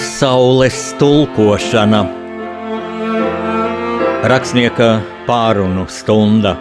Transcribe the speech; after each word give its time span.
Pasaules 0.00 0.94
tulkošana 0.96 1.98
Rakstnieka 4.32 4.86
pārunu 5.26 5.82
stunda 5.92 6.54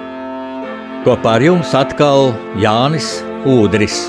Kopā 1.06 1.38
ar 1.38 1.46
jums 1.46 1.72
atkal 1.72 2.34
Jānis 2.60 3.08
Udris. 3.48 4.02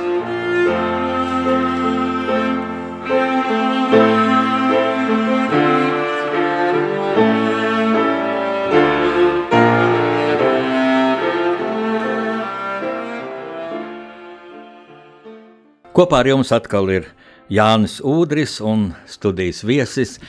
Kopā 15.95 16.25
ar 16.25 16.35
jums 16.35 16.51
atkal 16.59 16.91
ir 16.99 17.13
Jānis 17.51 17.97
Udris 18.07 18.61
un 18.63 18.93
studijas 19.11 19.65
viesis 19.67 20.21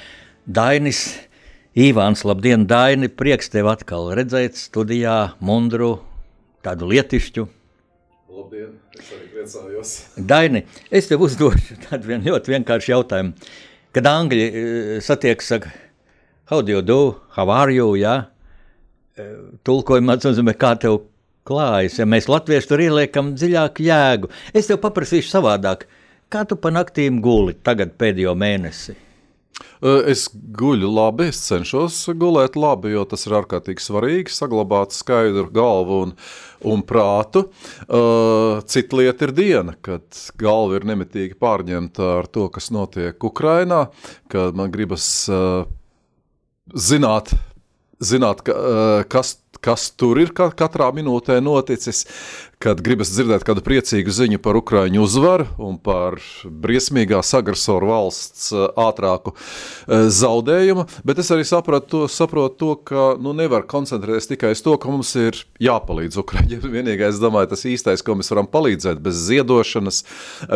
Dainis 0.50 1.20
Ivāns. 1.78 2.24
Labdien, 2.26 2.64
Daini! 2.66 3.12
Prieks 3.14 3.52
tevi 3.54 3.70
atkal 3.70 4.10
redzēt 4.18 4.58
studijā 4.58 5.36
Mundru, 5.38 6.00
tādu 6.66 6.90
lietišķu. 6.90 7.46
Labdien, 8.34 8.74
es 8.98 9.14
arī 9.14 9.30
priecājos. 9.36 9.94
Daini, 10.18 10.64
es 10.90 11.12
tev 11.12 11.22
uzdošu 11.28 11.78
tādu 11.86 12.10
vien 12.10 12.26
ļoti 12.26 12.56
vienkāršu 12.56 12.96
jautājumu. 12.96 13.54
Kad 13.94 14.12
angļi 14.16 14.50
uh, 14.50 14.92
satiek, 15.06 15.46
saka, 15.46 15.70
how 16.50 16.66
do 16.66 16.74
you 16.74 16.82
do, 16.82 17.00
how 17.38 17.54
are 17.54 17.70
you, 17.70 17.94
jā? 18.02 18.18
Uh, 19.14 19.32
tulkojumā 19.62 20.18
tas 20.18 20.32
nozīmē, 20.32 20.58
kā 20.58 20.74
tev 20.74 21.04
klājas, 21.46 22.02
ja 22.02 22.10
mēs 22.10 22.32
latvieši 22.34 22.74
tur 22.74 22.82
ieliekam 22.82 23.36
dziļāku 23.38 23.86
jēgu. 23.86 24.34
Es 24.58 24.74
tev 24.74 24.82
paprasīšu 24.82 25.36
savādāk, 25.38 25.86
kā 26.32 26.46
tu 26.48 26.58
pa 26.60 26.72
naktīm 26.74 27.22
guli 27.24 27.58
tagad 27.64 27.98
pēdējo 28.00 28.36
mēnesi? 28.40 28.98
Es 29.82 30.28
guļu 30.32 30.90
labi, 30.94 31.28
es 31.32 31.40
cenšos 31.48 31.98
gulēt 32.18 32.56
labi, 32.58 32.94
jo 32.94 33.04
tas 33.10 33.26
ir 33.26 33.36
ārkārtīgi 33.40 33.82
svarīgi 33.82 34.34
saglabāt 34.34 34.94
skaidru 34.94 35.48
galvu 35.54 35.98
un, 36.06 36.14
un 36.70 36.84
prātu. 36.86 37.48
Cita 37.90 39.00
lieta 39.00 39.28
ir 39.28 39.34
diena, 39.38 39.76
kad 39.82 40.06
galva 40.42 40.78
ir 40.78 40.88
nemitīgi 40.90 41.38
pārņemta 41.42 42.12
ar 42.20 42.30
to, 42.30 42.48
kas 42.54 42.70
notiek 42.74 43.26
Ukrainā, 43.26 43.88
kad 44.32 44.58
man 44.58 44.74
gribas 44.74 45.06
zināt, 46.90 47.34
zināt 48.02 48.46
kas 48.46 49.41
kas 49.62 49.92
tur 49.94 50.20
ir 50.22 50.34
katrā 50.34 50.90
minūtē 50.96 51.38
noticis, 51.44 52.06
kad 52.62 52.82
gribas 52.86 53.10
dzirdēt 53.10 53.44
kādu 53.46 53.64
priecīgu 53.66 54.14
ziņu 54.14 54.38
par 54.42 54.58
Ukraiņu 54.60 55.02
uzvaru 55.02 55.48
un 55.62 55.80
par 55.82 56.20
briesmīgās 56.46 57.34
agresoru 57.38 57.90
valsts 57.90 58.52
eh, 58.54 58.68
ātrāku 58.84 59.34
eh, 59.34 60.06
zaudējumu. 60.14 60.86
Bet 61.08 61.22
es 61.24 61.32
arī 61.34 61.46
saprotu 61.48 62.06
saprotu 62.12 62.58
to 62.62 62.76
ka 62.92 63.08
nu, 63.22 63.34
nevar 63.38 63.66
koncentrēties 63.70 64.30
tikai 64.34 64.54
uz 64.56 64.62
to, 64.66 64.76
ka 64.82 64.94
mums 64.94 65.14
ir 65.18 65.42
jāpalīdz 65.64 66.22
Ukraiņiem. 66.22 66.70
Vienīgais, 66.78 67.22
domāju, 67.22 67.54
tas 67.56 67.66
īstais, 67.70 68.06
ko 68.06 68.18
mēs 68.20 68.30
varam 68.34 68.50
palīdzēt, 68.52 69.02
bez 69.02 69.26
ziedošanas, 69.30 70.04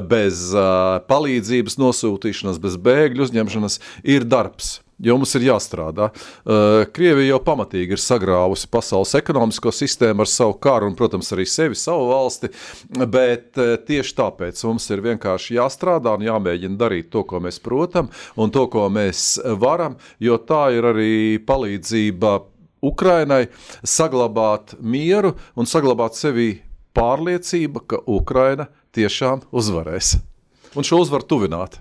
bez 0.06 0.48
uh, 0.54 1.02
palīdzības 1.10 1.80
nosūtīšanas, 1.82 2.62
bez 2.62 2.78
bēgļu 2.86 3.30
uzņemšanas, 3.30 3.82
ir 4.16 4.30
darbs 4.30 4.80
jo 5.04 5.18
mums 5.18 5.36
ir 5.38 5.48
jāstrādā. 5.50 6.10
Uh, 6.46 6.86
Krievija 6.96 7.34
jau 7.34 7.42
pamatīgi 7.46 7.98
ir 7.98 8.02
sagrāvusi 8.02 8.70
pasaules 8.72 9.16
ekonomisko 9.20 9.74
sistēmu 9.76 10.26
ar 10.26 10.32
savu 10.32 10.58
karu 10.62 10.90
un, 10.90 10.98
protams, 10.98 11.32
arī 11.36 11.48
sevi, 11.50 11.78
savu 11.80 12.10
valsti, 12.12 12.52
bet 13.12 13.60
uh, 13.62 13.76
tieši 13.88 14.16
tāpēc 14.18 14.64
mums 14.68 14.88
ir 14.94 15.04
vienkārši 15.06 15.58
jāstrādā 15.60 16.16
un 16.16 16.28
jāmēģina 16.28 16.80
darīt 16.80 17.12
to, 17.14 17.26
ko 17.28 17.42
mēs 17.44 17.60
protam 17.64 18.12
un 18.40 18.54
to, 18.56 18.68
ko 18.72 18.88
mēs 18.94 19.38
varam, 19.62 20.00
jo 20.24 20.40
tā 20.48 20.68
ir 20.78 20.92
arī 20.94 21.16
palīdzība 21.46 22.38
Ukrainai 22.86 23.48
saglabāt 23.82 24.76
mieru 24.80 25.34
un 25.58 25.68
saglabāt 25.70 26.18
sevi 26.20 26.60
pārliecība, 26.96 27.82
ka 27.84 28.00
Ukraina 28.08 28.70
tiešām 28.96 29.44
uzvarēs. 29.52 30.16
Un 30.76 30.88
šo 30.88 31.02
uzvaru 31.04 31.28
tuvināt. 31.28 31.80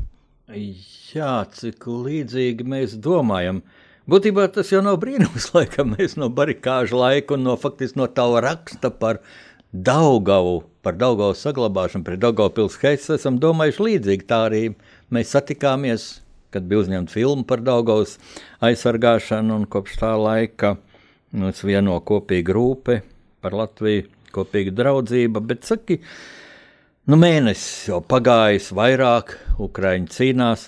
Jā, 1.14 1.44
cik 1.54 1.84
līdzīgi 1.86 2.64
mēs 2.66 2.96
domājam. 2.98 3.60
Būtībā 4.10 4.48
tas 4.50 4.72
jau 4.72 4.80
nav 4.82 4.96
brīnums, 4.98 5.46
laikam 5.54 5.92
mēs 5.94 6.16
no 6.18 6.26
barikāžu 6.26 6.98
laika 6.98 7.36
un 7.36 7.44
no, 7.46 7.52
faktiski, 7.60 8.00
no 8.00 8.08
tā 8.10 8.24
raksta 8.42 8.90
par 8.90 9.20
Daugavu, 9.70 10.64
par 10.82 10.96
Daugavu 10.98 11.36
saglabāšanu, 11.38 12.02
pret 12.08 12.18
Daugavu 12.24 12.50
pilsētas 12.56 13.12
esam 13.14 13.38
domājuši 13.38 13.86
līdzīgi. 13.86 14.26
Tā 14.26 14.40
arī 14.48 14.62
mēs 15.14 15.30
satikāmies, 15.36 16.08
kad 16.50 16.66
bija 16.66 16.82
uzņemta 16.82 17.14
filma 17.14 17.46
par 17.46 17.62
Daugavas 17.62 18.16
aizsargāšanu 18.66 19.54
un 19.60 19.68
kopš 19.70 20.00
tā 20.00 20.10
laika 20.18 20.72
mums 21.30 21.62
vieno 21.62 22.00
kopīga 22.02 22.56
rūpe 22.58 22.98
par 23.44 23.54
Latviju, 23.54 24.08
kopīga 24.34 24.74
draudzība, 24.74 25.44
bet 25.46 25.62
saki, 25.70 26.00
nu 27.06 27.20
mēnesis 27.22 27.92
jau 27.92 28.02
pagājis 28.02 28.72
vairāk, 28.74 29.36
Ukraiņi 29.62 30.10
cīnās, 30.10 30.66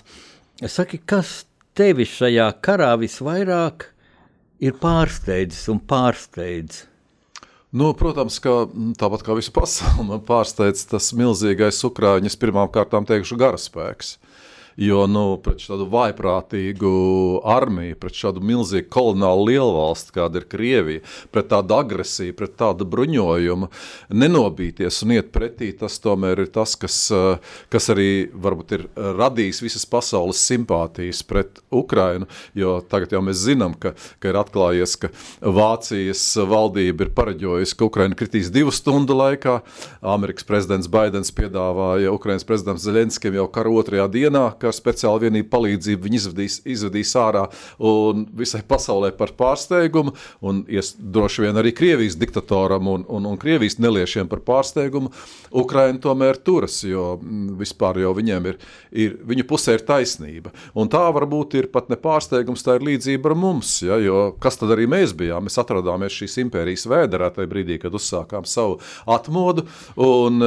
Saki, 0.65 0.97
kas 0.97 1.43
tevi 1.77 2.07
šajā 2.09 2.47
karā 2.65 2.95
visvairāk 2.97 3.91
ir 4.57 4.73
pārsteidzis 4.81 5.67
un 5.69 5.77
pārsteidzis? 5.85 6.87
Nu, 7.77 7.91
protams, 7.93 8.39
ka 8.41 8.63
tāpat 8.97 9.25
kā 9.27 9.35
visu 9.37 9.51
pasauli, 9.53 10.07
man 10.07 10.23
pārsteidz 10.25 10.85
tas 10.89 11.11
milzīgais 11.13 11.83
ukrāņas 11.85 12.39
pirmām 12.41 12.71
kārtām 12.73 13.05
teikšu 13.05 13.37
garaspēks. 13.37 14.15
Jo 14.77 15.07
nu, 15.09 15.39
pret 15.41 15.57
šādu 15.57 15.87
vaiprātīgu 15.89 16.89
armiju, 17.49 17.95
pret 17.97 18.13
šādu 18.13 18.43
milzīgu 18.45 18.85
kolonālu 18.93 19.47
lielvalsti, 19.47 20.11
kāda 20.13 20.37
ir 20.37 20.45
Krievija, 20.51 21.01
pret 21.33 21.47
tādu 21.49 21.73
agresiju, 21.79 22.35
pret 22.37 22.53
tādu 22.59 22.85
bruņojumu, 22.85 23.71
nenobīties 24.13 24.99
un 25.01 25.15
iet 25.15 25.31
pretī, 25.33 25.71
tas 25.79 25.97
tomēr 26.03 26.43
ir 26.43 26.51
tas, 26.53 26.75
kas, 26.77 26.97
kas 27.73 27.89
arī 27.89 28.27
varbūt 28.29 28.75
ir 28.77 28.83
radījis 29.17 29.63
visas 29.65 29.87
pasaules 29.89 30.43
simpātijas 30.45 31.23
pret 31.25 31.57
Ukrainu. 31.73 32.29
Jo 32.53 32.77
tagad 32.85 33.17
jau 33.17 33.23
mēs 33.25 33.41
zinām, 33.47 33.73
ka, 33.81 33.95
ka 34.21 34.29
ir 34.29 34.37
atklājies, 34.43 34.93
ka 35.01 35.09
Vācijas 35.41 36.21
valdība 36.45 37.07
ir 37.07 37.13
pareģojusi, 37.17 37.79
ka 37.81 37.89
Ukraina 37.89 38.19
kritīs 38.19 38.53
divu 38.53 38.75
stundu 38.75 39.17
laikā. 39.17 39.57
Amerikas 40.05 40.45
prezidents 40.45 40.85
Baidens 40.85 41.33
piedāvāja 41.33 42.13
Ukrainas 42.13 42.45
prezidentam 42.45 42.77
Zelenskijam 42.85 43.41
jau 43.41 43.49
kara 43.49 43.73
otrajā 43.73 44.05
dienā, 44.13 44.45
ka 44.61 44.66
ar 44.69 44.75
speciālu 44.75 45.25
vienību 45.25 45.49
palīdzību 45.51 46.07
viņi 46.07 46.19
izvadīs, 46.21 46.57
izvadīs 46.67 47.13
ārā 47.19 47.45
un 47.83 48.25
visai 48.37 48.61
pasaulē 48.67 49.11
par 49.17 49.33
pārsteigumu, 49.37 50.13
un 50.45 50.63
ies, 50.71 50.93
droši 50.97 51.47
vien 51.47 51.59
arī 51.59 51.73
Krievijas 51.77 52.17
diktatoram 52.19 52.87
un, 52.91 53.05
un, 53.07 53.27
un 53.31 53.39
Krievijas 53.41 53.79
neliešiem 53.83 54.29
par 54.31 54.43
pārsteigumu. 54.47 55.11
Ukraina 55.57 55.99
tomēr 56.03 56.39
turas, 56.43 56.79
jo 56.87 57.15
mm, 57.17 57.57
vispār 57.61 58.01
jau 58.03 58.13
viņiem 58.17 58.49
ir, 58.51 58.59
ir 58.91 59.17
viņu 59.27 59.47
pusē 59.49 59.77
ir 59.77 59.85
taisnība. 59.87 60.53
Un 60.77 60.91
tā 60.91 61.03
varbūt 61.15 61.57
ir 61.59 61.69
pat 61.73 61.91
ne 61.91 61.99
pārsteigums, 61.99 62.65
tā 62.65 62.77
ir 62.77 62.87
līdzība 62.87 63.31
ar 63.31 63.37
mums, 63.39 63.77
ja, 63.85 63.99
jo 64.01 64.31
kas 64.43 64.59
tad 64.59 64.73
arī 64.75 64.87
mēs 64.91 65.15
bijām? 65.17 65.47
Mēs 65.47 65.59
atradāmies 65.61 66.15
šīs 66.17 66.39
impērijas 66.45 66.87
vēderā 66.91 67.31
tajā 67.35 67.51
brīdī, 67.51 67.79
kad 67.81 67.95
uzsākām 67.97 68.47
savu 68.47 68.79
atmodu, 69.17 69.67
un 69.95 70.43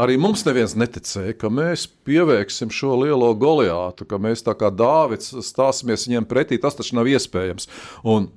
arī 0.00 0.16
mums 0.20 0.44
neviens 0.46 0.76
neticēja, 0.78 1.36
ka 1.40 1.50
mēs 1.52 1.86
pievēksim 2.08 2.72
šo 2.74 2.96
lielo 3.02 3.30
goliātu, 3.38 4.06
ka 4.08 4.20
mēs 4.22 4.44
tā 4.46 4.56
kā 4.58 4.72
Dāvids 4.72 5.34
stāsimies 5.46 6.08
viņiem 6.08 6.28
pretī. 6.30 6.60
Tas 6.60 6.78
taču 6.78 6.96
nav 6.98 7.10
iespējams. 7.10 7.68
Un 8.08 8.30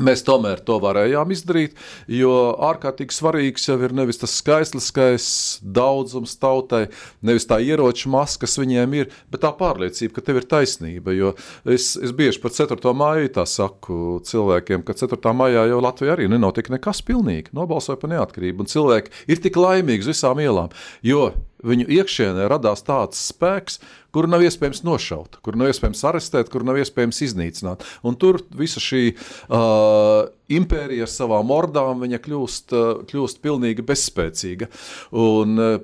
Mēs 0.00 0.22
tomēr 0.24 0.62
to 0.64 0.78
varējām 0.80 1.34
izdarīt, 1.34 1.74
jo 2.08 2.32
ārkārtīgi 2.64 3.12
svarīgs 3.12 3.66
jau 3.68 3.74
ir 3.84 3.92
nevis 3.92 4.22
tas 4.22 4.32
skaistliskais 4.40 5.26
daudzums 5.60 6.32
tautai, 6.40 6.86
nevis 7.20 7.44
tā 7.50 7.58
ieroča 7.60 8.08
masa, 8.08 8.38
kas 8.40 8.56
viņiem 8.56 8.96
ir, 8.96 9.12
bet 9.28 9.44
tā 9.44 9.50
pārliecība, 9.58 10.14
ka 10.16 10.24
tev 10.24 10.40
ir 10.40 10.48
taisnība. 10.48 11.12
Jo 11.12 11.34
es, 11.68 11.90
es 12.00 12.16
bieži 12.16 12.40
par 12.40 12.56
4. 12.56 12.80
māju 12.96 13.34
tā 13.36 13.44
saku 13.44 14.16
cilvēkiem, 14.24 14.80
ka 14.88 14.96
4. 14.96 15.36
maijā 15.36 15.68
jau 15.74 15.84
Latvijā 15.84 16.16
arī 16.16 16.32
nenotika 16.32 16.72
nekas 16.72 17.04
pilnīgi, 17.04 17.52
nobalsoja 17.52 18.00
par 18.00 18.14
neatkarību, 18.14 18.64
un 18.64 18.72
cilvēki 18.72 19.12
ir 19.28 19.44
tik 19.44 19.60
laimīgi 19.60 20.06
uz 20.06 20.14
visām 20.14 20.40
ielām, 20.40 20.72
jo 21.04 21.34
viņu 21.66 21.88
iekšienē 21.98 22.48
radās 22.50 22.84
tāds 22.86 23.20
spēks, 23.30 23.78
kuru 24.12 24.30
nav 24.30 24.44
iespējams 24.44 24.82
nošaut, 24.86 25.38
kuru 25.44 25.62
nav 25.62 25.72
iespējams 25.72 26.04
arestēt, 26.10 26.50
kuru 26.52 26.68
nav 26.68 26.80
iespējams 26.82 27.22
iznīcināt. 27.28 27.86
Un 28.06 28.18
tur 28.20 28.42
visa 28.58 28.82
šī 28.82 29.04
uh, 29.14 30.26
impērija 30.52 31.08
ar 31.08 31.12
savām 31.12 31.54
ordām 31.54 32.04
kļūst, 32.12 32.76
uh, 32.76 32.92
kļūst 33.08 33.42
pilnīgi 33.44 33.86
bezspēcīga. 33.88 34.68
Un, 35.16 35.56
uh, 35.58 35.80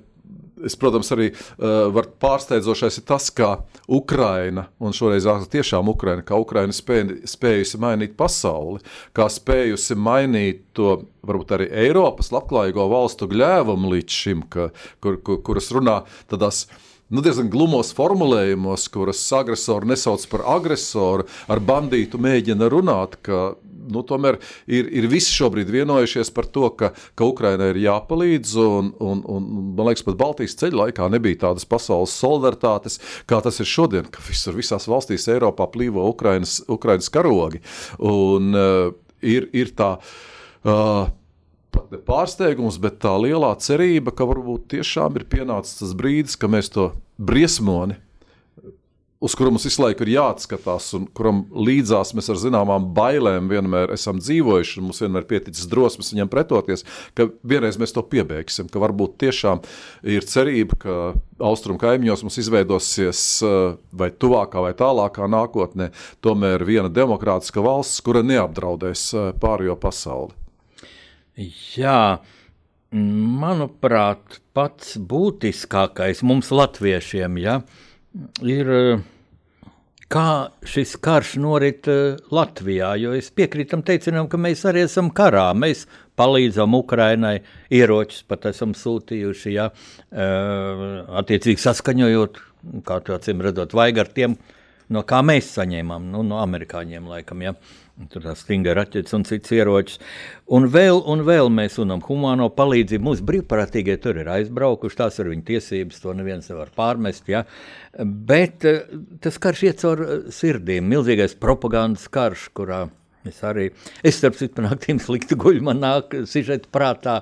Es, 0.66 0.74
protams, 0.74 1.06
arī 1.14 1.28
uh, 1.30 1.86
varu 1.94 2.10
pārsteidzošais 2.18 2.98
ir 2.98 3.04
tas, 3.06 3.28
ka 3.30 3.60
Ukraina, 3.86 4.66
un 4.82 4.96
šoreiz 4.96 5.28
tiešām 5.52 5.90
Ukraina, 5.92 6.24
kā 6.26 6.38
Ukraina 6.40 6.74
spēj, 6.74 7.20
spējusi 7.30 7.78
mainīt 7.78 8.16
pasauli, 8.18 8.82
kā 9.14 9.28
spējusi 9.30 9.94
mainīt 9.94 10.64
to 10.74 10.96
varbūt 11.28 11.54
arī 11.54 11.70
Eiropas 11.86 12.32
labklājīgo 12.34 12.88
valstu 12.90 13.30
gļēvumu 13.30 13.94
līdz 13.94 14.18
šim, 14.24 14.42
ka, 14.50 14.70
kur, 15.04 15.20
kur, 15.22 15.38
kuras 15.46 15.70
runā 15.74 16.00
tādās 16.30 16.64
nu, 17.08 17.22
diezgan 17.24 17.48
glumos 17.52 17.94
formulējumos, 17.96 18.88
kuras 18.92 19.22
agresori 19.38 19.92
nesauc 19.92 20.26
par 20.32 20.44
agresoru, 20.58 21.28
ar 21.48 21.62
bandītu 21.64 22.20
mēģina 22.20 22.68
runāt, 22.72 23.18
ka 23.22 23.52
nu, 23.92 24.04
tomēr 24.06 24.38
ir, 24.66 24.88
ir 25.00 25.08
visi 25.10 25.34
šobrīd 25.36 25.70
vienojušies 25.72 26.30
par 26.34 26.48
to, 26.52 26.68
ka, 26.78 26.92
ka 27.18 27.28
Ukrainai 27.28 27.72
ir 27.74 27.82
jāpalīdz. 27.86 28.54
Un, 28.62 28.90
un, 29.02 29.22
un, 29.26 29.50
man 29.78 29.90
liekas, 29.90 30.06
pat 30.06 30.18
Baltijas 30.20 30.56
ceļa 30.60 30.84
laikā 30.84 31.10
nebija 31.12 31.42
tādas 31.48 31.68
pasaules 31.68 32.14
solidaritātes, 32.18 33.00
kā 33.28 33.42
tas 33.44 33.60
ir 33.62 33.68
šodien, 33.68 34.08
ka 34.12 34.24
visur 34.28 34.56
visās 34.58 34.88
valstīs 34.90 35.28
Eiropā 35.32 35.68
plīvo 35.72 36.08
Ukrainas, 36.10 36.58
Ukrainas 36.68 37.10
karogi. 37.12 37.62
Un, 37.98 38.52
uh, 38.56 38.90
ir, 39.22 39.48
ir 39.56 39.72
tā. 39.78 39.96
Uh, 40.66 41.08
pārsteigums, 42.08 42.78
bet 42.82 42.98
tā 43.02 43.14
lielā 43.20 43.52
cerība, 43.62 44.12
ka 44.14 44.26
varbūt 44.28 44.68
tiešām 44.74 45.18
ir 45.20 45.28
pienācis 45.30 45.78
tas 45.80 45.94
brīdis, 45.96 46.36
ka 46.36 46.50
mēs 46.50 46.72
to 46.74 46.90
briesmoni, 47.18 47.98
uz 49.20 49.34
kuru 49.34 49.50
mums 49.50 49.64
visu 49.66 49.82
laiku 49.82 50.04
ir 50.06 50.12
jāatskatās, 50.12 50.92
un 50.94 51.06
kuram 51.16 51.42
līdzās 51.50 52.12
mēs 52.14 52.30
ar 52.30 52.38
zināmām 52.38 52.86
bailēm 52.94 53.48
vienmēr 53.50 53.92
esam 53.96 54.20
dzīvojuši, 54.22 54.78
un 54.78 54.88
mums 54.88 55.02
vienmēr 55.02 55.26
pieticis 55.30 55.66
drosmes 55.70 56.12
viņam 56.12 56.30
pretoties, 56.30 56.84
ka 57.18 57.26
vienreiz 57.42 57.80
mēs 57.82 57.94
to 57.96 58.04
piebeigsim, 58.06 58.70
ka 58.70 58.82
varbūt 58.82 59.16
tiešām 59.24 59.64
ir 60.06 60.26
cerība, 60.28 60.78
ka 60.84 60.98
austrumu 61.50 61.82
kaimiņos 61.82 62.22
mums 62.26 62.38
izveidosies 62.44 63.24
vai 63.90 64.10
tuvākā 64.14 64.62
vai 64.68 64.72
tālākā 64.78 65.26
nākotnē 65.30 65.90
tomēr 66.24 66.62
viena 66.68 66.92
demokrātiska 66.92 67.64
valsts, 67.64 68.02
kura 68.06 68.22
neapdraudēs 68.26 69.10
pārējo 69.42 69.74
pasauli. 69.82 70.34
Jā, 71.74 72.18
manuprāt, 72.94 74.40
pats 74.54 74.96
būtiskākais 74.98 76.24
mums, 76.26 76.50
latviešiem, 76.54 77.36
ja, 77.42 77.60
ir 77.62 77.87
kā 80.08 80.28
šis 80.64 80.96
karš 81.04 81.34
norit 81.42 81.88
Latvijā. 82.32 82.94
Jo 83.00 83.14
es 83.16 83.28
piekrītu 83.34 83.76
tam 83.76 83.82
teicienam, 83.86 84.28
ka 84.30 84.40
mēs 84.40 84.64
arī 84.68 84.86
esam 84.86 85.10
karā. 85.14 85.50
Mēs 85.52 85.84
palīdzam 86.18 86.74
Ukrainai, 86.78 87.38
ieročus 87.70 88.24
pat 88.28 88.48
esam 88.50 88.72
sūtījuši, 88.74 89.50
ja, 89.54 89.68
attiecīgi 91.20 91.62
saskaņojot, 91.62 92.40
kā 92.88 93.00
to 93.06 93.14
acīm 93.14 93.44
redzot, 93.44 93.76
vajag 93.76 94.00
ar 94.02 94.10
tiem, 94.16 94.38
no 94.90 95.04
kā 95.06 95.20
mēs 95.22 95.52
saņēmām, 95.58 96.08
nu, 96.14 96.24
no 96.26 96.40
amerikāņiem 96.42 97.06
laikam. 97.12 97.44
Ja. 97.44 97.54
Tur 98.06 98.22
tā 98.22 98.34
stingra 98.38 98.76
raķetes 98.78 99.14
un 99.16 99.24
cits 99.26 99.50
ieročs. 99.56 99.98
Un 100.54 100.68
vēl, 100.70 101.00
un 101.10 101.24
vēl 101.26 101.50
mēs 101.50 101.80
runājam, 101.80 102.04
humāno 102.06 102.46
palīdzību. 102.54 103.04
Mūsu 103.08 103.26
brīvprātīgie 103.26 103.96
tur 104.02 104.20
ir 104.22 104.30
aizbraukuši, 104.36 104.98
tās 105.00 105.18
ir 105.18 105.32
viņu 105.32 105.44
tiesības, 105.48 105.98
to 106.04 106.14
neviens 106.14 106.46
nevar 106.52 106.70
pārmest. 106.78 107.26
Ja? 107.32 107.42
Bet 107.98 108.68
eh, 108.68 108.86
tas 109.24 109.40
karš 109.42 109.64
iet 109.66 109.82
caur 109.82 110.04
eh, 110.04 110.14
sirdīm, 110.34 110.86
milzīgais 110.94 111.34
propagandas 111.42 112.06
karš, 112.14 112.48
kurā 112.54 112.84
Es 113.26 113.40
arī, 113.42 113.64
es 114.06 114.20
starp 114.20 114.36
citu, 114.38 114.62
naktīm 114.62 115.00
slikti 115.04 115.36
guļu, 115.38 115.62
man 115.66 115.82
nāk 115.82 116.14
sižeti 116.30 116.70
prātā. 116.72 117.18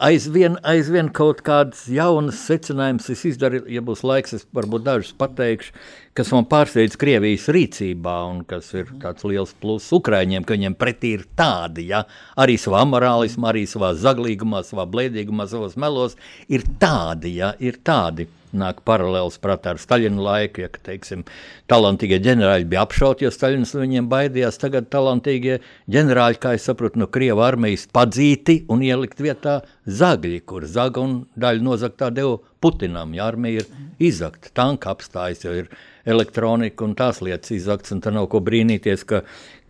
Aizvien, 0.00 0.56
aizvien 0.66 1.10
kaut 1.14 1.42
kādas 1.46 1.88
jaunas 1.90 2.38
secinājumus 2.46 3.10
es 3.12 3.24
izdaru, 3.32 3.64
ja 3.68 3.82
būs 3.84 4.04
laiks, 4.06 4.36
es 4.38 4.46
varbūt 4.56 4.86
dažus 4.86 5.12
pateikšu, 5.18 5.74
kas 6.16 6.32
man 6.34 6.46
pārsteidz 6.50 6.96
Krievijas 7.00 7.48
rīcībā 7.52 8.16
un 8.30 8.42
kas 8.48 8.70
ir 8.78 8.94
tāds 9.02 9.26
liels 9.26 9.52
pluss 9.60 9.92
Ukraiņiem, 9.96 10.46
ka 10.46 10.56
viņiem 10.56 10.78
pretī 10.78 11.14
ir 11.18 11.26
tādi, 11.38 11.88
ja, 11.90 12.04
arī 12.40 12.56
savā 12.60 12.86
morālismā, 12.88 13.50
arī 13.50 13.66
savā 13.70 13.92
zaglīgumā, 13.98 14.62
savā 14.66 14.86
blēdīgumā, 14.90 15.50
savos 15.50 15.74
melos, 15.80 16.18
ir 16.48 16.66
tādi, 16.82 17.40
ja, 17.42 17.56
ir 17.58 17.82
tādi 17.84 18.30
nāk 18.56 18.82
paralēls 18.86 19.38
prātā 19.42 19.74
ar 19.74 19.80
Staļina 19.80 20.22
laiku, 20.24 20.64
ja, 20.64 20.70
teiksim, 20.86 21.24
talantīgie 21.70 22.20
ģenerāļi 22.24 22.68
bija 22.70 22.84
apšauti, 22.86 23.26
jo 23.26 23.32
Staļins 23.34 23.74
no 23.74 23.84
viņiem 23.84 24.08
baidījās. 24.10 24.60
Tagad 24.62 24.90
talantīgie 24.92 25.60
ģenerāļi, 25.90 26.40
kā 26.42 26.54
es 26.58 26.66
saprotu, 26.68 27.00
no 27.02 27.08
Krieva 27.12 27.46
armijas 27.48 27.86
padzīti 27.92 28.64
un 28.72 28.84
ielikt 28.86 29.22
vietā 29.22 29.60
zagļi, 29.86 30.42
kur 30.46 30.66
zaga 30.68 31.04
un 31.04 31.20
daļa 31.40 31.66
nozaktā 31.66 32.10
deva 32.14 32.38
Putinam, 32.60 33.14
ja 33.16 33.24
armija 33.30 33.62
ir 33.62 34.10
izakta, 34.10 34.50
tanka 34.52 34.92
apstājas, 34.92 35.46
jo 35.46 35.54
ir 35.62 35.70
elektronika 36.04 36.84
un 36.84 36.92
tās 36.98 37.22
lietas 37.24 37.54
izakts, 37.56 37.94
un 37.94 38.02
tad 38.04 38.16
nav 38.16 38.28
ko 38.32 38.42
brīnīties, 38.44 39.06
ka, 39.08 39.22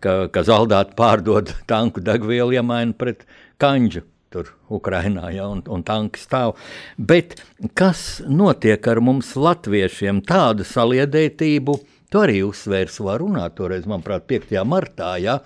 ka, 0.03 0.25
ka 0.33 0.43
zaldāti 0.47 0.97
pārdod 0.99 1.53
tanku 1.71 2.03
degvielu 2.03 2.59
iemainu 2.59 2.97
pret 2.99 3.23
kanģu 3.61 4.03
tur 4.31 4.53
Ukrainā, 4.71 5.29
ja, 5.35 5.47
un, 5.51 5.63
un 5.67 5.83
tanki 5.87 6.21
stāv. 6.21 6.55
Bet 6.97 7.39
kas 7.77 8.21
notiek 8.27 8.87
ar 8.87 9.01
mums, 9.03 9.33
latviešiem, 9.35 10.23
tādu 10.27 10.67
saliedētību? 10.67 11.77
To 12.11 12.25
arī 12.25 12.41
uzsvērs 12.43 12.97
savā 12.99 13.17
runā, 13.21 13.45
toreiz, 13.55 13.85
manuprāt, 13.87 14.25
5. 14.27 14.57
martā, 14.67 15.13
ja, 15.23 15.37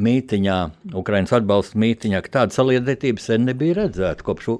mītiņā, 0.00 0.58
Ukraiņas 1.00 1.32
atbalsta 1.38 1.80
mītiņā, 1.80 2.20
ka 2.24 2.34
tāda 2.40 2.56
saliedētība 2.56 3.22
sen 3.22 3.48
nebija 3.48 3.82
redzēta 3.82 4.26
kopš 4.26 4.58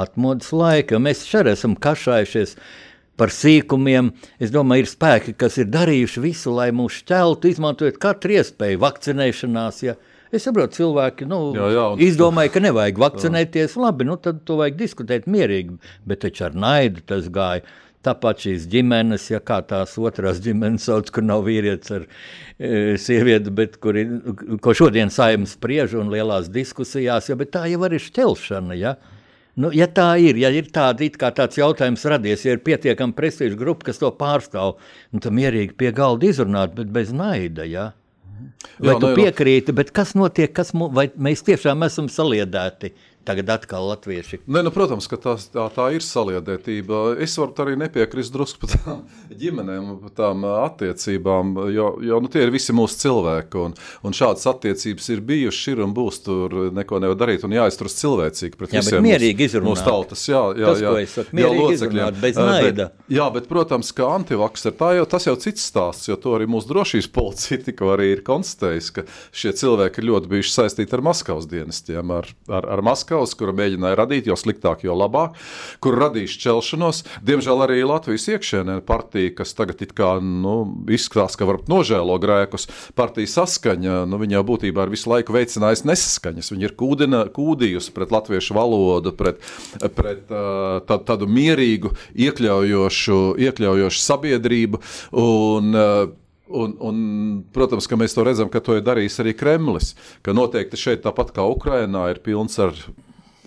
atmodas 0.00 0.50
laika. 0.54 1.00
Mēs 1.00 1.24
šeit 1.28 1.50
esam 1.52 1.76
kašājušies 1.76 2.56
par 3.20 3.32
sīkumiem. 3.34 4.10
Es 4.42 4.52
domāju, 4.54 4.84
ir 4.84 4.90
spēki, 4.90 5.36
kas 5.38 5.58
ir 5.60 5.70
darījuši 5.72 6.24
visu, 6.24 6.54
lai 6.56 6.70
mūs 6.74 7.02
šķeltu, 7.02 7.52
izmantojot 7.52 8.00
katru 8.02 8.38
iespēju 8.38 8.82
vakcinēšanās. 8.82 9.82
Ja, 9.86 9.96
Es 10.34 10.48
saprotu, 10.48 10.74
cilvēki 10.80 11.28
nu, 11.30 11.38
jā, 11.54 11.70
jā, 11.76 11.86
un... 11.94 12.02
izdomāja, 12.02 12.50
ka 12.54 12.62
nevajag 12.64 13.00
vakcinēties. 13.04 13.76
Jā. 13.76 13.86
Labi, 13.86 14.08
nu, 14.08 14.18
tad 14.20 14.42
to 14.48 14.58
vajag 14.58 14.78
diskutēt 14.80 15.30
mierīgi, 15.30 15.78
bet 16.08 16.24
taču 16.26 16.48
ar 16.48 16.58
naidu 16.58 17.04
tas 17.06 17.30
gāja. 17.32 17.66
Tāpat 18.04 18.42
šīs 18.44 18.66
ģimenes, 18.68 19.30
ja 19.30 19.38
kā 19.40 19.62
tās 19.64 19.94
otrās 19.96 20.42
ģimenes 20.44 20.84
sauc, 20.90 21.08
kur 21.08 21.24
nav 21.24 21.46
vīrietis 21.46 21.94
ar 21.96 22.02
e, 22.04 22.98
sievieti, 23.00 23.48
bet 23.56 23.78
kuri, 23.80 24.02
ko 24.60 24.74
šodien 24.76 25.08
saimnes 25.08 25.54
spriež 25.56 25.94
un 25.96 26.12
lielās 26.12 26.50
diskusijās, 26.52 27.30
ja, 27.30 27.38
bet 27.40 27.54
tā 27.54 27.64
jau 27.72 27.80
ir 27.88 27.96
šķelšana. 28.04 28.76
Ja. 28.76 28.98
Nu, 29.56 29.70
ja 29.72 29.86
tā 29.88 30.10
ir, 30.20 30.36
ja 30.36 30.50
ir 30.52 30.68
tāda, 30.74 31.08
kā 31.16 31.30
tāds 31.32 31.56
jautājums 31.56 32.04
radies, 32.10 32.44
ja 32.44 32.58
ir 32.58 32.64
pietiekama 32.66 33.16
prestiža 33.16 33.56
grupa, 33.56 33.88
kas 33.88 34.02
to 34.02 34.12
pārstāv, 34.18 34.76
nu, 35.14 35.24
tad 35.24 35.32
mierīgi 35.32 35.72
pie 35.78 35.94
galda 35.96 36.28
izrunāt, 36.28 36.76
bet 36.76 36.92
bez 36.92 37.14
naida. 37.14 37.64
Ja. 37.64 37.92
Vai 38.78 38.94
Jā, 38.94 39.00
tu 39.00 39.10
piekrīti, 39.14 39.74
bet 39.76 39.92
kas 39.94 40.14
notiek, 40.18 40.50
kas 40.54 40.72
mu, 40.74 40.88
vai 40.94 41.06
mēs 41.14 41.44
tiešām 41.46 41.84
esam 41.86 42.08
saliedēti 42.10 42.90
Tagad 43.24 43.48
atkal 43.54 43.86
latvieši. 43.88 44.42
Ne, 44.46 44.60
nu, 44.66 44.70
protams, 44.74 45.06
ka 45.08 45.16
tās, 45.16 45.46
tā, 45.48 45.64
tā 45.72 45.86
ir 45.96 46.04
saliedētība. 46.04 47.14
Es 47.24 47.38
varu 47.40 47.54
arī 47.64 47.76
nepiekrist 47.80 48.34
drusku 48.34 48.66
par 48.66 48.74
tām 48.74 48.98
ģimenēm, 49.40 49.94
par 50.02 50.12
tām 50.18 50.44
attiecībām, 50.50 51.54
jo, 51.72 51.88
jo 52.04 52.20
nu, 52.20 52.28
tie 52.32 52.44
ir 52.44 52.52
visi 52.52 52.74
mūsu 52.76 52.98
cilvēki. 53.06 53.62
Un, 53.64 53.76
un 54.04 54.16
šādas 54.16 54.44
attiecības 54.52 55.08
ir 55.14 55.22
bijušas, 55.24 55.70
ir 55.72 55.80
un 55.86 55.94
būs. 55.96 56.20
Tur 56.24 56.52
neko 56.76 57.00
nevar 57.02 57.16
darīt 57.20 57.42
un 57.44 57.52
jāizturas 57.56 57.96
cilvēcīgi 57.98 58.60
pret 58.60 58.76
jā, 58.76 58.82
visiem 58.84 59.04
mierīgi 59.04 59.48
izrunāt. 59.48 59.70
mūsu 59.70 59.86
tautas. 59.88 60.22
Jā, 60.28 60.42
jā, 60.56 60.68
tas, 60.68 60.84
jā, 60.84 60.92
jā, 61.00 61.08
saku, 61.14 61.40
jā 61.40 61.50
locekļiem. 61.52 62.20
Bez 62.20 62.38
naida. 62.40 62.88
Bet, 62.92 63.16
jā, 63.16 63.26
bet, 63.34 63.48
protams, 63.50 63.92
ka 63.96 64.08
antivaks 64.14 64.68
ir 64.68 64.76
tā 64.78 64.92
jau, 64.98 65.08
tas 65.16 65.28
jau 65.28 65.36
cits 65.40 65.64
stāsts, 65.72 66.08
jo 66.08 66.16
to 66.20 66.36
arī 66.36 66.48
mūsu 66.50 66.70
drošības 66.70 67.10
policija 67.16 67.60
tikko 67.66 67.92
arī 67.96 68.12
ir 68.14 68.24
konstatējusi, 68.26 68.94
ka 69.00 69.06
šie 69.34 69.54
cilvēki 69.64 70.00
ir 70.00 70.08
ļoti 70.12 70.32
bijuši 70.32 70.54
saistīti 70.54 70.96
ar 70.96 71.04
Maskavas 71.08 71.48
dienestiem, 71.50 72.14
ar, 72.14 72.30
ar, 72.48 72.70
ar 72.76 72.84
Maskavu 72.84 73.13
Maskavas, 73.14 73.34
kura 73.38 73.54
mēģināja 73.54 73.98
radīt, 73.98 74.28
jo 74.28 74.34
sliktāk, 74.38 74.82
jo 74.84 74.94
labāk, 74.98 75.36
kur 75.82 75.94
radīs 75.98 76.34
šķelšanos. 76.34 77.04
Diemžēl 77.22 77.62
arī 77.62 77.84
Latvijas 77.86 78.26
iekšēnē 78.32 78.80
partija, 78.86 79.34
kas 79.38 79.54
tagad 79.54 79.82
kā, 79.94 80.16
nu, 80.18 80.54
izskatās, 80.90 81.36
ka 81.38 81.46
varbūt 81.46 81.70
nožēlo 81.70 82.16
grēkus, 82.22 82.66
partija 82.98 83.30
saskaņa, 83.30 84.00
nu, 84.10 84.18
viņa 84.18 84.38
jau 84.38 84.44
būtībā 84.50 84.86
ir 84.86 84.94
visu 84.94 85.12
laiku 85.12 85.36
veicinājusi 85.36 85.86
nesaskaņas. 85.90 86.50
Viņa 86.54 86.68
ir 86.68 86.74
kūdina, 86.80 87.22
kūdījusi 87.34 87.94
pret 87.94 88.14
latviešu 88.14 88.58
valodu, 88.58 89.14
pret, 89.14 89.38
pret 89.94 90.26
tā, 90.26 90.98
tādu 91.06 91.30
mierīgu, 91.30 91.94
iekļaujošu, 92.26 93.22
iekļaujošu 93.46 94.04
sabiedrību. 94.08 94.82
Un, 95.22 95.82
Un, 96.44 96.74
un, 96.84 96.96
protams, 97.56 97.86
ka 97.88 97.96
mēs 97.96 98.12
to 98.12 98.24
redzam, 98.26 98.50
ka 98.52 98.60
to 98.60 98.76
ir 98.76 98.84
darījis 98.84 99.16
arī 99.22 99.32
Kremlis. 99.32 99.94
Ka 100.24 100.34
noteikti 100.36 100.76
šeit, 100.76 101.00
tāpat 101.06 101.32
kā 101.32 101.46
Ukrainā, 101.48 102.10
ir 102.12 102.20
pilns 102.24 102.58
ar 102.60 102.76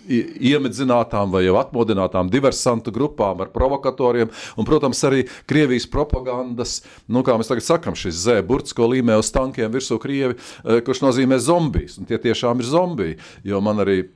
iemedzinātām 0.08 1.32
vai 1.32 1.44
jau 1.44 1.58
atmodinātām 1.60 2.30
diversantu 2.32 2.92
grupām, 2.94 3.42
ar 3.44 3.52
provokatoriem, 3.54 4.30
un, 4.56 4.68
protams, 4.68 5.02
arī 5.04 5.26
Krievijas 5.48 5.88
propagandas, 5.92 6.80
nu, 7.12 7.22
kā 7.26 7.36
mēs 7.38 7.52
tagad 7.52 7.66
sakām, 7.66 7.98
šis 7.98 8.22
zēburts, 8.24 8.74
ko 8.76 8.88
līmē 8.94 9.18
uz 9.20 9.30
tankiem 9.34 9.72
virsū 9.74 10.00
Krievi, 10.02 10.38
eh, 10.38 10.80
kurš 10.84 11.04
nozīmē 11.04 11.38
zombijs, 11.42 11.98
un 12.00 12.08
tie 12.08 12.18
tiešām 12.18 12.62
ir 12.64 12.70
zombiji, 12.72 13.18
jo 13.44 13.60
man 13.60 13.84
arī 13.84 14.06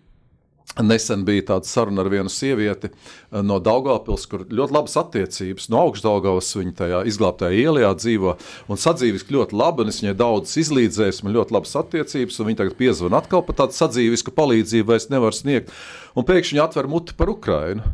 Nesen 0.80 1.26
bija 1.28 1.44
tāda 1.50 1.68
saruna 1.68 2.00
ar 2.00 2.08
vienu 2.08 2.30
sievieti 2.32 2.88
eh, 2.88 3.42
no 3.44 3.58
Daugavpils, 3.60 4.24
kur 4.30 4.46
ļoti 4.48 4.72
labas 4.72 4.94
attiecības. 5.02 5.68
No 5.68 5.82
augšdaugavas 5.88 6.48
viņa 6.56 6.72
tajā 6.78 7.00
izglābtajā 7.10 7.66
ielā 7.66 7.90
dzīvo 7.98 8.32
un 8.72 8.80
sadzīviski 8.80 9.36
ļoti 9.36 9.58
labi. 9.58 9.84
Es 9.92 10.00
viņai 10.00 10.14
daudz 10.16 10.54
izlīdzēju, 10.62 11.18
man 11.26 11.36
ļoti 11.36 11.56
labas 11.58 11.76
attiecības, 11.82 12.40
un 12.40 12.48
viņa 12.48 12.62
tagad 12.62 12.78
piezvana 12.80 13.20
atkal 13.20 13.44
par 13.44 13.58
tādu 13.60 13.76
sadzīvisku 13.76 14.32
palīdzību, 14.38 14.88
vairs 14.94 15.10
nevar 15.12 15.36
sniegt. 15.36 15.74
Un 16.16 16.24
pēkšņi 16.28 16.64
atver 16.64 16.88
muti 16.88 17.18
par 17.18 17.34
Ukrainu. 17.34 17.84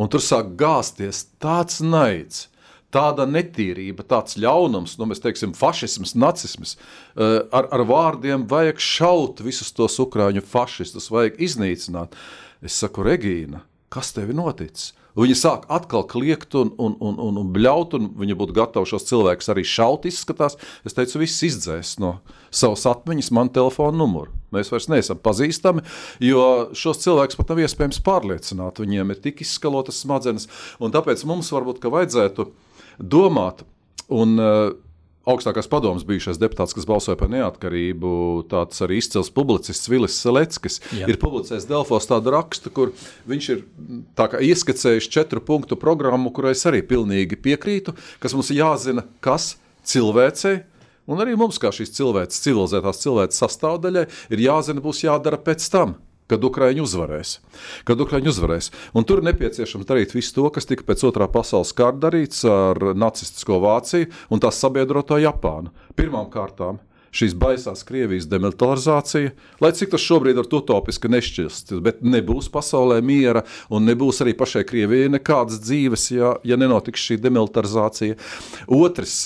Un 0.00 0.08
tur 0.10 0.24
sāk 0.24 0.56
gāzties 0.58 1.26
tāds 1.42 1.78
naids, 1.84 2.48
tāda 2.94 3.26
netīrība, 3.28 4.06
tāds 4.08 4.38
ļaunums, 4.40 4.96
nu, 5.00 5.08
mēs 5.10 5.22
teiksim, 5.24 5.54
fašisms, 5.58 6.14
nacisms. 6.18 6.76
Eh, 6.76 7.40
ar, 7.54 7.68
ar 7.74 7.86
vārdiem 7.88 8.46
vajag 8.50 8.82
šaut 8.82 9.44
visus 9.44 9.74
tos 9.74 9.98
ukrāņu 10.02 10.44
fašistus, 10.46 11.10
vajag 11.14 11.40
iznīcināt. 11.42 12.14
Es 12.64 12.78
saku, 12.80 13.04
Regīna, 13.06 13.64
kas 13.92 14.14
tev 14.16 14.30
ir 14.32 14.38
noticis? 14.38 14.92
Viņi 15.14 15.34
sāk 15.38 15.68
atkal 15.70 16.02
kliegt 16.10 16.56
un, 16.58 16.72
un, 16.74 16.96
un, 16.98 17.18
un, 17.22 17.36
un 17.38 17.50
bļaut, 17.54 17.92
un 17.94 18.08
viņi 18.18 18.34
būtu 18.38 18.56
gatavi 18.56 18.90
šos 18.90 19.06
cilvēkus 19.06 19.50
arī 19.52 19.62
šaut. 19.70 20.08
Izskatās. 20.10 20.56
Es 20.82 20.96
teicu, 20.96 21.20
viss 21.22 21.44
izdzēs 21.46 21.94
no 22.02 22.16
savas 22.50 22.82
atmiņas, 22.90 23.30
man 23.34 23.52
telefona 23.54 23.94
numuru. 24.00 24.34
Mēs 24.54 24.72
vairs 24.74 24.90
neesam 24.90 25.20
pazīstami, 25.22 25.84
jo 26.22 26.42
šos 26.74 27.02
cilvēkus 27.06 27.38
pat 27.38 27.54
nav 27.54 27.62
iespējams 27.62 28.02
pārliecināt. 28.06 28.82
Viņiem 28.82 29.14
ir 29.14 29.22
tik 29.22 29.44
izskalotas 29.46 30.02
smadzenes, 30.02 30.48
un 30.82 30.94
tāpēc 30.94 31.22
mums 31.30 31.52
varbūt 31.54 31.86
vajadzētu 31.94 32.50
domāt. 32.98 33.64
Un, 34.12 34.36
uh, 34.36 34.74
augstākās 35.28 35.68
padomas 35.70 36.04
bijušais 36.06 36.38
deputāts, 36.40 36.74
kas 36.76 36.86
balsoja 36.88 37.16
par 37.20 37.30
neatkarību, 37.32 38.10
tāds 38.50 38.82
arī 38.84 38.98
izcils 39.00 39.30
publicists 39.34 39.88
Vilis 39.90 40.18
Seleckis, 40.20 40.80
Jā. 40.92 41.08
ir 41.08 41.18
publicējis 41.22 41.68
Delfos 41.70 42.08
tādu 42.10 42.34
rakstu, 42.34 42.72
kur 42.74 42.92
viņš 43.30 43.50
ir 43.54 43.64
ieskicējis 44.50 45.08
četru 45.12 45.42
punktu 45.44 45.78
programmu, 45.80 46.32
kurai 46.34 46.52
es 46.56 46.64
arī 46.68 46.82
pilnīgi 46.86 47.40
piekrītu, 47.40 47.96
kas 48.22 48.36
mums 48.36 48.52
jāzina, 48.54 49.06
kas 49.24 49.54
cilvēcei. 49.88 50.62
Un 51.08 51.20
arī 51.20 51.34
mums, 51.36 51.58
kā 51.60 51.68
šīs 51.74 51.92
cilvēces, 51.96 52.40
civilizētās 52.46 53.02
cilvēces 53.02 53.40
sastāvdaļai, 53.42 54.06
ir 54.32 54.44
jāzina, 54.46 54.84
būs 54.84 55.04
jādara 55.04 55.40
pēc 55.40 55.66
tam 55.72 55.98
kad 56.30 56.44
Ukraiņi 56.44 56.82
uzvarēs. 56.84 57.36
Kad 57.88 58.00
Ukraiņi 58.00 58.32
uzvarēs. 58.32 58.70
Un 58.96 59.06
tur 59.08 59.20
ir 59.20 59.28
nepieciešams 59.30 59.88
darīt 59.88 60.16
visu 60.16 60.34
to, 60.38 60.48
kas 60.54 60.68
tika 60.70 60.86
pēc 60.88 61.04
otrā 61.10 61.28
pasaules 61.30 61.74
kara 61.76 61.96
darīts 62.06 62.44
ar 62.48 62.80
nacistisko 62.96 63.60
Vāciju 63.64 64.10
un 64.32 64.42
tās 64.42 64.60
sabiedroto 64.62 65.20
Japānu. 65.20 65.72
Pirmām 65.98 66.30
kārtām 66.32 66.80
šīs 67.14 67.34
baisās 67.38 67.84
Krievijas 67.86 68.26
demilitarizācija, 68.30 69.32
lai 69.62 69.70
cik 69.78 69.92
tas 69.94 70.02
šobrīd 70.02 70.40
ir 70.40 70.48
utopiski 70.58 71.10
nešķist, 71.12 71.76
bet 71.84 72.02
nebūs 72.02 72.50
pasaulē 72.50 73.00
miera 73.06 73.44
un 73.70 73.86
nebūs 73.86 74.22
arī 74.24 74.34
pašai 74.38 74.64
Krievijai 74.66 75.12
nekādas 75.14 75.60
dzīves, 75.62 76.08
ja, 76.16 76.34
ja 76.42 76.58
nenotiks 76.58 77.04
šī 77.06 77.20
demilitarizācija. 77.22 78.18
Otrs, 78.66 79.20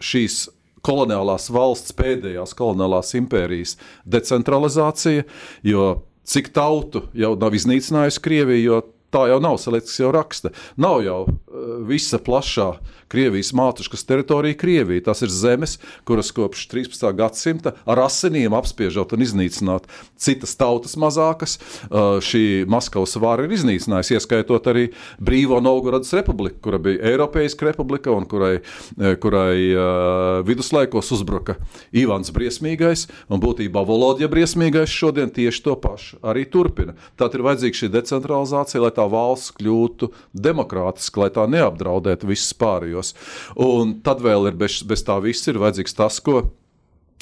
šīs 0.00 0.46
koloniālās 0.86 1.50
valsts, 1.54 1.94
pēdējās 1.98 2.54
koloniālās 2.58 3.14
impērijas 3.18 3.76
decentralizācija, 4.16 5.26
jo 5.66 5.88
cik 6.26 6.52
tautu 6.56 7.06
jau 7.16 7.34
nav 7.38 7.54
iznīcinājusi 7.56 8.22
Krievija, 8.22 8.62
jo 8.64 8.82
tā 9.14 9.26
jau 9.30 9.38
nav, 9.42 9.58
Selekts 9.62 9.98
jau 10.00 10.10
raksta, 10.14 10.52
nav 10.80 11.00
jau 11.06 11.20
visa 11.86 12.18
plašā 12.18 12.74
Krievijas 13.08 13.52
mātuškas 13.54 14.02
teritorija 14.06 14.56
Krievija. 14.58 15.04
Tas 15.06 15.22
ir 15.22 15.30
zemes, 15.30 15.76
kuras 16.04 16.32
kopš 16.34 16.66
13. 16.72 17.06
gadsimta 17.14 17.76
ar 17.86 18.02
asinīm 18.02 18.54
apspiežot 18.58 19.14
un 19.14 19.22
iznīcināt 19.22 19.86
citas 20.18 20.56
tautas 20.58 20.96
mazākas. 20.98 21.58
Uh, 21.86 22.18
šī 22.24 22.66
Maskavas 22.70 23.14
vara 23.22 23.46
ir 23.46 23.54
iznīcinājusi, 23.54 24.16
ieskaitot 24.18 24.66
arī 24.72 24.88
Brīvo 25.22 25.60
Novgorodas 25.62 26.10
republiku, 26.18 26.58
kura 26.66 26.80
bija 26.82 27.12
Eiropeiska 27.12 27.68
republika 27.68 28.10
un 28.10 28.26
kurai, 28.26 28.56
eh, 28.58 29.14
kurai 29.22 30.42
viduslaikos 30.46 31.10
uzbruka 31.14 31.56
Ivans 31.92 32.32
Briesmīgais 32.34 33.06
un 33.28 33.40
būtībā 33.42 33.84
Volodja 33.86 34.28
Briesmīgais 34.28 34.90
šodien 34.90 35.30
tieši 35.30 35.62
to 35.62 35.76
pašu 35.80 36.20
arī 36.26 36.44
turpina. 36.50 36.96
Tātad 37.16 37.38
ir 37.38 37.46
vajadzīga 37.46 37.80
šī 37.80 37.90
decentralizācija, 37.94 38.82
lai 38.82 38.92
tā 38.96 39.06
valsts 39.10 39.54
kļūtu 39.58 40.10
demokrātiska, 40.34 41.22
lai 41.24 41.30
tā 41.34 41.45
neapdraudētu 41.50 42.30
visus 42.30 42.54
pārējos. 42.58 43.14
Un 43.56 43.98
tad 44.06 44.22
vēl 44.24 44.50
ir 44.50 44.60
bez, 44.60 44.82
bez 44.86 45.04
tā 45.06 45.18
viss 45.24 45.48
ir 45.50 45.60
vajadzīgs 45.62 45.98
tas, 45.98 46.20
ko 46.20 46.44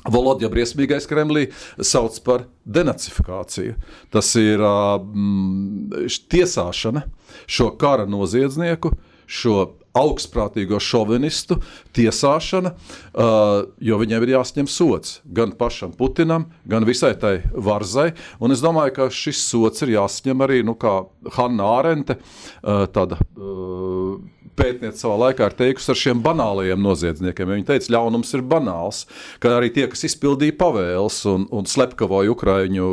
Volodja 0.04 0.50
briesmīgais 0.52 1.06
Kremlī 1.08 1.46
sauc 1.80 2.18
par 2.26 2.44
denacifikāciju. 2.68 3.78
Tas 4.12 4.34
ir 4.36 4.60
mm, 4.60 6.10
tiesāšana 6.28 7.06
šo 7.48 7.70
kara 7.80 8.04
noziedznieku, 8.08 8.92
šo 9.24 9.56
augstprātīgo 9.94 10.80
šovinistu 10.82 11.60
tiesāšana, 11.94 12.72
jo 13.88 13.98
viņiem 14.00 14.26
ir 14.26 14.32
jāsņem 14.34 14.68
sots 14.70 15.20
gan 15.24 15.54
pašam 15.56 15.94
Putinam, 15.94 16.48
gan 16.66 16.86
visai 16.86 17.12
tai 17.20 17.36
varzai. 17.54 18.08
Un 18.42 18.54
es 18.54 18.62
domāju, 18.64 18.96
ka 18.98 19.08
šis 19.14 19.44
sots 19.46 19.86
ir 19.86 19.94
jāsņem 19.94 20.42
arī, 20.44 20.60
nu, 20.66 20.74
Hanna 21.36 21.70
Ārente, 21.78 22.18
uh, 22.18 22.84
tāda 22.90 23.20
pētniece 24.58 25.02
savā 25.02 25.16
laikā 25.28 25.48
ir 25.48 25.56
teikusi 25.58 25.90
ar 25.92 25.98
šiem 25.98 26.20
banālajiem 26.24 26.82
noziedzniekiem. 26.82 27.50
Viņa 27.50 27.66
teica, 27.68 27.86
ka 27.86 27.94
ļaunums 27.94 28.32
ir 28.36 28.44
banāls, 28.50 29.04
ka 29.42 29.54
arī 29.58 29.70
tie, 29.74 29.86
kas 29.90 30.06
izpildīja 30.08 30.56
pavēles 30.60 31.20
un, 31.30 31.46
un 31.54 31.68
slepkavoja 31.68 32.32
ukraiņu 32.34 32.88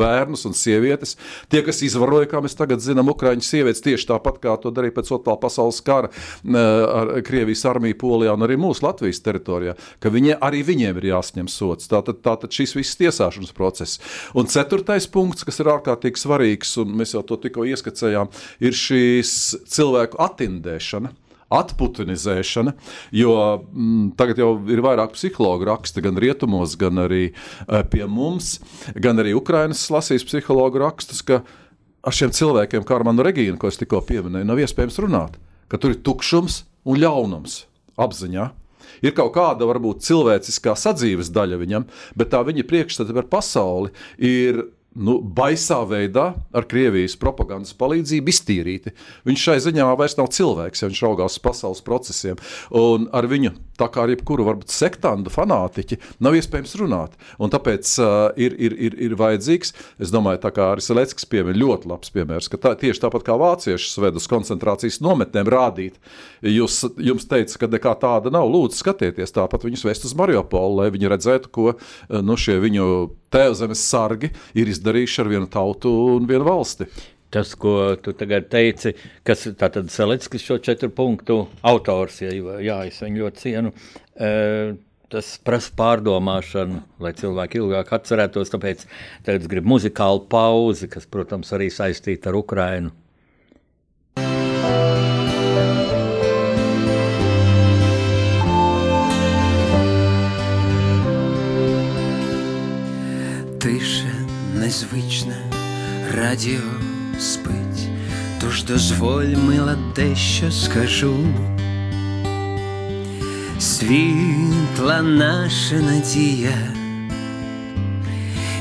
bērnus 0.00 0.46
un 0.48 0.56
sievietes, 0.56 1.16
tie, 1.52 1.62
kas 1.66 1.82
izvaroja, 1.86 2.28
kā 2.30 2.42
mēs 2.44 2.56
tagad 2.58 2.82
zinām, 2.84 3.10
ukraiņu 3.14 3.46
sievietes 3.46 3.84
tieši 3.84 4.08
tāpat 4.12 4.40
kā 4.42 4.56
to 4.62 4.72
darīja 4.74 4.96
pēc 5.00 5.12
otrā 5.18 5.36
pasaules 5.40 5.80
kara 5.86 6.10
ar 6.50 7.14
Krievijas 7.26 7.64
armiju 7.68 7.98
Polijā 8.00 8.34
un 8.36 8.46
arī 8.46 8.58
mūsu 8.60 8.84
Latvijas 8.86 9.22
teritorijā, 9.24 9.76
ka 10.02 10.12
viņi, 10.12 10.36
arī 10.38 10.62
viņiem 10.66 11.00
ir 11.00 11.10
jāsņem 11.12 11.50
sots. 11.50 11.88
Tātad, 11.90 12.22
tātad 12.24 12.54
šis 12.54 12.76
viss 12.78 12.98
tiesāšanas 13.00 13.54
process. 13.56 13.98
Un 14.38 14.48
ceturtais 14.50 15.08
punkts, 15.10 15.46
kas 15.46 15.60
ir 15.62 15.70
ārkārtīgi 15.72 16.20
svarīgs, 16.20 16.76
un 16.82 16.94
mēs 17.00 17.14
jau 17.16 17.24
to 17.26 17.38
tikko 17.42 17.66
ieskicējām, 17.68 18.30
ir 18.62 18.76
šīs 18.76 19.34
cilvēku 19.70 20.20
attīstības 20.20 20.59
atindēšana. 20.60 21.12
Atputinizēšana, 21.50 22.76
jo 23.10 23.32
mm, 23.34 24.12
tagad 24.14 24.38
jau 24.38 24.52
ir 24.70 24.82
vairāk 24.84 25.16
psihologu 25.16 25.66
raksta, 25.66 25.98
gan 25.98 26.14
rietumos, 26.14 26.76
gan 26.78 27.02
arī 27.02 27.32
e, 27.32 27.80
pie 27.90 28.04
mums, 28.06 28.60
gan 28.94 29.18
arī 29.18 29.34
Ukraiņas 29.34 29.82
lasīs 29.90 30.22
psihologu 30.22 30.78
rakstus, 30.78 31.24
ka 31.26 31.40
ar 32.06 32.14
šiem 32.14 32.30
cilvēkiem, 32.30 32.86
kā 32.86 32.94
ar 32.94 33.06
manu 33.08 33.26
Regīnu, 33.26 33.58
ko 33.58 33.66
es 33.66 33.80
tikko 33.82 33.98
pieminēju, 34.06 34.46
nav 34.46 34.62
iespējams 34.62 35.00
runāt, 35.02 35.42
ka 35.66 35.82
tur 35.82 35.96
ir 35.96 36.04
tukšums 36.06 36.62
un 36.86 37.02
ļaunums 37.02 37.64
apziņā. 37.98 38.46
Ir 39.02 39.18
kaut 39.18 39.34
kāda 39.34 39.66
varbūt 39.66 40.06
cilvēciskā 40.06 40.76
sadzīves 40.78 41.34
daļa 41.34 41.58
viņam, 41.58 41.90
bet 42.14 42.30
tā 42.30 42.44
viņa 42.46 42.62
priekšstata 42.70 43.16
par 43.16 43.26
pasauli 43.26 43.90
ir 44.22 44.68
nu, 44.98 45.18
baisā 45.22 45.78
veidā 45.86 46.32
ar 46.56 46.66
Krievijas 46.68 47.14
propagandas 47.20 47.72
palīdzību 47.78 48.32
iztīrīti. 48.32 48.92
Viņš 49.28 49.44
šai 49.46 49.56
ziņā 49.66 49.86
vairs 49.98 50.16
nav 50.18 50.30
cilvēks, 50.34 50.82
ja 50.82 50.90
viņš 50.90 51.02
raugās 51.06 51.36
uz 51.38 51.42
pasaules 51.44 51.82
procesiem. 51.86 52.40
Un 52.74 53.06
ar 53.14 53.28
viņu, 53.30 53.52
tā 53.78 53.86
kā 53.92 54.04
ar 54.04 54.12
jebkuru 54.12 54.48
varbūt 54.48 54.74
sektantu 54.74 55.32
fanātiķi, 55.32 56.00
nav 56.24 56.36
iespējams 56.38 56.74
runāt. 56.80 57.14
Un 57.38 57.52
tāpēc 57.54 57.92
uh, 58.02 58.08
ir, 58.40 58.56
ir, 58.58 58.74
ir, 58.88 58.98
ir 59.10 59.16
vajadzīgs, 59.20 59.74
es 60.02 60.14
domāju, 60.14 60.42
tā 60.42 60.52
kā 60.56 60.72
arī 60.74 60.84
Seleckis 60.84 61.28
piemin 61.30 61.58
ļoti 61.60 61.90
labs 61.90 62.10
piemērs, 62.14 62.50
ka 62.50 62.58
tā, 62.60 62.74
tieši 62.80 63.04
tāpat 63.06 63.26
kā 63.26 63.38
vācieši 63.40 63.92
sved 63.94 64.18
uz 64.18 64.26
koncentrācijas 64.30 65.00
nometnēm 65.04 65.50
rādīt, 65.54 66.02
jūs, 66.42 66.82
jums 66.98 67.30
teica, 67.30 67.62
ka 67.62 67.70
nekā 67.70 67.94
tāda 68.02 68.34
nav, 68.34 68.50
lūdzu 68.50 68.82
skatieties, 68.82 69.38
tāpat 69.38 69.68
viņus 69.68 69.86
vest 69.86 70.10
uz 70.10 70.18
Mariupolu, 70.18 70.82
lai 70.82 70.90
viņi 70.92 71.14
redzētu, 71.14 71.54
ko 71.54 71.72
nu, 72.10 72.38
šie 72.40 72.58
viņu 72.62 72.86
tēvzemes 73.34 73.86
sargi 73.92 74.32
ir 74.58 74.70
izdarījuši 74.70 75.22
ar 75.22 75.32
vienu 75.32 75.48
tautu 75.50 75.92
un 76.16 76.28
vienu 76.28 76.46
valsti. 76.48 76.88
Tas, 77.30 77.54
ko 77.54 77.94
tu 78.02 78.10
tagad 78.18 78.48
teici, 78.50 78.90
kas 79.22 79.46
ir 79.46 79.54
Selickis, 79.94 80.42
šo 80.42 80.58
četru 80.58 80.90
punktu 80.90 81.44
autors, 81.62 82.18
ja, 82.24 82.32
jā, 82.58 82.80
es 82.90 82.98
viņu 82.98 83.22
ļoti 83.22 83.44
cienu. 83.44 83.70
Uh, 84.18 84.72
tas 85.10 85.30
prasa 85.42 85.70
pārdomāšanu, 85.78 86.82
lai 87.02 87.12
cilvēki 87.18 87.60
ilgāk 87.60 87.92
atcerētos. 87.96 88.50
Tāpēc 88.52 88.82
es 89.34 89.48
gribu 89.50 89.74
muzikālu 89.74 90.24
pauzi, 90.30 90.90
kas, 90.90 91.06
protams, 91.10 91.50
arī 91.56 91.70
saistīta 91.74 92.30
ar 92.30 92.38
Ukrajinu. 92.40 92.94
Незвичне 104.80 105.36
радіо 106.16 106.60
спить, 107.18 107.88
тож 108.40 108.64
дозволь, 108.64 109.36
мила, 109.46 109.76
дещо 109.96 110.52
скажу. 110.52 111.16
Світла 113.58 115.02
наша 115.02 115.74
надія, 115.74 116.72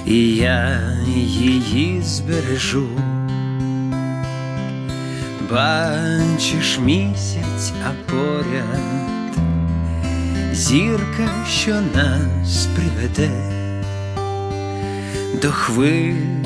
і 0.06 0.36
я 0.36 0.82
її 1.16 2.02
збережу. 2.02 2.88
Бачиш 5.52 6.80
місяць, 6.80 7.72
а 7.86 8.12
поряд 8.12 9.40
зірка, 10.54 11.30
що 11.48 11.82
нас 11.96 12.68
приведе 12.76 13.59
до 15.34 15.52
хвиль 15.52 16.40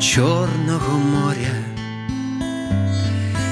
Чорного 0.00 0.98
моря, 0.98 1.64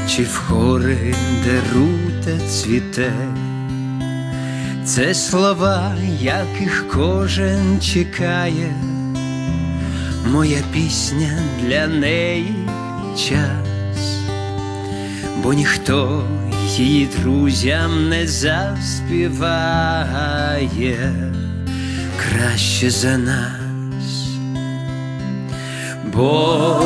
чи 0.08 0.22
в 0.22 0.42
гори, 0.48 1.14
де 1.44 1.60
рута 1.74 2.38
цвіте, 2.48 3.12
це 4.84 5.14
слова, 5.14 5.96
яких 6.20 6.88
кожен 6.88 7.80
чекає, 7.80 8.74
моя 10.32 10.58
пісня 10.72 11.38
для 11.62 11.86
неї 11.86 12.54
час, 13.16 14.18
бо 15.42 15.52
ніхто 15.52 16.24
її 16.76 17.06
друзям 17.06 18.08
не 18.08 18.26
заспіває. 18.26 19.34
Краще 22.16 22.90
за 22.90 23.18
нас, 23.18 23.63
бо 26.16 26.82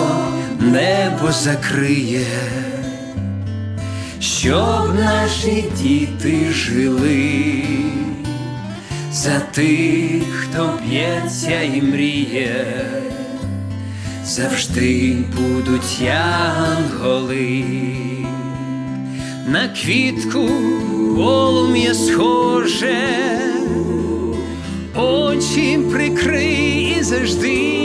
небо 0.61 1.33
закриє, 1.33 2.27
щоб 4.21 4.95
наші 4.95 5.65
діти 5.83 6.53
жили 6.53 7.63
за 9.13 9.41
тих, 9.41 10.23
хто 10.23 10.71
б'ється 10.83 11.61
і 11.63 11.83
мріє, 11.83 12.67
завжди 14.25 15.17
будуть 15.37 16.01
янголи. 16.01 17.65
На 19.49 19.69
квітку 19.69 20.49
полум'я 21.17 21.95
схоже, 21.95 22.99
очі 24.97 25.79
прикрий 25.93 26.97
і 26.99 27.03
завжди, 27.03 27.79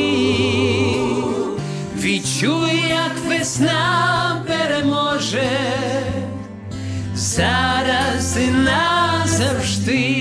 відчуй, 2.03 2.83
як 2.89 3.17
весна 3.27 4.43
переможе, 4.47 5.49
зараз 7.15 8.37
і 8.37 8.47
назавжди, 8.51 10.13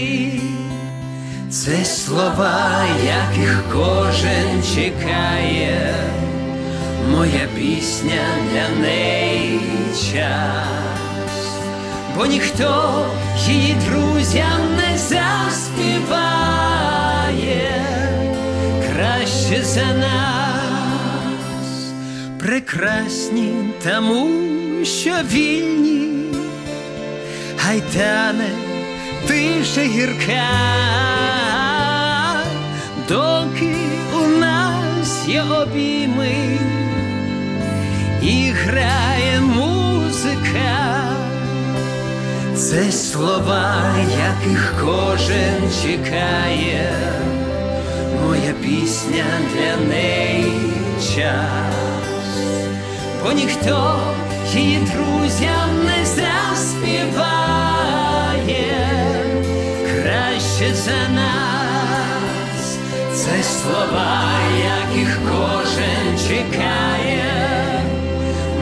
це 1.51 1.85
слова, 1.85 2.85
яких 3.07 3.65
кожен 3.73 4.63
чекає, 4.75 5.95
моя 7.11 7.49
пісня 7.57 8.23
для 8.53 8.69
неї 8.83 9.61
час, 10.13 11.47
бо 12.17 12.27
ніхто 12.27 13.07
її 13.47 13.77
друзям 13.89 14.77
не 14.77 14.99
заспіває. 14.99 16.23
Краще 18.89 19.65
за 19.65 19.85
нас, 19.85 20.42
прекрасні 22.43 23.55
тому, 23.85 24.29
що 24.85 25.11
вільні, 25.33 26.25
гайтане 27.59 28.49
тиша 29.27 29.81
гірка, 29.81 30.49
доки 33.09 33.75
у 34.15 34.27
нас 34.39 35.29
є 35.29 35.43
обійми. 35.43 36.59
І 38.23 38.51
грає 38.51 39.41
музика, 39.41 41.05
це 42.57 42.93
слова, 42.93 43.95
яких 44.01 44.75
кожен 44.81 45.71
чекає, 45.83 46.93
моя 48.27 48.53
пісня 48.63 49.25
для 49.55 49.87
неї 49.89 50.53
час, 51.15 51.92
бо 53.25 53.33
ніхто 53.33 54.01
її 54.55 54.79
друзям 54.79 55.85
не 55.85 56.07
заспіває. 56.07 56.33
Краще 59.87 60.75
за 60.75 61.09
нас, 61.15 62.79
це 63.15 63.43
слова, 63.43 64.31
яких 64.59 65.19
кожен 65.31 66.19
чекає, 66.29 67.25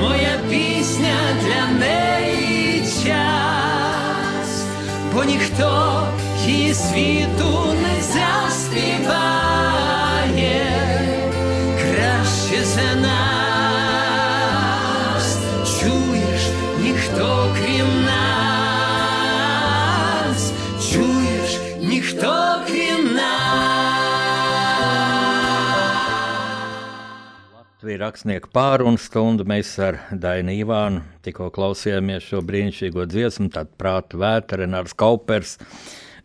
моя 0.01 0.39
пісня 0.51 1.17
для 1.43 1.67
неї 1.87 2.81
час, 2.81 4.65
бо 5.15 5.25
ніхто 5.25 6.03
її 6.47 6.75
світу 6.75 7.75
не 7.83 8.03
заспіває 8.03 9.40
Latvijas 27.91 28.07
rakstnieku 28.07 28.51
pārunu 28.55 28.99
stundu 29.03 29.43
mēs 29.51 29.73
ar 29.83 29.97
Dainu 30.15 30.53
Ivānu 30.55 31.01
tikko 31.27 31.49
klausījāmies 31.51 32.23
šo 32.23 32.39
brīnišķīgo 32.47 33.03
dziesmu, 33.11 33.49
tādu 33.51 33.75
prātu 33.81 34.21
vētra, 34.23 34.61
Renārs 34.61 34.95
Kaupers. 34.95 35.57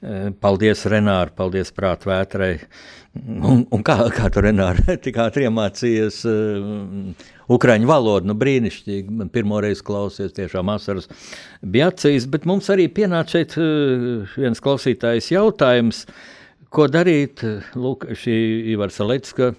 Eh, 0.06 0.28
Paldies, 0.38 0.84
Renāri, 0.86 1.34
paldies 1.34 1.73
prātu 1.73 2.12
vētrai. 2.12 2.51
Un, 3.17 3.65
un 3.65 3.82
kā, 3.82 3.97
kā 4.13 4.30
tu, 4.30 4.43
Renāri, 4.45 4.86
tik 5.08 5.17
ātri 5.17 5.47
iemācījies 5.47 6.21
uh, 6.30 7.25
ukraiņu 7.58 7.89
valodu, 7.89 8.30
nu 8.30 8.38
brīnišķīgi, 8.38 9.17
man 9.23 9.34
pirmo 9.34 9.58
reizi 9.65 9.82
klausies, 9.89 10.38
tiešām 10.38 10.69
asaras 10.75 11.10
bija 11.65 11.89
acīs, 11.89 12.30
bet 12.30 12.45
mums 12.45 12.69
arī 12.69 12.91
pienāca 12.93 13.39
šeit 13.39 13.58
uh, 13.58 14.38
viens 14.38 14.62
klausītājs 14.62 15.34
jautājums, 15.34 16.06
ko 16.69 16.86
darīt, 16.93 17.41
lūk, 17.73 18.12
šī 18.21 18.41
Ivar 18.75 18.93
Salecka, 18.93 19.56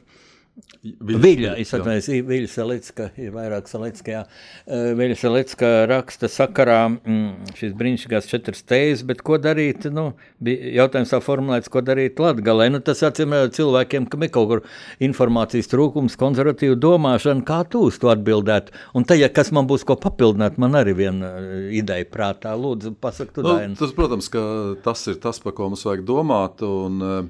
Viļa, 0.86 1.50
es 1.60 1.72
atvainojos, 1.76 2.06
Viļa 2.24 2.48
Salicka, 2.48 3.06
ir 3.20 3.32
vairāk 3.34 3.66
Salicka, 3.68 4.12
jā. 4.12 4.20
Eh, 4.64 4.92
Viļa 4.96 5.16
Salicka 5.20 5.70
raksta 5.90 6.30
sakarā 6.32 6.78
mm, 6.94 7.50
šīs 7.58 7.74
brīnišķīgās 7.76 8.28
četras 8.30 8.64
tēzes, 8.64 9.02
bet 9.08 9.20
ko 9.26 9.36
darīt, 9.42 9.84
nu, 9.92 10.06
bija 10.40 10.70
jautājums 10.78 11.12
tā 11.12 11.20
formulēts, 11.24 11.68
ko 11.72 11.82
darīt 11.84 12.22
Latgalē. 12.22 12.70
Nu, 12.72 12.80
tas 12.84 13.02
acīm 13.04 13.34
cilvēkiem, 13.56 14.06
kam 14.12 14.24
ir 14.24 14.32
kaut 14.32 14.48
kur 14.52 14.62
informācijas 15.04 15.68
trūkums, 15.72 16.16
konservatīva 16.20 16.78
domāšana, 16.80 17.44
kā 17.46 17.60
tu 17.68 17.84
uz 17.90 18.00
to 18.00 18.12
atbildētu. 18.14 18.72
Un 18.96 19.04
te, 19.04 19.18
ja 19.20 19.28
kas 19.28 19.52
man 19.56 19.68
būs 19.68 19.84
ko 19.88 19.98
papildināt, 20.00 20.56
man 20.62 20.78
arī 20.80 20.96
viena 21.02 21.34
ideja 21.68 22.08
prātā. 22.08 22.56
Lūdzu, 22.56 22.94
pasak 23.02 23.34
tu, 23.36 23.44
Nu, 23.44 23.58
Daina. 23.58 23.76
tas, 23.76 23.92
protams, 23.96 24.30
ka 24.32 24.40
tas 24.86 25.04
ir 25.12 25.20
tas, 25.20 25.42
par 25.44 25.52
ko 25.58 25.68
mums 25.68 25.84
vajag 25.84 26.06
domāt. 26.08 26.64
Un, 26.64 27.02
Uh, 27.06 27.26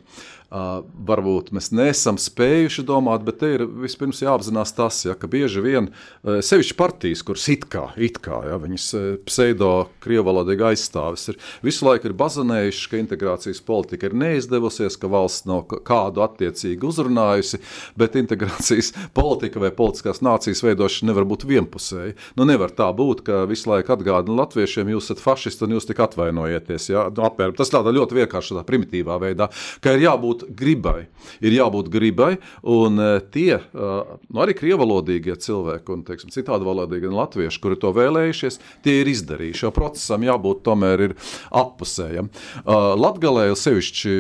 varbūt 0.51 1.51
mēs 1.57 1.73
neesam 1.75 2.21
spējuši 2.21 2.85
domāt, 2.87 3.25
bet 3.27 3.41
te 3.41 3.51
ir 3.57 3.65
vispirms 3.67 4.23
jāapzinās 4.23 4.73
tas, 4.77 5.01
ja, 5.09 5.17
ka 5.19 5.29
bieži 5.31 5.63
vien 5.65 5.89
sevišķi 6.23 6.77
partijas, 6.79 7.25
kuras 7.27 7.49
it 7.51 7.67
kā, 7.71 7.89
it 7.99 8.21
kā 8.23 8.39
ja, 8.47 8.59
viņas 8.63 8.87
uh, 8.95 9.07
pseido-krievalodīgi 9.27 10.69
aizstāvis, 10.71 11.29
ir 11.33 11.41
visu 11.67 11.87
laiku 11.89 12.11
ir 12.11 12.17
bazanējuši, 12.19 12.87
ka 12.93 13.01
integrācijas 13.01 13.63
politika 13.67 14.09
ir 14.09 14.17
neizdevusies, 14.19 14.99
ka 15.01 15.11
valsts 15.11 15.49
nav 15.51 15.67
kādu 15.67 16.23
attiecīgi 16.25 16.87
uzrunājusi, 16.87 17.61
bet 17.99 18.19
integrācijas 18.21 18.93
politika 19.17 19.63
vai 19.63 19.73
politiskās 19.75 20.23
nācijas 20.25 20.63
veidošana 20.67 21.11
nevar 21.11 21.27
būt 21.29 21.47
vienpusēja. 21.49 22.17
Nu, 22.39 22.47
nevar 22.49 22.73
tā 22.77 22.89
būt, 22.97 23.25
ka 23.27 23.43
visu 23.51 23.71
laiku 23.71 23.97
atgādina 23.97 24.41
latviešiem, 24.43 24.91
jūs 24.95 25.11
esat 25.11 25.23
fašisti 25.23 25.67
un 25.67 25.77
jūs 25.77 25.89
tik 25.89 26.03
atvainojieties. 26.07 26.91
Ja? 26.93 27.07
Nu, 27.15 27.27
apmēram, 27.29 27.57
tas 27.59 27.73
tādā 27.73 27.93
ļoti 27.97 28.21
vienkārši 28.21 28.55
tādā 28.55 28.65
primitīvā 28.69 29.19
veidā, 29.23 29.49
ka 29.85 29.95
ir 29.97 30.07
jābūt 30.07 30.36
gribai. 30.59 31.07
Ir 31.41 31.57
jābūt 31.57 31.89
gribai, 31.93 32.37
un 32.63 33.01
eh, 33.03 33.21
tie 33.33 33.57
eh, 33.57 33.71
nu, 33.73 34.43
arī 34.45 34.57
krievalodīgie 34.59 35.39
cilvēki 35.43 35.95
un 35.95 36.03
teiksim, 36.07 36.33
citādi 36.35 36.69
valodīgi 36.69 37.13
latvieši, 37.13 37.63
kuri 37.63 37.79
to 37.81 37.93
vēlējušies, 37.97 38.61
tie 38.85 38.99
ir 39.03 39.13
izdarījuši. 39.13 39.65
Jo 39.67 39.73
procesam 39.77 40.27
jābūt 40.27 40.65
tomēr 40.67 41.07
ir 41.09 41.17
appusējam. 41.55 42.29
Latgalē 42.67 43.49
jau 43.51 43.57
sevišķi 43.61 44.15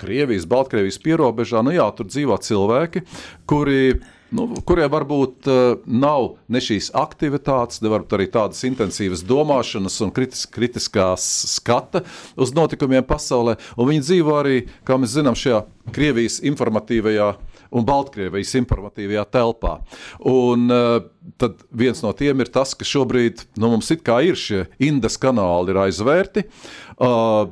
Krievijas, 0.00 0.46
Baltkrievijas 0.48 1.00
pierobežā, 1.02 1.60
nu 1.66 1.74
jā, 1.74 1.84
tur 1.96 2.08
dzīvo 2.08 2.38
cilvēki, 2.40 3.02
kuri 3.50 3.98
nu, 4.36 4.46
kuriem 4.66 4.90
varbūt 4.92 5.48
uh, 5.50 5.60
nav 5.86 6.34
ne 6.50 6.62
šīs 6.62 6.90
aktivitātes, 6.98 7.82
ne 7.84 7.92
varbūt 7.92 8.16
arī 8.16 8.28
tādas 8.32 8.62
intensīvas 8.68 9.24
domāšanas 9.26 9.98
un 10.04 10.12
kritis, 10.14 10.46
kritiskās 10.50 11.26
skata 11.56 12.04
uz 12.40 12.54
notikumiem 12.56 13.06
pasaulē. 13.06 13.56
Un 13.76 13.90
viņi 13.90 14.06
dzīvo 14.06 14.36
arī, 14.40 14.56
kā 14.86 14.98
mēs 15.00 15.16
zinām, 15.18 15.38
šajā 15.38 15.64
Krievijas 15.90 16.38
informatīvajā 16.46 17.30
un 17.74 17.86
Baltkrievijas 17.86 18.52
informatīvajā 18.60 19.24
telpā. 19.34 19.76
Un, 20.26 20.66
uh, 20.70 21.32
tad 21.40 21.64
viens 21.70 22.02
no 22.04 22.12
tiem 22.16 22.42
ir 22.42 22.50
tas, 22.52 22.74
ka 22.78 22.86
šobrīd 22.86 23.46
nu, 23.58 23.72
mums 23.74 23.90
ir 23.94 24.38
šie 24.38 24.66
Indas 24.82 25.18
kanāli 25.20 25.74
aizvērti. 25.86 26.46
Uh, 27.00 27.50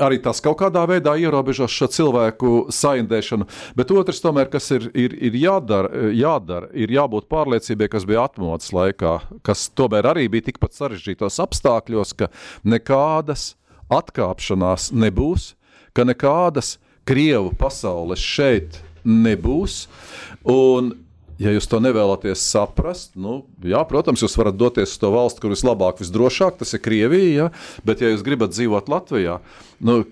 arī 0.00 0.20
tas 0.22 0.40
kaut 0.44 0.58
kādā 0.60 0.82
veidā 0.88 1.14
ierobežos 1.20 1.72
šo 1.72 1.88
cilvēku 1.92 2.52
saindēšanu. 2.72 3.46
Bet 3.78 3.92
otrs, 3.94 4.22
tomēr, 4.24 4.50
kas 4.52 4.70
ir, 4.74 4.88
ir, 4.96 5.16
ir 5.30 5.38
jādara, 5.40 6.10
jādara, 6.16 6.70
ir 6.72 6.92
jābūt 6.94 7.28
pārliecībai, 7.32 7.90
kas 7.92 8.06
bija 8.08 8.26
atmodas 8.28 8.72
laikā, 8.74 9.18
kas 9.46 9.66
tomēr 9.76 10.12
arī 10.14 10.28
bija 10.32 10.50
tikpat 10.50 10.76
sarežģītos 10.78 11.40
apstākļos, 11.44 12.14
ka 12.18 12.30
nekādas 12.64 13.52
atkāpšanās 13.92 14.90
nebūs, 14.96 15.52
ka 15.96 16.06
nekādas 16.08 16.76
Krievu 17.08 17.50
pasaules 17.58 18.22
šeit 18.22 18.78
nebūs. 19.02 19.86
Un 20.46 20.92
Ja 21.42 21.52
jūs 21.54 21.66
to 21.70 21.80
nevēlaties 21.82 22.42
saprast, 22.52 23.16
nu, 23.18 23.42
jā, 23.66 23.82
protams, 23.88 24.22
jūs 24.22 24.36
varat 24.38 24.58
doties 24.58 24.94
uz 24.94 25.02
to 25.02 25.10
valsti, 25.14 25.42
kur 25.42 25.54
vislabāk, 25.54 26.02
visdrošāk, 26.02 26.60
tas 26.60 26.76
ir 26.76 26.82
Krievija. 26.84 27.30
Ja? 27.32 27.52
Bet, 27.86 28.02
ja 28.04 28.12
jūs 28.12 28.24
gribat 28.26 28.54
dzīvot 28.54 28.90
Latvijā, 28.92 29.40
nu, 29.82 30.02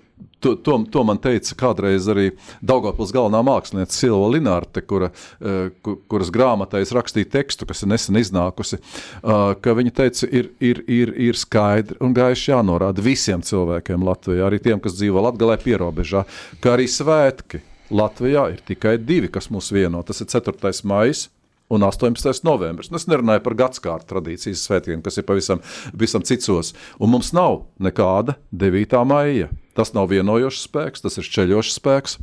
To, 0.41 0.55
to, 0.57 0.75
to 0.89 1.01
man 1.05 1.17
teica 1.21 1.55
kādreiz 1.57 2.05
arī 2.09 2.27
Daugopils 2.65 3.09
galvenā 3.13 3.39
mākslinieca 3.45 3.93
Silva 3.93 4.27
Linārte, 4.33 4.81
kura, 4.85 5.11
uh, 5.41 5.95
kuras 6.09 6.29
grāmatā 6.33 6.81
es 6.81 6.93
rakstīju 6.93 7.29
tekstu, 7.33 7.65
kas 7.69 7.81
ir 7.81 7.89
nesen 7.89 8.17
iznākusi, 8.21 8.77
uh, 8.77 9.53
ka 9.61 9.73
viņa 9.77 9.93
teica, 9.97 10.29
ir, 10.29 10.51
ir, 10.61 10.83
ir, 10.89 11.13
ir 11.29 11.41
skaidri 11.41 11.97
un 12.01 12.13
gaiši 12.17 12.53
jānorāda 12.53 13.05
visiem 13.05 13.41
cilvēkiem 13.45 14.05
Latvijā, 14.05 14.45
arī 14.45 14.61
tiem, 14.61 14.81
kas 14.81 14.97
dzīvo 14.97 15.25
Latgalē 15.25 15.57
pierobežā, 15.61 16.25
ka 16.61 16.75
arī 16.75 16.89
svētki 16.89 17.61
Latvijā 17.91 18.47
ir 18.53 18.63
tikai 18.65 18.95
divi, 18.97 19.29
kas 19.31 19.49
mūs 19.51 19.71
vieno. 19.75 20.01
Tas 20.07 20.23
ir 20.23 20.29
4. 20.31 20.71
maija 20.87 21.27
un 21.71 21.85
18. 21.87 22.43
novembris. 22.43 22.91
Nu, 22.91 22.99
es 22.99 23.07
nerunāju 23.07 23.43
par 23.45 23.55
gadsimtu 23.59 24.09
tradīcijas 24.09 24.65
svētkiem, 24.67 25.03
kas 25.05 25.21
ir 25.21 25.27
pavisam, 25.27 25.61
pavisam 25.93 26.25
citsos. 26.27 26.73
Un 26.99 27.13
mums 27.13 27.31
nav 27.35 27.61
nekāda 27.79 28.35
9. 28.51 28.97
maija. 29.07 29.47
Tas 29.77 29.93
nav 29.95 30.09
vienojošs 30.11 30.65
spēks, 30.67 31.03
tas 31.05 31.15
ir 31.21 31.29
ceļošs 31.31 31.77
spēks. 31.79 32.17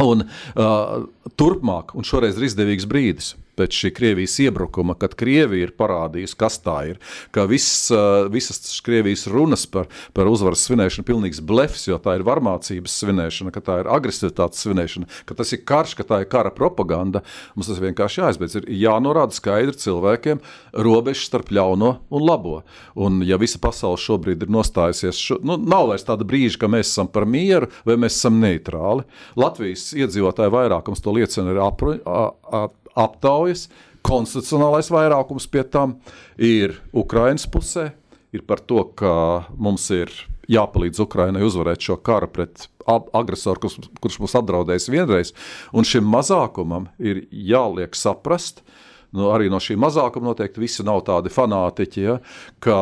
Un 0.00 0.24
uh, 0.24 1.04
turpmāk, 1.36 1.92
un 1.98 2.06
šoreiz 2.08 2.38
ir 2.38 2.46
izdevīgs 2.48 2.88
brīdis, 2.88 3.34
pēc 3.58 3.78
šī 3.82 3.92
Krievijas 3.96 4.38
iebrukuma, 4.42 4.96
kad 4.98 5.16
Krievija 5.18 5.68
ir 5.68 5.74
parādījusi, 5.78 6.38
kas 6.40 6.58
tā 6.64 6.78
ir. 6.92 7.00
Ka 7.34 7.44
viss, 7.50 7.90
visas 8.32 8.80
Krievijas 8.84 9.26
runas 9.30 9.66
par, 9.70 9.88
par 10.16 10.30
uzvaras 10.30 10.64
svinēšanu 10.68 11.04
ir 11.04 11.08
pilnīgs 11.10 11.42
blefs, 11.44 11.86
jo 11.90 11.98
tā 12.02 12.16
ir 12.18 12.26
varmācības 12.26 12.96
svinēšana, 13.02 13.52
ka 13.54 13.64
tā 13.64 13.78
ir 13.82 13.90
agresivitātes 13.92 14.64
svinēšana, 14.64 15.10
ka 15.28 15.36
tas 15.38 15.52
ir 15.54 15.62
karš, 15.68 15.96
ka 15.98 16.06
tā 16.08 16.22
ir 16.22 16.30
kara 16.32 16.52
propaganda. 16.54 17.24
Mums 17.56 17.70
tas 17.70 17.82
vienkārši 17.82 18.22
jāizbeidz. 18.22 18.58
Ir 18.60 18.68
jānorāda 18.84 19.36
skaidri 19.36 19.76
cilvēkiem 19.78 20.42
robeža 20.84 21.26
starp 21.26 21.52
ļauno 21.54 21.94
un 22.12 22.26
labo. 22.26 22.60
Un 22.98 23.20
ja 23.26 23.38
visa 23.40 23.60
pasaule 23.62 24.00
šobrīd 24.00 24.46
ir 24.46 24.52
nostājusies, 24.52 25.20
šo, 25.20 25.38
nu, 25.44 25.58
nav 25.60 25.90
vairs 25.92 26.06
tāda 26.08 26.26
brīža, 26.28 26.60
ka 26.62 26.70
mēs 26.72 26.90
esam 26.92 27.10
par 27.12 27.26
mieru 27.28 27.68
vai 27.88 27.98
mēs 28.00 28.18
esam 28.18 28.40
neitrāli. 28.42 29.06
Latvijas 29.38 29.90
iedzīvotāju 29.96 30.54
vairākums 30.54 31.02
to 31.04 31.14
liecina 31.16 31.52
ar 31.54 31.62
apru, 31.68 31.96
a, 32.06 32.22
a, 32.30 32.62
aptaujas, 32.98 33.68
konstitucionālais 34.06 34.90
vairākums 34.92 35.46
pie 35.50 35.62
tam 35.68 35.96
ir 36.38 36.78
Ukraiņas 36.92 37.46
pusē, 37.52 37.90
ir 38.34 38.44
par 38.48 38.62
to, 38.64 38.84
ka 38.98 39.46
mums 39.56 39.88
ir 39.94 40.12
jāpalīdz 40.50 41.02
Ukraiņai 41.04 41.44
uzvarēt 41.46 41.84
šo 41.84 41.98
karu 42.02 42.28
pret 42.32 42.66
agresoru, 42.88 43.62
kurš, 43.62 43.78
kurš 44.02 44.18
mūs 44.22 44.34
apdraudējis 44.40 44.88
vienreiz, 44.90 45.32
un 45.70 45.86
šim 45.86 46.08
mazākumam 46.10 46.88
ir 46.98 47.24
jāliek 47.30 47.94
saprast, 47.96 48.64
nu, 49.16 49.28
arī 49.34 49.48
no 49.52 49.60
šī 49.62 49.76
mazākuma 49.80 50.30
noteikti 50.30 50.62
visi 50.62 50.84
nav 50.86 51.02
tādi 51.06 51.32
fanātiķi, 51.32 52.04
ja, 52.04 52.18
ka, 52.64 52.78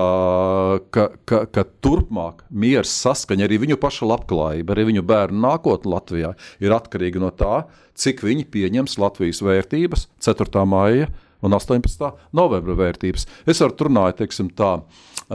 ka, 0.95 1.07
ka, 1.29 1.43
ka 1.51 1.65
turpmāk 1.85 2.45
miers 2.51 2.93
saskaņa 3.03 3.49
arī 3.49 3.61
viņu 3.67 3.81
pašu 3.83 4.09
labklājība, 4.11 4.75
arī 4.75 4.89
viņu 4.93 5.07
bērnu 5.11 5.43
nākotne 5.45 5.95
Latvijā 5.95 6.35
ir 6.63 6.77
atkarīga 6.77 7.23
no 7.23 7.33
tā, 7.35 7.65
cik 7.99 8.25
viņi 8.27 8.47
pieņems 8.53 8.99
Latvijas 9.03 9.43
vērtības 9.45 10.07
4. 10.23 10.67
maija 10.69 11.11
un 11.41 11.57
18. 11.57 12.11
novembra 12.37 12.77
vērtības. 12.79 13.27
Es 13.49 13.63
ar 13.65 13.73
runāju, 13.77 14.19
teiksim, 14.21 14.51
tā, 14.57 14.77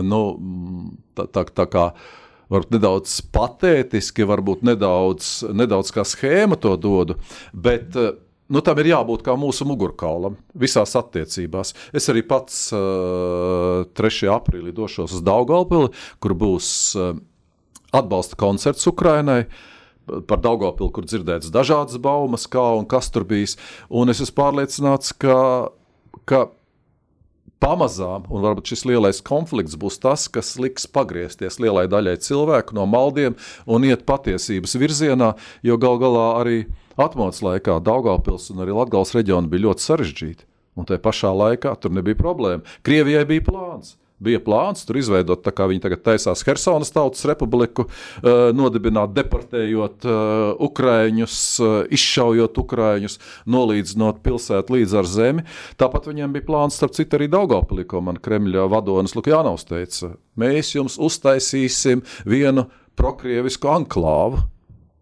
nu, 0.05 0.21
tā, 1.17 1.27
tā, 1.33 1.45
tā 1.49 1.65
kā 1.71 1.89
varbūt 2.51 2.75
nedaudz 2.75 3.17
patētiski, 3.33 4.25
varbūt 4.29 4.61
nedaudz, 4.67 5.31
nedaudz 5.49 5.91
kā 5.95 6.05
schēma 6.05 6.59
to 6.61 6.75
dodu, 6.77 7.17
bet 7.51 7.97
nu, 8.47 8.61
tam 8.65 8.79
ir 8.81 8.91
jābūt 8.91 9.23
kā 9.25 9.35
mūsu 9.39 9.65
mugurkaulam 9.67 10.37
visās 10.57 10.95
attiecībās. 10.97 11.73
Es 11.95 12.09
arī 12.11 12.25
pats 12.27 12.67
uh, 12.75 13.85
3. 13.97 14.27
aprīlī 14.35 14.73
došos 14.75 15.17
uz 15.17 15.23
Daugaupili, 15.25 15.91
kur 16.21 16.35
būs 16.37 16.67
uh, 16.99 17.15
atbalsta 17.95 18.37
koncerts 18.39 18.85
Ukrainai. 18.91 19.45
Par 20.05 20.37
Daugaupili, 20.37 20.91
kur 20.93 21.07
dzirdētas 21.07 21.49
dažādas 21.49 21.97
baumas, 21.97 22.45
kā 22.45 22.61
un 22.77 22.85
kas 22.85 23.09
tur 23.09 23.25
bijis. 23.25 23.57
Un 23.89 24.13
es 24.13 24.21
esmu 24.21 24.37
pārliecināts, 24.37 25.15
ka, 25.17 25.37
ka 26.29 26.43
pamazām, 27.63 28.27
un 28.29 28.45
varbūt 28.45 28.69
šis 28.69 28.85
lielais 28.85 29.23
konflikts 29.25 29.79
būs 29.81 29.97
tas, 30.03 30.27
kas 30.29 30.53
liks 30.61 30.85
pagriezties 30.85 31.57
lielai 31.57 31.87
daļai 31.89 32.19
cilvēku 32.21 32.77
no 32.77 32.85
maldiem 32.85 33.33
un 33.65 33.87
iet 33.89 34.05
patiesības 34.05 34.77
virzienā, 34.77 35.33
jo 35.65 35.79
gal 35.81 35.97
galā 36.03 36.27
arī 36.43 36.59
uh, 36.67 36.84
Atmodas 36.95 37.41
laikā 37.43 37.81
Daugavpils 37.83 38.49
un 38.53 38.63
arī 38.63 38.75
Latgales 38.75 39.11
reģioni 39.15 39.51
bija 39.51 39.67
ļoti 39.67 39.83
sarežģīti, 39.83 40.47
un 40.79 40.87
tajā 40.87 41.03
pašā 41.03 41.33
laikā 41.35 41.75
tur 41.81 41.91
nebija 41.95 42.19
problēma. 42.19 42.63
Krievijai 42.87 43.25
bija 43.27 43.43
plāns. 43.49 43.95
Bija 44.23 44.39
plāns 44.39 44.85
tur 44.87 44.95
izveidot, 44.95 45.41
tā 45.43 45.51
kā 45.51 45.65
viņi 45.67 45.81
tagad 45.83 45.99
taisās 46.05 46.45
Helsinas 46.47 46.93
Tautas 46.95 47.25
Republiku, 47.27 47.83
uh, 47.89 48.53
nodibināt, 48.55 49.11
deportējot 49.11 50.07
uh, 50.07 50.53
ukrāņus, 50.63 51.39
uh, 51.59 51.75
izšaujot 51.91 52.55
ukrāņus, 52.63 53.19
nolīdzinot 53.51 54.23
pilsētu 54.23 54.77
līdz 54.77 54.95
ar 55.01 55.11
zemi. 55.11 55.45
Tāpat 55.75 56.07
viņiem 56.07 56.31
bija 56.31 56.47
plāns, 56.47 56.79
starp 56.79 56.95
citu, 56.95 57.19
arī 57.19 57.27
Daugavpilī, 57.35 57.83
ko 57.91 58.05
man 58.07 58.21
Kremļa 58.23 58.69
vadonis 58.71 59.17
Lukjanovs 59.19 59.67
teica. 59.67 60.15
Mēs 60.39 60.71
jums 60.77 60.95
uztaisīsim 60.95 62.07
vienu 62.23 62.69
prokrievisku 62.95 63.67
anklāvu 63.67 64.45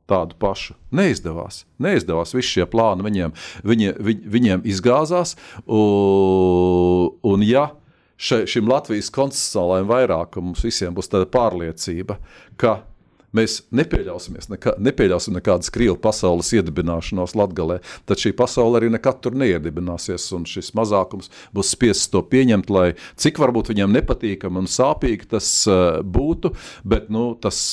tādu 0.09 0.37
pašu. 0.39 0.75
Neizdevās. 0.95 1.63
Neizdevās. 1.83 2.35
Visi 2.35 2.57
šie 2.57 2.67
plāni 2.69 3.05
viņiem, 3.05 3.35
viņi, 3.67 3.93
viņ, 4.03 4.23
viņiem 4.35 4.65
izgāzās. 4.69 5.35
Un, 5.63 7.13
un 7.23 7.45
ja 7.47 7.69
še, 8.19 8.43
šim 8.49 8.71
Latvijas 8.71 9.11
konstitucionālajiem 9.13 9.91
vairākumam 9.91 10.57
visiem 10.59 10.95
būs 10.95 11.11
tāda 11.11 11.29
pārliecība, 11.31 12.19
ka 12.59 12.81
mēs 13.33 13.63
nepieļausimies, 13.73 14.47
nekā, 14.51 14.75
nepieļausim 14.83 15.37
nekādas 15.39 15.71
krievu 15.73 15.97
pasaules 16.01 16.51
iedibināšanos 16.53 17.35
Latvijā, 17.39 17.79
tad 18.09 18.21
šī 18.21 18.33
pasaule 18.37 18.79
arī 18.79 18.91
nekad 18.93 19.23
tur 19.23 19.37
neiedibināsies. 19.39 20.27
Un 20.37 20.45
šis 20.49 20.73
mazākums 20.77 21.31
būs 21.55 21.73
spiests 21.73 22.11
to 22.13 22.21
pieņemt, 22.29 22.69
lai 22.73 22.91
cik 23.19 23.41
varbūt 23.41 23.73
viņiem 23.73 23.95
nepatīkami 23.97 24.63
un 24.63 24.69
sāpīgi 24.69 25.31
tas 25.33 25.49
uh, 25.69 26.03
būtu, 26.03 26.53
bet 26.87 27.09
nu, 27.13 27.31
tas 27.41 27.65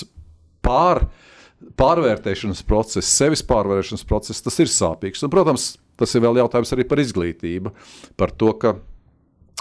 pār 0.65 1.07
pārvērtēšanas 1.81 2.63
process, 2.69 3.17
sevis 3.21 3.45
pārvērtēšanas 3.47 4.07
process, 4.09 4.45
tas 4.45 4.59
ir 4.63 4.71
sāpīgs. 4.73 5.25
Un, 5.25 5.33
protams, 5.33 5.75
tas 6.01 6.15
ir 6.15 6.25
vēl 6.25 6.41
jautājums 6.43 6.73
arī 6.77 6.87
par 6.89 7.03
izglītību, 7.03 7.75
par 8.21 8.33
to, 8.37 8.55
ka 8.61 8.79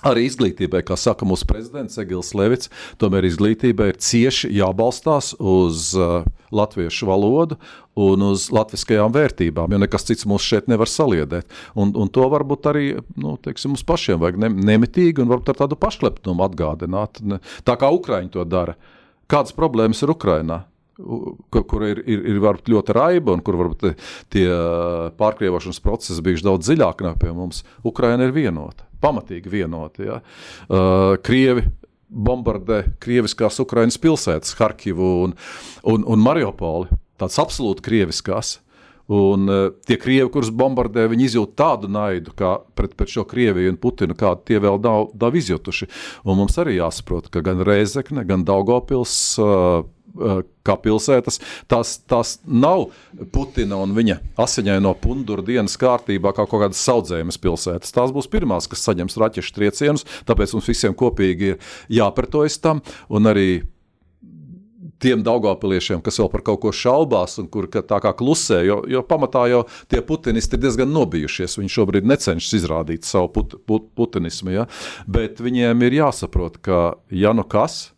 Arī 0.07 0.29
izglītībai, 0.29 0.79
kā 0.87 0.95
saka 0.95 1.25
mūsu 1.27 1.43
prezidents 1.43 1.99
Egils 1.99 2.29
Levits, 2.37 2.69
tomēr 3.03 3.25
izglītībai 3.27 3.89
ir 3.91 3.97
cieši 3.99 4.47
jābalstās 4.55 5.33
uz 5.43 5.89
uh, 5.99 6.21
latviešu 6.55 7.09
valodu 7.09 7.57
un 7.99 8.23
uz 8.29 8.45
latviskajām 8.55 9.11
vērtībām, 9.11 9.75
jo 9.75 9.81
nekas 9.83 10.07
cits 10.07 10.23
mūs 10.29 10.45
šeit 10.47 10.71
nevar 10.71 10.87
saliedēt. 10.87 11.51
Un, 11.75 11.91
un 11.99 12.07
to 12.15 12.29
varbūt 12.31 12.71
arī 12.71 12.85
nu, 13.19 13.35
teiksim, 13.43 13.73
mums 13.75 13.83
pašiem 13.83 14.23
vajag 14.23 14.39
ne, 14.39 14.53
nemitīgi 14.71 15.19
un 15.19 15.33
varbūt 15.33 15.51
ar 15.51 15.59
tādu 15.65 15.75
pašlepnumu 15.83 16.47
atgādināt, 16.47 17.19
ne, 17.19 17.43
tā 17.67 17.75
kā 17.81 17.91
Ukraiņi 17.91 18.31
to 18.37 18.47
dara. 18.47 18.79
Kādas 19.27 19.51
problēmas 19.57 19.99
ir 20.05 20.15
Ukrainā? 20.15 20.63
Kur, 20.99 21.65
kur 21.69 21.85
ir, 21.87 22.01
ir, 22.05 22.23
ir 22.33 22.39
ļoti 22.43 22.95
raiba 22.95 23.35
un 23.35 23.43
kur 23.45 23.57
varbūt 23.59 23.89
tie 24.33 24.47
pārkrievošanas 25.19 25.81
procesi 25.83 26.23
bijuši 26.25 26.47
daudz 26.47 26.69
dziļāki 26.69 27.07
nekā 27.07 27.19
pie 27.23 27.33
mums. 27.35 27.63
Ukraina 27.87 28.27
ir 28.27 28.35
vienota, 28.35 28.87
pamatīgi 29.03 29.51
vienota. 29.51 30.05
Ja? 30.05 30.21
Uh, 30.67 31.15
Krievi 31.23 31.67
bombardē 32.09 32.83
krieviskās 33.03 33.59
Ukraiņas 33.61 33.99
pilsētas, 34.01 34.55
Harkivu 34.59 35.11
un, 35.27 35.37
un, 35.87 36.07
un 36.07 36.25
Mariupoli. 36.25 36.89
Tāds 37.19 37.37
absolūti 37.41 37.85
krieviskās. 37.85 38.57
Un 39.09 39.49
uh, 39.49 39.71
tie 39.89 39.95
krievi, 39.97 40.27
kurus 40.29 40.51
bombardē, 40.53 41.07
viņi 41.09 41.31
izjūt 41.31 41.55
tādu 41.57 41.89
naidu 41.89 42.35
pret, 42.37 42.91
pret 42.93 43.09
šo 43.09 43.23
Krieviju 43.25 43.71
un 43.73 43.79
Putinu, 43.81 44.13
kādu 44.13 44.45
tie 44.45 44.59
vēl 44.61 44.77
nav, 44.83 45.07
nav 45.17 45.37
izjutuši. 45.39 45.87
Un 46.29 46.37
mums 46.37 46.59
arī 46.61 46.75
jāsaprot, 46.77 47.31
ka 47.33 47.41
gan 47.45 47.63
Reizekne, 47.65 48.21
gan 48.29 48.45
Daugopils 48.45 49.15
uh, 49.41 49.81
kā 50.65 50.75
pilsētas. 50.83 51.39
Tās, 51.69 51.95
tās 52.09 52.35
nav 52.45 52.89
Putina 53.33 53.79
un 53.83 53.95
viņa 53.97 54.19
asiņaino 54.39 54.93
punduru 55.01 55.45
dienas 55.45 55.77
kārtībā, 55.79 56.33
kā 56.35 56.45
kaut 56.45 56.65
kādas 56.65 56.83
saudzējumas 56.85 57.39
pilsētas. 57.41 57.95
Tās 57.95 58.13
būs 58.15 58.29
pirmās, 58.31 58.69
kas 58.69 58.85
saņems 58.87 59.19
raķešu 59.21 59.55
triecienus, 59.55 60.07
tāpēc 60.29 60.55
mums 60.55 60.69
visiem 60.69 60.95
kopīgi 60.97 61.53
ir 61.53 61.75
jāpretojas 61.99 62.59
tam 62.63 62.83
un 63.09 63.29
arī 63.29 63.49
tiem 64.99 65.23
daugāpiliešiem, 65.23 66.01
kas 66.03 66.19
vēl 66.19 66.29
par 66.31 66.43
kaut 66.45 66.61
ko 66.63 66.71
šaubās 66.75 67.37
un 67.41 67.47
kur 67.51 67.69
tā 67.71 67.99
kā 68.03 68.11
klusē, 68.19 68.59
jo, 68.67 68.79
jo 68.89 69.03
pamatā 69.07 69.45
jau 69.51 69.61
tie 69.91 70.01
putinisti 70.05 70.57
ir 70.57 70.63
diezgan 70.65 70.91
nobijušies. 70.91 71.57
Viņi 71.59 71.75
šobrīd 71.75 72.09
necenšas 72.09 72.57
izrādīt 72.59 73.07
savu 73.07 73.31
put, 73.35 73.55
put, 73.69 73.87
putinismu, 73.95 74.53
ja? 74.57 74.67
bet 75.07 75.39
viņiem 75.43 75.87
ir 75.87 75.99
jāsaprot, 76.01 76.59
ka 76.65 76.81
ja 77.15 77.33
nu 77.35 77.47
kas, 77.47 77.93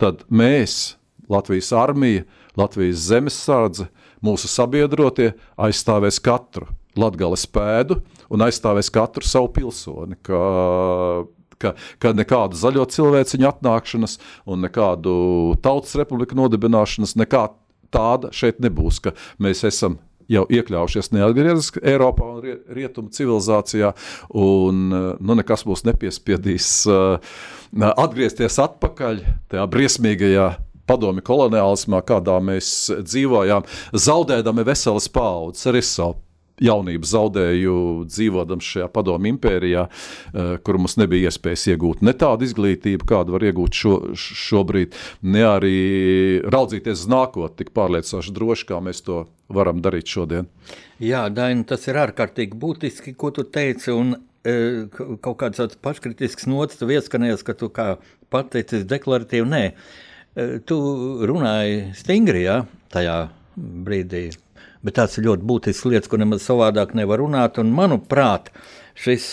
tad 0.00 0.24
mēs, 0.32 0.96
Latvijas 1.32 1.72
armija, 1.76 2.24
Latvijas 2.56 3.06
zemesardze, 3.10 3.88
mūsu 4.24 4.50
sabiedrotie 4.50 5.32
aizstāvēs 5.60 6.20
katru 6.24 6.68
latgales 6.96 7.44
pēdu 7.52 8.00
un 8.32 8.44
aizstāvēs 8.46 8.90
katru 8.92 9.26
savu 9.26 9.50
pilsoni. 9.56 10.16
Ka, 10.26 10.40
ka, 11.60 11.74
ka 12.02 12.14
nekādu 12.16 12.58
zaļo 12.58 12.86
cilvēciņu 12.92 13.50
atnākšanas 13.50 14.18
un 14.48 14.64
nekādu 14.64 15.14
tautas 15.64 15.96
republiku 16.00 16.38
nodibināšanas, 16.38 17.16
nekā 17.20 17.46
tāda 17.94 18.32
šeit 18.34 18.60
nebūs, 18.64 19.00
ka 19.04 19.14
mēs 19.42 19.64
esam 19.68 20.00
jau 20.30 20.42
iekļaujušies 20.50 21.12
neatgrieziski 21.14 21.82
Eiropā 21.86 22.26
un 22.34 22.46
rietumu 22.74 23.12
civilizācijā, 23.14 23.92
un 24.34 24.88
nu, 24.90 25.36
nekas 25.38 25.62
mūs 25.68 25.84
nepiespiedīs 25.86 26.70
uh, 26.90 27.36
atgriezties 27.92 28.58
atpakaļ 28.62 29.22
tajā 29.52 29.66
briesmīgajā 29.70 30.48
padomi 30.86 31.24
koloniālismā, 31.26 32.02
kādā 32.06 32.38
mēs 32.44 32.70
dzīvojām, 33.02 33.66
zaudēdami 34.06 34.66
veselas 34.66 35.10
paudzes, 35.12 35.66
arī 35.70 35.82
savu 35.84 36.20
jaunību 36.62 37.08
zaudēju 37.08 37.76
dzīvojot 38.08 38.64
šajā 38.64 38.86
padomu 38.92 39.28
impērijā, 39.32 39.86
eh, 39.86 40.56
kur 40.64 40.78
mums 40.78 40.96
nebija 40.96 41.30
iespējas 41.30 41.66
iegūt 41.74 42.02
ne 42.02 42.12
tādu 42.12 42.46
izglītību, 42.48 43.04
kādu 43.04 43.36
var 43.36 43.44
iegūt 43.44 43.76
šo, 43.76 43.96
šobrīd, 44.16 44.96
ne 45.22 45.44
arī 45.44 45.76
raudzīties 46.48 47.04
uz 47.04 47.10
nākotni 47.12 47.56
tik 47.56 47.74
pārliecinoši 47.76 48.32
droši, 48.32 48.68
kā 48.70 48.80
mēs 48.80 49.04
to 49.04 49.26
varam 49.48 49.82
darīt 49.82 50.08
šodien. 50.08 50.48
Jā, 51.00 51.28
Daina, 51.28 51.64
tas 51.64 51.86
ir 51.88 52.00
ārkārtīgi 52.00 52.56
būtiski, 52.56 53.14
ko 53.16 53.30
tu 53.30 53.44
teici. 53.44 53.92
Un... 53.92 54.16
E, 54.46 54.86
kaut 54.94 55.40
kāds 55.40 55.74
paškritisks 55.82 56.46
nots, 56.46 56.76
tu 56.78 56.86
ieskanējies, 56.86 57.40
ka 57.42 57.50
tu 57.58 57.66
kā 57.66 57.96
pateicis 58.30 58.84
deklaratīvi, 58.86 59.42
nē, 59.50 59.62
Eh, 59.72 60.05
tu 60.68 60.78
runāji 61.28 61.92
stingri 61.96 62.44
ja, 62.44 62.60
tajā 62.92 63.16
brīdī, 63.56 64.28
bet 64.84 64.98
tās 64.98 65.16
ir 65.16 65.28
ļoti 65.30 65.48
būtiskas 65.48 65.90
lietas, 65.92 66.10
ko 66.12 66.20
nemaz 66.20 66.44
savādāk 66.44 66.94
nevar 66.98 67.22
runāt. 67.22 67.60
Un, 67.62 67.72
manuprāt, 67.76 68.52
šis 68.98 69.30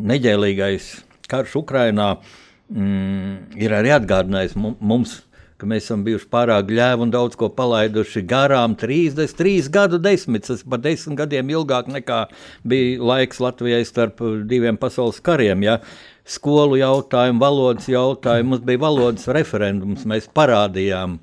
neģēlīgais 0.00 0.90
karš 1.30 1.60
Ukrainā 1.62 2.12
mm, 2.16 3.58
ir 3.60 3.74
arī 3.76 3.94
atgādinājis 3.94 4.56
mums, 4.58 5.20
ka 5.60 5.68
mēs 5.68 5.86
esam 5.86 6.04
bijuši 6.06 6.28
pārāk 6.32 6.68
gļēvi 6.70 7.04
un 7.06 7.12
daudz 7.12 7.36
ko 7.38 7.50
palaiduši 7.54 8.24
garām. 8.28 8.76
33 8.80 9.68
gadu 9.72 10.00
desmitus, 10.02 10.62
tas 10.62 10.68
pat 10.72 10.84
desmit 10.86 11.18
gadiem 11.20 11.52
ilgāk 11.52 11.90
nekā 11.92 12.22
bija 12.66 13.10
laiks 13.12 13.42
Latvijai 13.44 13.82
starp 13.88 14.22
diviem 14.48 14.80
pasaules 14.80 15.20
kariem. 15.24 15.66
Ja 15.66 15.80
skolu 16.30 16.78
jautājumu, 16.80 17.42
valodas 17.42 17.88
jautājumu. 17.90 18.54
Mums 18.54 18.64
bija 18.66 18.82
valodas 18.82 19.28
referendums, 19.34 20.06
mēs 20.08 20.30
parādījām, 20.36 21.18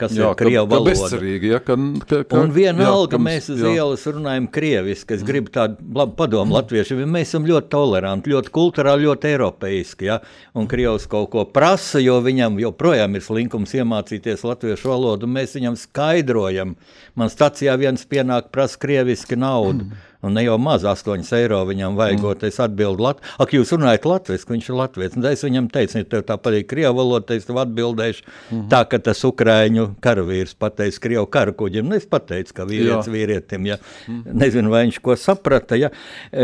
kas 0.00 0.14
jā, 0.16 0.28
ir 0.30 0.38
krievu 0.38 0.66
valoda. 0.70 0.92
Bezcerīgi, 0.92 1.50
ja, 1.52 1.60
ka, 1.62 1.76
ka, 2.08 2.20
ka, 2.28 2.40
un 2.40 2.52
vienalga 2.54 3.18
jā, 3.18 3.22
mēs 3.22 3.48
uz 3.54 3.62
jā. 3.62 3.72
ielas 3.78 4.04
runājam 4.08 4.48
krieviski, 4.52 5.16
es 5.16 5.24
gribu 5.26 5.52
tādu 5.54 5.78
labu 5.96 6.16
padomu 6.18 6.56
latvieši, 6.56 6.98
mēs 7.04 7.32
esam 7.32 7.46
ļoti 7.48 7.70
toleranti, 7.72 8.32
ļoti 8.32 8.52
kulturāli, 8.54 9.08
ļoti 9.08 9.32
eiropeiski, 9.32 10.08
ja, 10.10 10.20
un 10.58 10.68
krievs 10.70 11.08
kaut 11.10 11.30
ko 11.34 11.44
prasa, 11.48 12.02
jo 12.02 12.18
viņam 12.24 12.60
joprojām 12.62 13.18
ir 13.18 13.26
slinkums 13.26 13.74
iemācīties 13.78 14.46
latviešu 14.48 14.92
valodu, 14.92 15.28
un 15.28 15.36
mēs 15.38 15.58
viņam 15.58 15.78
skaidrojam. 15.80 16.76
Man 17.18 17.32
stacijā 17.32 17.76
viens 17.80 18.06
pienāk 18.08 18.50
prasa 18.54 18.80
krieviski 18.82 19.38
naudu. 19.40 19.86
Mm 19.90 20.08
Un 20.22 20.30
nu, 20.30 20.38
ne 20.38 20.44
jau 20.44 20.54
maz 20.62 20.84
8 20.86 21.24
eiro 21.34 21.58
viņam 21.66 21.96
vajagot. 21.98 22.44
Mm. 22.44 22.52
Es 22.52 22.60
atbildu, 22.62 23.02
Lat 23.02 23.22
ak, 23.42 23.54
jūs 23.56 23.72
runājat 23.74 24.04
latviešu, 24.06 24.46
viņš 24.52 24.68
ir 24.68 24.76
latviečs. 24.78 25.16
Tad 25.16 25.26
es 25.32 25.42
viņam 25.42 25.66
teicu, 25.74 25.98
ja 25.98 26.06
tev 26.12 26.22
tā 26.28 26.36
patīk 26.38 26.68
krievu 26.70 26.94
valoda, 27.00 27.34
es 27.34 27.48
tev 27.48 27.58
atbildēšu 27.64 28.22
mm 28.22 28.30
-hmm. 28.52 28.68
tā, 28.70 28.84
ka 28.86 29.00
tas 29.02 29.24
ukrāņu 29.26 29.88
karavīrs 30.00 30.54
pateiks 30.54 31.02
krievu 31.02 31.26
karakuģim. 31.26 31.88
Nu, 31.88 31.98
es 31.98 32.06
pateicu, 32.06 32.54
ka 32.54 32.68
vīrietis 32.70 33.10
vīrietim, 33.10 33.66
ja. 33.66 33.78
Mm. 34.06 34.38
Nezinu, 34.44 34.70
vai 34.70 34.86
viņš 34.86 35.02
ko 35.02 35.16
saprata, 35.16 35.76
ja. 35.76 35.90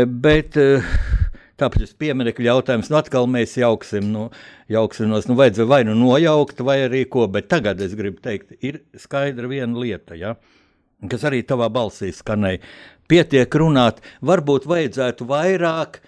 bet... 0.05 0.59
Tāpēc 1.59 1.81
tas 1.81 1.95
pieminiektu 1.99 2.43
jautājums, 2.45 2.87
nu 2.87 2.95
atkal 2.95 3.25
mēs 3.27 3.57
jauksim, 3.59 4.05
nu, 4.13 4.29
jauksimos, 4.71 5.27
nu 5.27 5.35
vajadzēja 5.35 5.67
vai 5.67 5.83
nu 5.83 5.95
nojaukt, 5.97 6.61
vai 6.63 6.77
arī 6.85 7.03
ko, 7.03 7.27
bet 7.27 7.49
tagad 7.51 7.81
es 7.81 7.97
gribu 7.99 8.21
teikt, 8.23 8.53
ir 8.63 8.79
skaidra 8.95 9.47
viena 9.51 9.75
lieta, 9.75 10.15
ja, 10.15 10.37
kas 11.11 11.25
arī 11.27 11.43
tavā 11.43 11.67
balsī 11.67 12.13
skanēja 12.15 12.63
pietiek 13.09 13.59
runāt, 13.61 13.99
varbūt 14.21 14.69
vajadzētu 14.69 15.27
vairāk. 15.29 15.99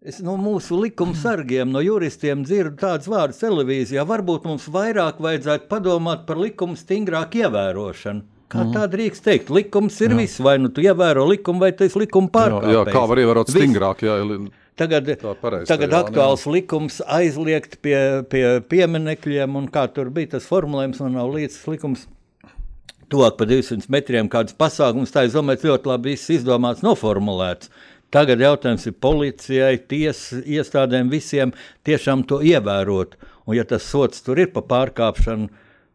Es 0.00 0.22
no 0.24 0.38
mūsu 0.40 0.78
likuma 0.80 1.12
sargiem, 1.12 1.68
no 1.68 1.82
juristiem 1.84 2.40
dzirdu 2.46 2.78
tādus 2.80 3.10
vārdus 3.12 3.42
televīzijā. 3.42 4.06
Varbūt 4.08 4.46
mums 4.48 4.64
vairāk 4.72 5.20
vajadzētu 5.20 5.68
padomāt 5.68 6.24
par 6.28 6.40
likuma 6.40 6.78
stingrāku 6.80 7.42
ievērošanu. 7.42 8.24
Kā 8.50 8.64
mm. 8.64 8.72
tā 8.74 8.86
drīkst 8.90 9.22
teikt? 9.22 9.52
Likums 9.54 10.00
ir 10.02 10.14
jā. 10.14 10.22
viss, 10.24 10.40
vai 10.42 10.56
nu 10.58 10.72
tu 10.74 10.82
ievēro 10.82 11.26
likumu, 11.28 11.62
vai 11.62 11.70
tas 11.76 11.94
likuma 12.00 12.32
pārkāpums. 12.32 12.72
Jā, 12.72 12.80
jā, 12.80 12.94
kā 12.96 13.02
var 13.12 13.20
ievērot 13.22 13.52
stingrāk? 13.52 14.02
Jā, 14.08 14.16
Tagad, 14.80 15.10
pareiz, 15.42 15.66
tagad 15.68 15.92
jā, 15.92 15.98
aktuāls 16.06 16.46
jā. 16.46 16.52
likums 16.54 17.02
aizliegt 17.04 17.76
pie, 17.84 17.98
pie 18.32 18.44
pieminekļiem, 18.64 19.58
un 19.60 19.66
kā 19.68 19.82
tur 19.92 20.08
bija 20.14 20.38
tas 20.38 20.46
formulējums, 20.48 21.02
man 21.04 21.18
nav 21.18 21.34
līdz 21.34 21.58
likums 21.68 22.06
tuvāk 23.10 23.38
par 23.38 23.48
200 23.50 23.90
metriem 23.92 24.28
kādas 24.30 24.56
pasākumus. 24.58 25.12
Tā 25.14 25.26
domāts 25.32 25.66
ļoti 25.66 25.90
labi 25.90 26.14
izdomāts, 26.16 26.84
noformulēts. 26.86 27.70
Tagad 28.10 28.42
jautājums 28.42 28.88
ir 28.90 28.96
policijai, 28.98 29.76
tiesas 29.90 30.42
iestādēm, 30.42 31.12
visiem 31.12 31.52
tiešām 31.86 32.24
to 32.26 32.40
ievērot. 32.42 33.14
Un, 33.46 33.54
ja 33.54 33.66
tas 33.66 33.86
sots 33.86 34.24
tur 34.26 34.40
ir 34.42 34.50
pa 34.54 34.64
pārkāpšanu 34.66 35.46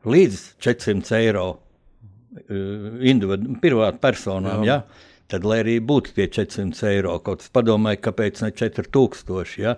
līdz 0.07 0.43
400 0.63 1.17
eiro 1.19 1.47
eh, 1.51 3.03
individu, 3.11 3.57
privātu 3.59 3.99
personām, 4.03 4.63
Jā. 4.63 4.79
ja, 4.79 5.14
tad 5.31 5.45
lai 5.47 5.59
arī 5.63 5.75
būtu 5.81 6.13
tie 6.17 6.27
400 6.29 6.89
eiro, 6.91 7.15
kaut 7.25 7.41
kas 7.41 7.51
padomāja, 7.53 8.01
kāpēc 8.07 8.43
ne 8.43 8.51
4000. 8.53 9.55
Ja? 9.61 9.75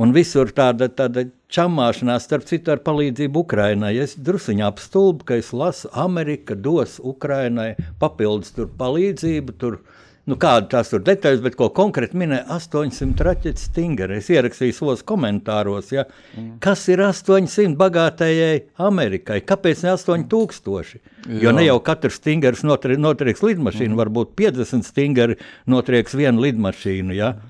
Un 0.00 0.14
visur 0.16 0.50
tāda, 0.56 0.88
tāda 0.88 1.26
čamāšanās, 1.52 2.26
starp 2.26 2.46
citu, 2.48 2.74
ar 2.74 2.82
palīdzību 2.86 3.44
Ukraiņai. 3.44 3.94
Es 4.02 4.16
druskuļi 4.18 4.66
apstulbu, 4.66 5.26
ka 5.28 5.38
es 5.40 5.52
lasu, 5.56 5.90
Amerika 5.92 6.56
dos 6.56 6.98
Ukraiņai 7.02 7.72
papildus 8.02 8.54
palīdzību. 8.80 9.56
Tur, 9.60 9.80
nu, 10.28 10.36
kāda 10.40 10.68
tās 10.74 10.92
ir 10.92 11.04
detaļas, 11.06 11.42
bet 11.44 11.56
ko 11.58 11.70
konkrēti 11.76 12.18
minēja 12.20 12.44
800 12.56 13.26
raķetes 13.26 13.68
stingeri. 13.70 14.18
Es 14.20 14.30
ierakstīju 14.32 14.76
savos 14.76 15.04
komentāros, 15.06 15.92
ja, 15.94 16.06
mm. 16.34 16.58
kas 16.64 16.86
ir 16.92 17.04
800 17.06 17.76
bagātējai 17.80 18.64
Amerikai, 18.88 19.40
kāpēc 19.46 19.84
ne 19.86 19.94
8000? 19.96 21.00
Jā. 21.28 21.38
Jo 21.44 21.54
ne 21.56 21.66
jau 21.66 21.78
katrs 21.84 22.20
stingers 22.20 22.64
notrieks 22.64 23.44
lidmašīnu, 23.44 23.94
mm. 23.94 24.02
varbūt 24.02 24.34
50 24.40 24.88
stingeri 24.88 25.38
notrieks 25.70 26.16
vienu 26.18 26.46
lidmašīnu. 26.48 27.16
Ja. 27.16 27.34
Mm. 27.36 27.49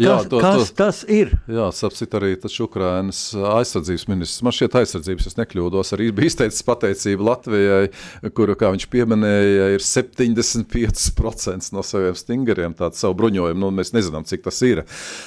Jā, 0.00 0.14
kas, 0.16 0.28
to, 0.32 0.38
kas 0.40 0.70
to, 0.70 0.74
tas 0.78 0.98
ir? 1.04 1.34
Jā, 1.52 1.66
sapcīt 1.76 2.14
arī 2.16 2.30
Ukrainas 2.64 3.18
aizsardzības 3.36 4.06
ministrs. 4.08 4.40
Man 4.46 4.54
šķiet 4.56 4.76
aizsardzības, 4.80 5.26
es 5.28 5.36
nekļūdos, 5.36 5.92
arī 5.92 6.06
bija 6.16 6.30
izteicis 6.30 6.64
pateicību 6.64 7.26
Latvijai, 7.28 7.90
kuru, 8.32 8.56
kā 8.56 8.70
viņš 8.72 8.86
pieminēja, 8.92 9.68
ir 9.76 9.84
75% 9.84 11.76
no 11.76 11.84
saviem 11.84 12.16
stingeriem, 12.16 12.78
tādu 12.78 12.96
savu 13.02 13.18
bruņojumu. 13.20 13.60
Nu, 13.60 13.68
mēs 13.76 13.92
nezinām, 13.92 14.24
cik 14.28 14.46
tas 14.48 14.62
ir, 14.64 14.82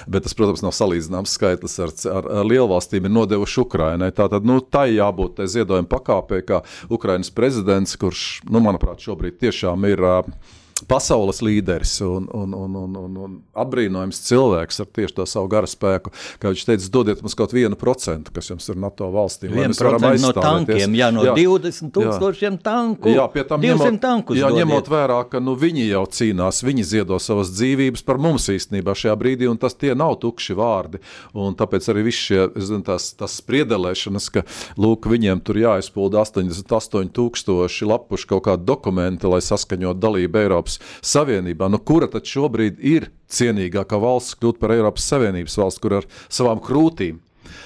bet 0.09 0.25
tas, 0.25 0.33
protams, 0.37 0.65
nav 0.65 0.73
salīdzināms 0.73 1.37
skaitlis 1.37 1.77
ar, 1.85 1.93
ar, 2.17 2.33
ar 2.41 2.49
lielvalstīm 2.49 3.05
ir 3.05 3.13
nodevuši 3.13 3.61
Ukrainai. 3.67 4.09
Tātad, 4.17 4.49
nu, 4.49 4.57
tai 4.65 4.95
jābūt 4.95 5.37
tai 5.43 5.49
ziedojuma 5.51 5.91
pakāpē, 5.93 6.41
kā 6.47 6.63
Ukrainas 6.89 7.29
prezidents, 7.29 7.93
kurš, 8.01 8.27
nu, 8.49 8.65
manuprāt, 8.65 9.05
šobrīd 9.05 9.37
tiešām 9.45 9.85
ir 9.93 10.01
uh, 10.01 10.37
pasaules 10.83 11.39
līderis 11.39 11.93
un, 12.03 12.25
un, 12.35 12.51
un, 12.53 12.73
un, 12.75 12.95
un, 12.99 13.13
un 13.23 13.35
apbrīnojams 13.55 14.17
cilvēks 14.27 14.81
ar 14.83 14.89
tieši 14.91 15.15
to 15.15 15.25
savu 15.29 15.47
gara 15.51 15.69
spēku. 15.69 16.11
Kā 16.41 16.51
viņš 16.51 16.65
teica, 16.67 16.89
dodiet 16.91 17.21
mums 17.23 17.37
kaut 17.39 17.53
vienu 17.55 17.77
procentu, 17.79 18.33
kas 18.35 18.51
jums 18.51 18.67
ir 18.67 18.79
NATO 18.83 19.07
valstīm. 19.13 19.53
Vienu 19.55 19.77
procentu 19.77 20.19
no 20.25 20.33
tankiem, 20.35 20.97
jā, 20.99 21.07
no 21.15 21.23
jā, 21.29 21.35
20 21.39 21.93
tūkstošiem 21.95 22.57
tanku. 22.65 23.13
Jā, 23.15 23.23
pie 23.31 23.45
tam 23.47 23.63
200 23.63 23.71
ņemot, 23.71 24.01
tankus. 24.03 24.39
Jā, 24.41 24.49
dodiet. 24.51 24.65
ņemot 24.65 24.91
vērā, 24.91 25.21
ka 25.31 25.39
nu, 25.43 25.53
viņi 25.61 25.87
jau 25.87 26.03
cīnās, 26.17 26.59
viņi 26.67 26.85
ziedo 26.91 27.21
savas 27.23 27.53
dzīvības 27.55 28.03
par 28.03 28.19
mums 28.19 28.49
īstenībā 28.51 28.97
šajā 28.99 29.15
brīdī, 29.21 29.47
un 29.47 29.61
tas 29.61 29.79
tie 29.79 29.95
nav 29.95 30.17
tukši 30.25 30.59
vārdi. 30.59 30.99
Un 31.39 31.55
tāpēc 31.55 31.87
arī 31.93 32.03
viss 32.09 32.27
šie, 32.27 32.49
zinu, 32.59 32.83
tās, 32.83 33.13
tās 33.15 33.39
spriedelēšanas, 33.39 34.27
ka, 34.35 34.43
lūk, 34.75 35.07
viņiem 35.07 35.39
tur 35.39 35.63
jāizpilda 35.63 36.19
88 36.27 37.15
tūkstoši 37.15 37.87
lapuši 37.87 38.31
kaut 38.35 38.45
kādi 38.51 38.67
dokumenti, 38.67 39.31
lai 39.31 39.39
saskaņot 39.45 40.03
dalību 40.03 40.43
Eiropā. 40.43 40.64
Eiropas 40.65 40.79
Savienībā. 41.01 41.69
Nu, 41.69 41.79
kura 41.79 42.07
tad 42.07 42.25
šobrīd 42.25 42.79
ir 42.81 43.11
cienīgākā 43.29 43.99
valsts 44.01 44.35
kļūt 44.39 44.59
par 44.59 44.73
Eiropas 44.73 45.05
Savienības 45.05 45.57
valsts, 45.57 45.81
kur 45.81 45.99
ar 46.01 46.05
savām 46.29 46.59
krūtīm, 46.59 47.19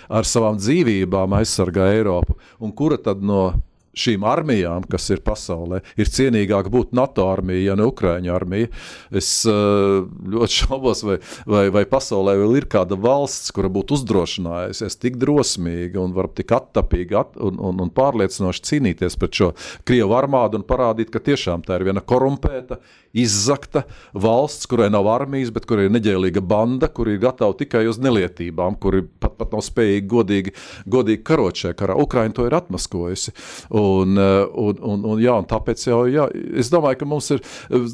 ar 0.09 0.25
savām 0.27 0.57
dzīvībām 0.59 1.33
aizsargā 1.39 1.93
Eiropu? 1.95 2.37
Un 2.59 2.71
kura 2.71 2.97
tad 2.97 3.21
no 3.23 3.53
šīm 3.97 4.25
armijām, 4.27 4.85
kas 4.89 5.09
ir 5.13 5.21
pasaulē, 5.25 5.81
ir 5.99 6.11
cienīgāk 6.11 6.69
būt 6.71 6.93
NATO 6.97 7.25
armija, 7.31 7.71
ja 7.71 7.77
ne 7.79 7.87
Ukrāņu 7.89 8.33
armija. 8.33 8.69
Es 9.15 9.31
uh, 9.49 10.05
ļoti 10.05 10.57
šaubos, 10.61 11.03
vai, 11.07 11.17
vai, 11.49 11.65
vai 11.73 11.85
pasaulē 11.89 12.35
vēl 12.39 12.59
ir 12.61 12.69
kāda 12.71 12.97
valsts, 12.99 13.53
kura 13.55 13.71
būtu 13.73 13.97
uzdrošinājusies 13.99 14.99
tik 15.01 15.19
drosmīgi 15.21 15.99
un 16.01 16.15
varbūt 16.15 16.41
tik 16.41 16.55
attapīgi 16.59 17.17
at, 17.19 17.35
un, 17.41 17.59
un, 17.59 17.83
un 17.85 17.93
pārliecinoši 17.93 18.65
cīnīties 18.69 19.17
pret 19.19 19.41
šo 19.41 19.51
Krievu 19.87 20.15
armādu 20.17 20.59
un 20.59 20.67
parādīt, 20.67 21.11
ka 21.13 21.21
tiešām 21.23 21.65
tā 21.65 21.79
ir 21.79 21.89
viena 21.89 22.03
korumpēta, 22.05 22.79
izzakta 23.13 23.83
valsts, 24.13 24.67
kurai 24.69 24.89
nav 24.93 25.07
armijas, 25.09 25.51
bet 25.53 25.65
kurai 25.69 25.87
ir 25.87 25.93
neģēlīga 25.95 26.43
banda, 26.45 26.89
kur 26.93 27.09
ir 27.09 27.19
gatava 27.21 27.55
tikai 27.57 27.85
uz 27.89 27.99
nelietībām, 28.01 28.77
kuri 28.81 29.03
pat, 29.21 29.37
pat 29.39 29.55
nav 29.55 29.63
spējīgi 29.65 30.05
godīgi, 30.09 30.53
godīgi 30.89 31.23
karot 31.25 31.63
šajā 31.63 31.77
karā. 31.79 31.97
Ukraina 31.99 32.35
to 32.35 32.45
ir 32.49 32.57
atmaskojusi. 32.59 33.33
Un, 33.79 34.17
eh, 34.19 34.43
un, 34.65 34.83
un, 34.91 35.07
un, 35.13 35.23
jā, 35.23 35.39
un 35.41 35.49
tāpēc 35.49 35.87
jau, 35.89 36.03
jā, 36.11 36.29
es 36.59 36.71
domāju, 36.73 37.01
ka 37.01 37.09
mums 37.09 37.31
ir 37.35 37.43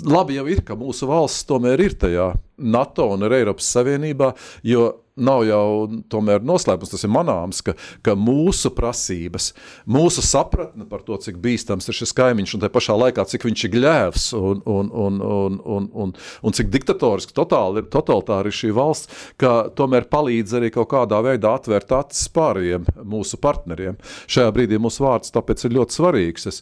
labi 0.03 0.39
jau 0.39 0.47
ir, 0.51 0.65
ka 0.67 0.77
mūsu 0.79 1.09
valsts 1.09 1.47
tomēr 1.49 1.87
ir 1.87 1.97
tajā 2.01 2.33
NATO 2.57 3.09
un 3.15 3.25
ir 3.27 3.39
Eiropas 3.39 3.67
Savienībā, 3.75 4.31
jo 4.63 4.91
nav 5.15 5.45
jau 5.47 5.65
tomēr 6.11 6.43
noslēpums, 6.45 6.91
tas 6.91 7.05
ir 7.07 7.11
manāms, 7.13 7.61
ka, 7.65 7.75
ka 8.05 8.15
mūsu 8.19 8.71
prasības, 8.75 9.51
mūsu 9.87 10.23
sapratne 10.25 10.87
par 10.89 11.05
to, 11.07 11.17
cik 11.21 11.39
bīstams 11.43 11.87
ir 11.89 11.97
šis 11.97 12.13
kaimiņš, 12.17 12.55
un 12.55 12.63
tā 12.63 12.69
pašā 12.73 12.97
laikā, 12.99 13.25
cik 13.31 13.47
viņš 13.47 13.65
ir 13.67 13.73
gļēvs 13.77 14.27
un, 14.39 14.61
un, 14.65 14.91
un, 14.91 15.19
un, 15.23 15.59
un, 15.77 15.89
un, 16.05 16.13
un 16.15 16.57
cik 16.57 16.71
diktatoriski 16.73 17.35
totāli 17.37 17.85
totalitāri 17.91 18.51
ir 18.51 18.59
šī 18.59 18.73
valsts, 18.75 19.25
ka 19.41 19.55
tomēr 19.75 20.09
palīdz 20.11 20.57
arī 20.59 20.71
kaut 20.75 20.91
kādā 20.91 21.21
veidā 21.25 21.55
atvērt 21.55 21.95
acis 21.95 22.27
pārējiem 22.35 22.87
mūsu 23.07 23.39
partneriem. 23.41 23.99
Šajā 24.27 24.51
brīdī 24.55 24.79
mūsu 24.81 25.05
vārds 25.07 25.33
tāpēc 25.35 25.67
ir 25.67 25.77
ļoti 25.79 25.99
svarīgs. 25.99 26.49
Es, 26.51 26.61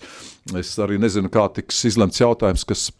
es 0.60 0.76
arī 0.84 1.00
nezinu, 1.02 1.32
kā 1.34 1.48
tiks 1.58 1.84
izlemts 1.90 2.22
jautājums, 2.22 2.68
kas 2.70 2.92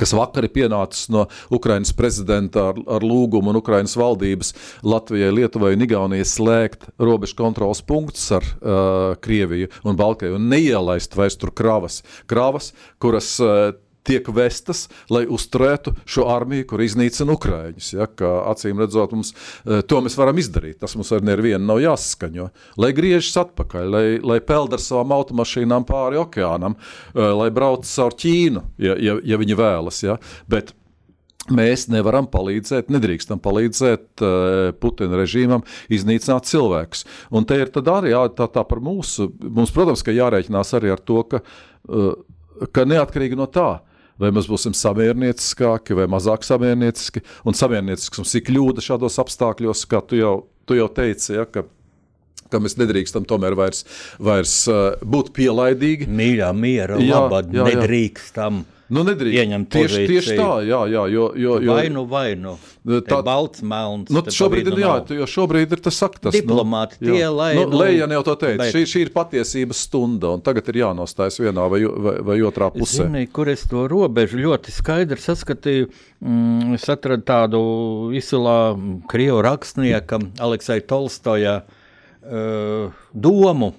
kas 0.00 0.14
vakar 0.16 0.46
ir 0.46 0.52
pienācis 0.54 1.10
no 1.12 1.26
Ukrainas 1.52 1.92
prezidenta 1.96 2.68
ar, 2.72 2.80
ar 2.98 3.04
lūgumu 3.06 3.52
un 3.52 3.60
Ukrainas 3.60 3.96
valdības 3.98 4.54
Latvijai, 4.86 5.32
Lietuvai 5.36 5.74
un 5.76 5.86
Igaunijai 5.86 6.28
slēgt 6.28 6.88
robežu 7.02 7.36
kontrolas 7.38 7.82
punktus 7.84 8.24
ar 8.34 8.46
uh, 8.46 9.14
Krieviju 9.22 9.70
un 9.84 9.98
Baltkrieviju 9.98 10.40
un 10.40 10.48
neielaist 10.52 11.16
vairs 11.18 11.38
tur 11.40 11.52
kravas, 11.54 12.02
kravas 12.30 12.72
kuras 13.02 13.34
uh, 13.42 13.72
tiek 14.06 14.28
vestas, 14.34 14.86
lai 15.12 15.24
uzturētu 15.30 15.94
šo 16.08 16.26
armiju, 16.32 16.66
kur 16.72 16.82
iznīcina 16.84 17.36
ukrāņus. 17.36 17.92
Ja, 17.94 18.08
acīm 18.52 18.82
redzot, 18.82 19.14
mums, 19.14 19.32
eh, 19.66 19.82
to 19.82 20.00
mēs 20.02 20.18
varam 20.18 20.38
izdarīt. 20.38 20.80
Tas 20.80 20.96
mums 20.98 21.12
ar 21.12 21.20
nevienu 21.20 21.64
nav 21.64 21.82
jāsaskaņo. 21.82 22.50
Lai 22.76 22.92
griežas 22.92 23.36
atpakaļ, 23.46 23.90
lai, 23.90 24.18
lai 24.18 24.40
peld 24.40 24.72
ar 24.72 24.78
savām 24.78 25.14
automašīnām 25.14 25.86
pāri 25.86 26.20
okeānam, 26.20 26.76
eh, 27.14 27.20
lai 27.20 27.50
brauc 27.50 27.84
caur 27.84 28.12
Ķīnu, 28.12 28.62
ja, 28.78 28.94
ja, 28.98 29.18
ja 29.24 29.36
viņi 29.36 29.56
vēlas. 29.56 30.02
Ja. 30.02 30.18
Bet 30.48 30.72
Mēs 31.50 31.88
nevaram 31.90 32.28
palīdzēt, 32.30 32.86
nedrīkstam 32.86 33.40
palīdzēt 33.42 34.22
uh, 34.22 34.70
Putina 34.78 35.18
režīmam 35.18 35.64
iznīcināt 35.90 36.46
cilvēkus. 36.46 37.02
Un 37.34 37.42
te 37.44 37.58
ir 37.58 37.72
arī 37.74 38.12
jā, 38.12 38.20
tā, 38.30 38.46
tā 38.46 38.62
par 38.62 38.78
mūsu. 38.78 39.26
Mums, 39.42 39.72
protams, 39.74 40.04
ka 40.06 40.14
jārēķinās 40.14 40.70
arī 40.78 40.92
ar 40.94 41.02
to, 41.02 41.24
ka, 41.26 41.42
uh, 41.90 42.12
ka 42.70 42.86
neatkarīgi 42.86 43.34
no 43.34 43.48
tā, 43.50 43.80
vai 44.22 44.32
mēs 44.34 44.48
būsim 44.50 44.74
samiernieciskāki 44.76 45.96
vai 45.98 46.08
mazāk 46.10 46.46
samiernieciski. 46.46 47.24
Un 47.48 47.58
samierniecisks 47.58 48.22
mums 48.22 48.34
ir 48.38 48.44
kļūda 48.46 48.84
šādos 48.84 49.18
apstākļos, 49.22 49.86
kā 49.90 50.02
tu 50.06 50.20
jau, 50.20 50.34
tu 50.68 50.78
jau 50.78 50.88
teici, 50.92 51.34
ja, 51.36 51.46
ka, 51.48 51.66
mēs 52.62 52.78
nedrīkstam 52.80 53.26
tomēr 53.28 53.56
vairs, 53.58 53.84
vairs 54.22 54.56
uh, 54.70 54.92
būt 55.02 55.32
pielaidīgi. 55.36 56.08
Mīļā, 56.10 56.52
miera, 56.56 57.00
jā, 57.02 57.24
labā, 57.24 57.42
jā, 57.48 57.62
jā. 57.62 57.68
nedrīkstam. 57.72 58.62
Nu, 58.92 59.02
nedrīkst. 59.06 59.68
Tieši, 59.72 60.00
tieši 60.10 60.34
tā, 60.36 60.48
jā, 60.68 60.82
jā 60.90 61.02
jo, 61.08 61.26
jo, 61.38 61.54
jo, 61.64 61.72
vainu, 61.72 62.02
vainu. 62.08 62.54
Tā 62.84 63.20
ir 63.20 63.24
balts, 63.24 63.62
melns. 63.64 64.10
Nu, 64.12 64.20
šobrīd, 64.34 64.68
ir, 64.68 64.80
jā, 64.82 64.94
jo 65.16 65.28
šobrīd 65.30 65.72
ir 65.76 65.82
tas 65.84 65.96
saktas. 66.02 66.34
Diplomāti 66.34 66.98
nu, 67.00 67.14
tie, 67.14 67.24
lai. 67.32 67.52
Nu, 67.56 67.64
nu, 67.70 67.80
Lējana 67.80 68.18
jau 68.18 68.24
to 68.28 68.36
teica, 68.42 68.68
šī, 68.74 68.84
šī 68.90 69.04
ir 69.06 69.12
patiesības 69.14 69.84
stunda, 69.86 70.34
un 70.36 70.44
tagad 70.44 70.68
ir 70.72 70.82
jānostājas 70.82 71.40
vienā 71.40 71.68
vai, 71.72 71.80
vai, 71.88 72.16
vai 72.28 72.38
otrā 72.44 72.68
pusē. 72.74 73.06
Zini, 73.06 73.24
kur 73.32 73.48
es 73.52 73.64
to 73.70 73.86
robežu 73.90 74.42
ļoti 74.42 74.74
skaidri 74.74 75.20
saskatīju, 75.24 75.88
mm, 76.20 76.74
es 76.76 76.88
atradu 76.92 77.24
tādu 77.28 77.62
izcilā 78.18 78.58
Krievu 79.08 79.40
rakstnieka 79.46 80.20
Aleksai 80.42 80.82
Tolstojā 80.84 81.62
uh, 81.62 83.06
domu 83.14 83.72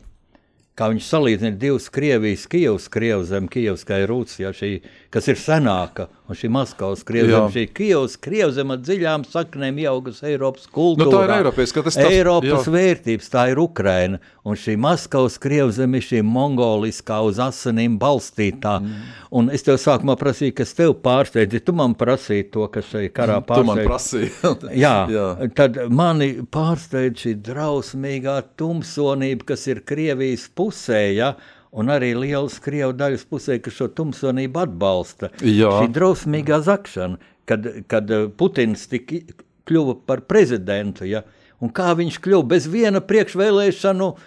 kā 0.77 0.89
viņš 0.89 1.07
salīdzina 1.07 1.57
divas 1.59 1.89
Krievijas, 1.93 2.47
Kievas, 2.49 2.89
Krievas 2.91 3.29
zem, 3.29 3.47
Kievas 3.51 3.85
kā 3.87 4.01
ir 4.03 4.09
Rūts, 4.11 4.39
ja 4.41 4.53
šī, 4.55 4.75
kas 5.13 5.27
ir 5.29 5.37
senāka, 5.37 6.07
un 6.25 6.37
šī 6.37 6.49
Maskavas 6.53 7.03
Krievzem, 7.05 7.45
šī 7.53 7.63
Kievas 7.75 8.15
Krievzem 8.21 8.73
ar 8.73 8.79
dziļām 8.81 9.25
saknēm 9.29 9.77
ieaugas 9.83 10.23
Eiropas 10.25 10.65
kultūrā. 10.73 11.05
Nu, 11.05 11.13
tā 11.13 11.21
ir 11.27 11.33
Eiropas, 11.35 11.73
tas, 11.75 11.97
Eiropas 12.01 12.65
jā. 12.65 12.73
vērtības, 12.73 13.29
tā 13.33 13.45
ir 13.51 13.61
Ukraina, 13.61 14.19
un 14.47 14.57
šī 14.57 14.75
Maskavas 14.81 15.37
Krievzem 15.43 15.93
ir 15.99 16.05
šī 16.07 16.23
mongoliskā 16.25 17.19
uz 17.27 17.41
asinīm 17.43 17.99
balstītā. 18.01 18.75
Mm. 18.81 19.07
Un 19.37 19.53
es 19.53 19.65
tev 19.67 19.77
sākumā 19.81 20.17
prasīju, 20.19 20.57
kas 20.57 20.73
tev 20.77 20.95
pārsteidzi, 21.05 21.61
tu 21.67 21.77
man 21.77 21.93
prasīji 21.99 22.49
to, 22.55 22.67
kas 22.73 22.89
šai 22.89 23.07
karā 23.13 23.39
prasīji. 23.45 24.33
jā, 24.83 24.95
jā, 25.13 25.27
tad 25.57 25.83
mani 25.93 26.33
pārsteidz 26.49 27.27
šī 27.27 27.37
drausmīgā 27.51 28.39
tumsonība, 28.57 29.53
kas 29.53 29.69
ir 29.69 29.85
Krievijas 29.85 30.49
pusē, 30.57 31.03
ja, 31.13 31.35
un 31.73 31.89
arī 31.93 32.13
liels 32.17 32.59
krievu 32.63 32.93
daļas 32.97 33.25
pusē, 33.29 33.57
kas 33.63 33.77
šo 33.77 33.89
tumsonību 33.97 34.61
atbalsta. 34.63 35.31
Jā. 35.41 35.71
Šī 35.81 35.89
drausmīgā 35.95 36.61
zakšana, 36.65 37.19
kad, 37.49 37.67
kad 37.91 38.13
eh, 38.13 38.27
Putins 38.37 38.85
tika, 38.91 39.21
kļuva 39.69 39.97
par 40.07 40.23
prezidentu, 40.29 41.07
ja, 41.07 41.23
un 41.63 41.71
kā 41.73 41.93
viņš 41.97 42.19
kļuva 42.23 42.49
bez 42.55 42.67
viena 42.67 42.99
priekšvēlēšanu 42.99 44.07
uh, 44.09 44.17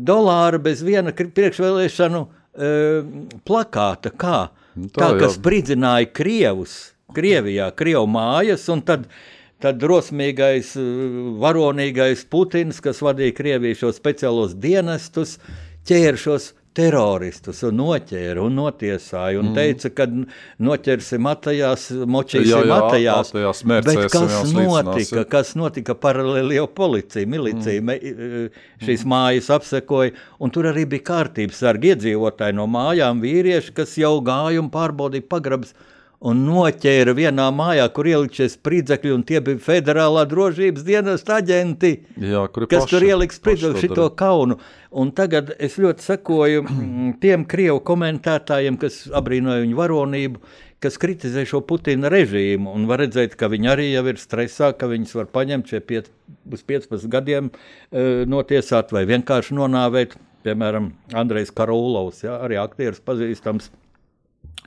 dolāra, 0.00 0.56
bez 0.62 0.80
viena 0.80 1.12
priekšvēlēšanu 1.12 2.22
uh, 2.24 3.10
plakāta, 3.44 4.08
kā, 4.16 4.38
nu, 4.80 4.88
tā, 4.88 5.02
tā 5.02 5.10
kas 5.20 5.36
spridzināja 5.36 6.08
Krievus, 6.16 6.78
Krievijā, 7.12 7.68
Krievu 7.76 8.08
mājas, 8.08 8.64
un 8.72 8.80
tad 8.86 9.04
tad 9.60 9.76
drosmīgais, 9.76 10.70
varonīgais 11.36 12.22
Putins, 12.32 12.78
kas 12.80 13.02
vadīja 13.04 13.34
Krieviju 13.36 13.76
šo 13.76 13.90
speciālos 13.92 14.54
dienestus, 14.56 15.34
ķēra 15.84 16.16
šos 16.16 16.46
teroristus 16.76 17.64
un 17.66 17.80
noķēra 17.80 18.42
un 18.44 18.54
notiesāja 18.60 19.40
un 19.40 19.50
mm. 19.50 19.56
teica, 19.58 19.90
ka 19.96 20.06
noķersim 20.62 21.26
atajās, 21.26 21.86
močīsim 22.06 22.72
atajās. 22.76 23.32
Bet 23.86 24.02
kas 24.12 24.54
notika? 24.54 25.24
Kas 25.34 25.52
notika 25.58 25.96
paralēli 25.98 26.60
jau 26.60 26.68
policija, 26.80 27.26
milicija, 27.30 27.82
mm. 27.82 28.50
šīs 28.84 29.04
mm. 29.04 29.10
mājas 29.10 29.50
apsekoja, 29.56 30.14
un 30.38 30.54
tur 30.54 30.70
arī 30.70 30.86
bija 30.94 31.08
kārtības 31.10 31.62
sargi 31.64 31.94
iedzīvotāji 31.94 32.58
no 32.60 32.68
mājām 32.70 33.22
vīrieši, 33.24 33.74
kas 33.76 33.96
jau 33.98 34.16
gāja 34.24 34.62
un 34.62 34.70
pārbaudīja 34.72 35.26
pagrabs 35.30 35.74
un 36.20 36.42
noķēra 36.44 37.14
vienā 37.16 37.46
mājā, 37.56 37.86
kur 37.96 38.08
ieliksies 38.10 38.58
spridzekļi, 38.58 39.12
un 39.14 39.22
tie 39.28 39.40
bija 39.44 39.60
federālā 39.64 40.26
drošības 40.28 40.84
dienas 40.84 41.24
aģenti, 41.24 41.94
Jā, 42.20 42.44
kas 42.52 42.84
paši, 42.84 42.90
tur 42.92 43.06
ieliks 43.08 43.40
spridzekļu 43.40 43.84
šito 43.86 44.08
kaunu. 44.20 44.58
Un 45.00 45.12
tagad 45.16 45.54
es 45.56 45.78
ļoti 45.80 46.04
sekoju 46.04 46.64
tiem 47.22 47.46
krievu 47.48 47.80
komentētājiem, 47.88 48.76
kas 48.82 49.06
abrīnoja 49.16 49.64
viņu 49.64 49.80
varonību, 49.80 50.42
kas 50.80 50.96
kritizē 51.00 51.44
šo 51.48 51.62
Putina 51.64 52.10
režīmu, 52.12 52.72
un 52.72 52.86
var 52.88 53.02
redzēt, 53.04 53.36
ka 53.40 53.48
viņi 53.52 53.72
arī 53.72 53.90
jau 53.92 54.06
ir 54.12 54.20
stresā, 54.20 54.72
ka 54.76 54.88
viņus 54.90 55.16
var 55.18 55.28
paņemt 55.32 55.72
šie 55.72 55.80
piet, 55.84 56.08
uz 56.52 56.64
15 56.68 57.08
gadiem 57.12 57.50
e, 57.52 58.24
notiesāt 58.28 58.92
vai 58.96 59.04
vienkārši 59.08 59.56
nonāvēt, 59.56 60.16
piemēram, 60.44 60.94
Andrejs 61.16 61.52
Karūlovs, 61.52 62.24
ja, 62.24 62.38
arī 62.46 62.56
aktieris 62.60 63.02
pazīstams, 63.04 63.68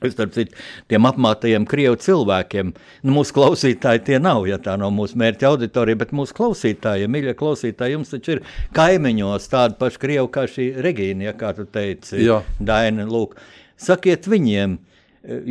Starp 0.02 0.32
citu, 0.34 0.56
tiem 0.90 1.06
apmātajiem 1.08 1.64
krievu 1.68 1.96
cilvēkiem, 2.02 2.72
nu, 3.06 3.12
mūsu 3.14 3.34
klausītāji 3.36 4.02
tie 4.08 4.18
nav, 4.20 4.42
ja 4.48 4.58
tā 4.60 4.74
nav 4.80 4.90
mūsu 4.92 5.16
mērķa 5.20 5.52
auditorija, 5.52 6.00
bet 6.02 6.12
mūsu 6.16 6.34
klausītāji, 6.36 7.08
mīļie 7.08 7.36
klausītāji, 7.38 7.94
jums 7.94 8.10
taču 8.12 8.34
ir 8.34 8.42
kaimiņos 8.76 9.46
tāda 9.52 9.78
paša 9.80 10.02
krievu 10.02 10.30
kā 10.34 10.48
šī 10.50 10.72
Regīna, 10.84 11.30
ja 11.30 11.36
kā 11.38 11.54
tu 11.56 11.64
teici, 11.64 12.18
Jā. 12.26 12.42
Daina, 12.60 13.06
lūk. 13.08 13.38
Sakiet 13.80 14.28
viņiem, 14.30 14.76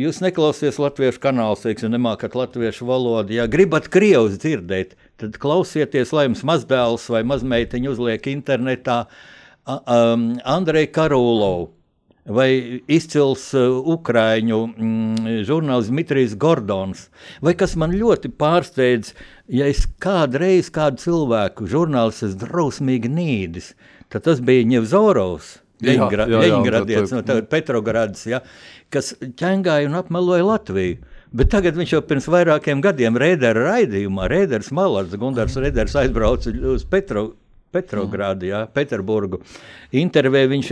jūs 0.04 0.20
neklausieties 0.22 0.78
latviešu 0.82 1.22
kanālus, 1.24 1.64
teiksim, 1.64 1.90
nemākat 1.96 2.36
latviešu 2.38 2.86
valodu, 2.88 3.34
ja 3.34 3.48
gribat 3.50 3.88
krievus 3.92 4.36
dzirdēt, 4.42 4.94
tad 5.20 5.38
klausieties, 5.40 6.12
lai 6.14 6.28
jums 6.28 6.44
mazdēls 6.46 7.08
vai 7.10 7.24
mazmeitiņa 7.32 7.90
uzliek 7.96 8.28
internetā 8.30 9.06
um, 9.66 10.34
Andrei 10.44 10.86
Karūlovu 10.86 11.72
vai 12.24 12.80
izcils 12.88 13.50
uh, 13.56 13.76
ukrāņu 13.94 14.60
mm, 14.70 15.32
žurnālists 15.48 15.92
Dmitrijs 15.92 16.36
Gordons, 16.40 17.08
vai 17.44 17.52
kas 17.58 17.76
man 17.80 17.92
ļoti 17.92 18.30
pārsteidz, 18.32 19.12
ja 19.52 19.68
es 19.68 19.84
kādreiz 20.00 20.70
kādu 20.72 21.02
cilvēku 21.04 21.68
žurnālistu 21.68 22.32
drausmīgi 22.40 23.12
nīdis, 23.12 23.74
tad 24.08 24.24
tas 24.28 24.40
bija 24.40 24.64
Ņevzorovs. 24.72 25.58
Tad- 27.10 27.18
no 27.18 27.22
tagad 27.28 27.50
Petrograds, 27.50 28.24
ja, 28.30 28.40
kas 28.88 29.12
ķengāja 29.20 29.90
un 29.90 29.98
apmeloja 30.00 30.46
Latviju. 30.46 31.02
Bet 31.34 31.50
tagad 31.50 31.74
viņš 31.74 31.96
jau 31.96 32.02
pirms 32.06 32.28
vairākiem 32.30 32.78
gadiem 32.80 33.16
raidījumā, 33.18 34.28
Rēders 34.30 34.70
Malards, 34.70 35.16
Gundars 35.18 35.56
Rēders 35.58 35.96
aizbrauca 35.98 36.52
uz 36.70 36.84
Petro, 36.86 37.32
Petrogrādu, 37.74 38.48
jā, 38.48 38.64
Peterburgu. 38.74 39.40
Intervijā 39.94 40.48
viņš 40.50 40.70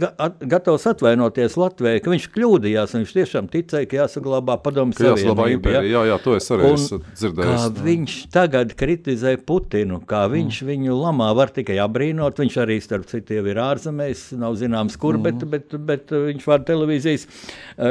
ga, 0.00 0.10
at, 0.16 0.38
gatavs 0.48 0.86
atvainoties 0.88 1.56
Latvijai, 1.60 2.00
ka 2.04 2.12
viņš 2.12 2.28
kļūdījās, 2.34 2.94
viņš 2.96 3.14
tiešām 3.16 3.48
ticēja, 3.52 3.88
ka 3.88 3.98
jāsaglabā 4.02 4.58
padomu 4.64 4.96
Ka 4.96 5.10
jāsaglabā 5.10 5.48
savienība, 5.48 5.58
impērija, 5.58 5.92
jā, 5.92 6.04
jā, 6.08 6.18
to 6.24 6.36
es 6.38 6.48
arī 6.54 6.70
esmu 6.72 7.00
dzirdējis. 7.12 7.66
Kā 7.68 7.84
viņš 7.88 8.16
tagad 8.34 8.74
kritizē 8.78 9.34
Putinu, 9.48 10.00
kā 10.08 10.24
viņš 10.32 10.62
mm. 10.62 10.70
viņu 10.72 10.98
lamā, 11.02 11.28
var 11.36 11.52
tikai 11.54 11.78
apbrīnot. 11.84 12.40
Viņš 12.42 12.58
arī, 12.64 12.78
starp 12.84 13.08
citu, 13.10 13.38
ir 13.40 13.60
ārzemēs, 13.62 14.28
nav 14.40 14.56
zināms, 14.60 14.96
kur, 15.00 15.18
mm. 15.18 15.26
bet, 15.28 15.46
bet, 15.52 15.78
bet 15.90 16.14
viņš 16.14 16.48
vada 16.48 16.68
televīzijas 16.72 17.28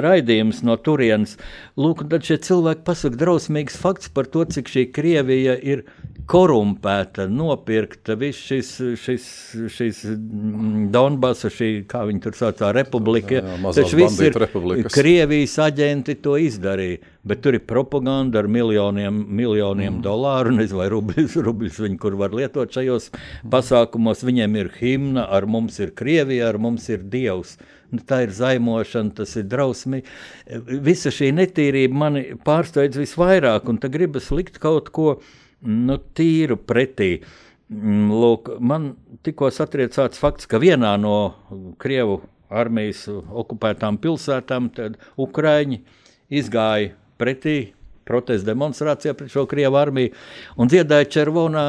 raidījumus 0.08 0.64
no 0.68 0.78
turienes. 0.82 1.38
Lūk, 1.80 2.06
tad 2.12 2.26
šie 2.28 2.40
cilvēki 2.48 2.86
pasaka 2.88 3.22
drausmīgs 3.22 3.78
fakts 3.80 4.12
par 4.14 4.30
to, 4.32 4.46
cik 4.58 4.72
šī 4.74 4.88
Krievija 4.96 5.58
ir 5.58 5.86
korumpēta, 6.28 7.26
nopirkta, 7.32 8.18
viss 8.20 8.42
šis, 8.50 8.72
šis, 9.00 9.28
šis 9.72 10.02
mm, 10.12 10.90
Donbasa, 10.92 11.52
šī, 11.54 11.70
kā 11.88 12.04
viņi 12.08 12.24
tur 12.26 12.36
sauc, 12.38 12.64
republika. 12.76 13.38
Jā, 13.40 13.56
jā, 13.56 13.72
Taču 13.78 14.00
viss 14.02 14.20
ir. 14.24 14.36
Krievijas 14.92 15.56
aģenti 15.68 16.18
to 16.24 16.36
izdarīja, 16.42 17.00
bet 17.28 17.42
tur 17.46 17.56
ir 17.56 17.64
propaganda 17.70 18.42
ar 18.42 18.52
miljoniem, 18.52 19.24
miljoniem 19.40 19.96
mm. 19.96 20.04
dolāru. 20.04 20.56
Nezinu, 20.58 20.82
vai 20.82 20.90
rubļus, 20.92 21.40
rubļus 21.48 21.80
viņi 21.86 22.02
kur 22.04 22.20
var 22.20 22.36
lietot 22.36 22.76
šajos 22.76 23.10
pasākumos. 23.52 24.26
Viņiem 24.28 24.60
ir 24.60 24.72
himna, 24.82 25.26
ar 25.32 25.48
mums 25.48 25.80
ir 25.84 25.96
Krievija, 25.98 26.52
ar 26.52 26.60
mums 26.62 26.92
ir 26.92 27.08
Dievs. 27.08 27.56
Nu, 27.88 28.02
tā 28.04 28.26
ir 28.26 28.36
zaimošana, 28.36 29.16
tas 29.22 29.32
ir 29.40 29.48
drausmīgi. 29.48 30.10
Visa 30.84 31.12
šī 31.14 31.32
netīrība 31.38 31.96
mani 31.96 32.24
pārsteidz 32.44 33.00
visvairāk, 33.00 33.70
un 33.72 33.80
tā 33.80 33.88
gribas 33.92 34.28
likt 34.36 34.60
kaut 34.60 34.92
ko 34.92 35.14
nu, 35.62 35.98
tīru 36.18 36.58
pretī. 36.60 37.22
Mm, 37.68 38.12
Lūk, 38.14 38.54
man 38.64 38.94
tikko 39.26 39.50
satriecāts 39.52 40.22
fakts, 40.22 40.48
ka 40.48 40.60
vienā 40.64 40.94
no 41.02 41.18
Krievu 41.82 42.22
armijas 42.48 43.08
okupētām 43.12 43.98
pilsētām 44.00 44.70
Ukrāņi 45.20 45.82
izgāja 46.32 46.94
pretī 47.20 47.58
protesta 48.08 48.54
demonstrācijā 48.54 49.16
pret 49.18 49.34
šo 49.34 49.44
Krievu 49.52 49.76
armiju 49.80 50.14
un 50.56 50.72
dziedāja 50.72 51.10
Červonā 51.18 51.68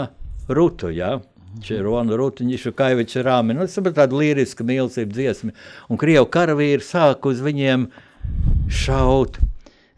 rutu. 0.48 0.92
Ja? 0.94 1.18
Červona 1.64 2.14
rutiņš, 2.18 2.68
Kaiviča 2.76 3.24
rāmi. 3.26 3.56
Nu, 3.56 3.66
tas 3.66 3.78
ir 3.80 3.90
tāda 3.96 4.14
līriska 4.14 4.66
mīlestība 4.66 5.16
dziesma. 5.16 5.54
Un 5.90 5.98
Krievu 5.98 6.28
karavīri 6.30 6.84
sāk 6.84 7.26
uz 7.26 7.40
viņiem 7.42 7.88
šaut. 8.70 9.40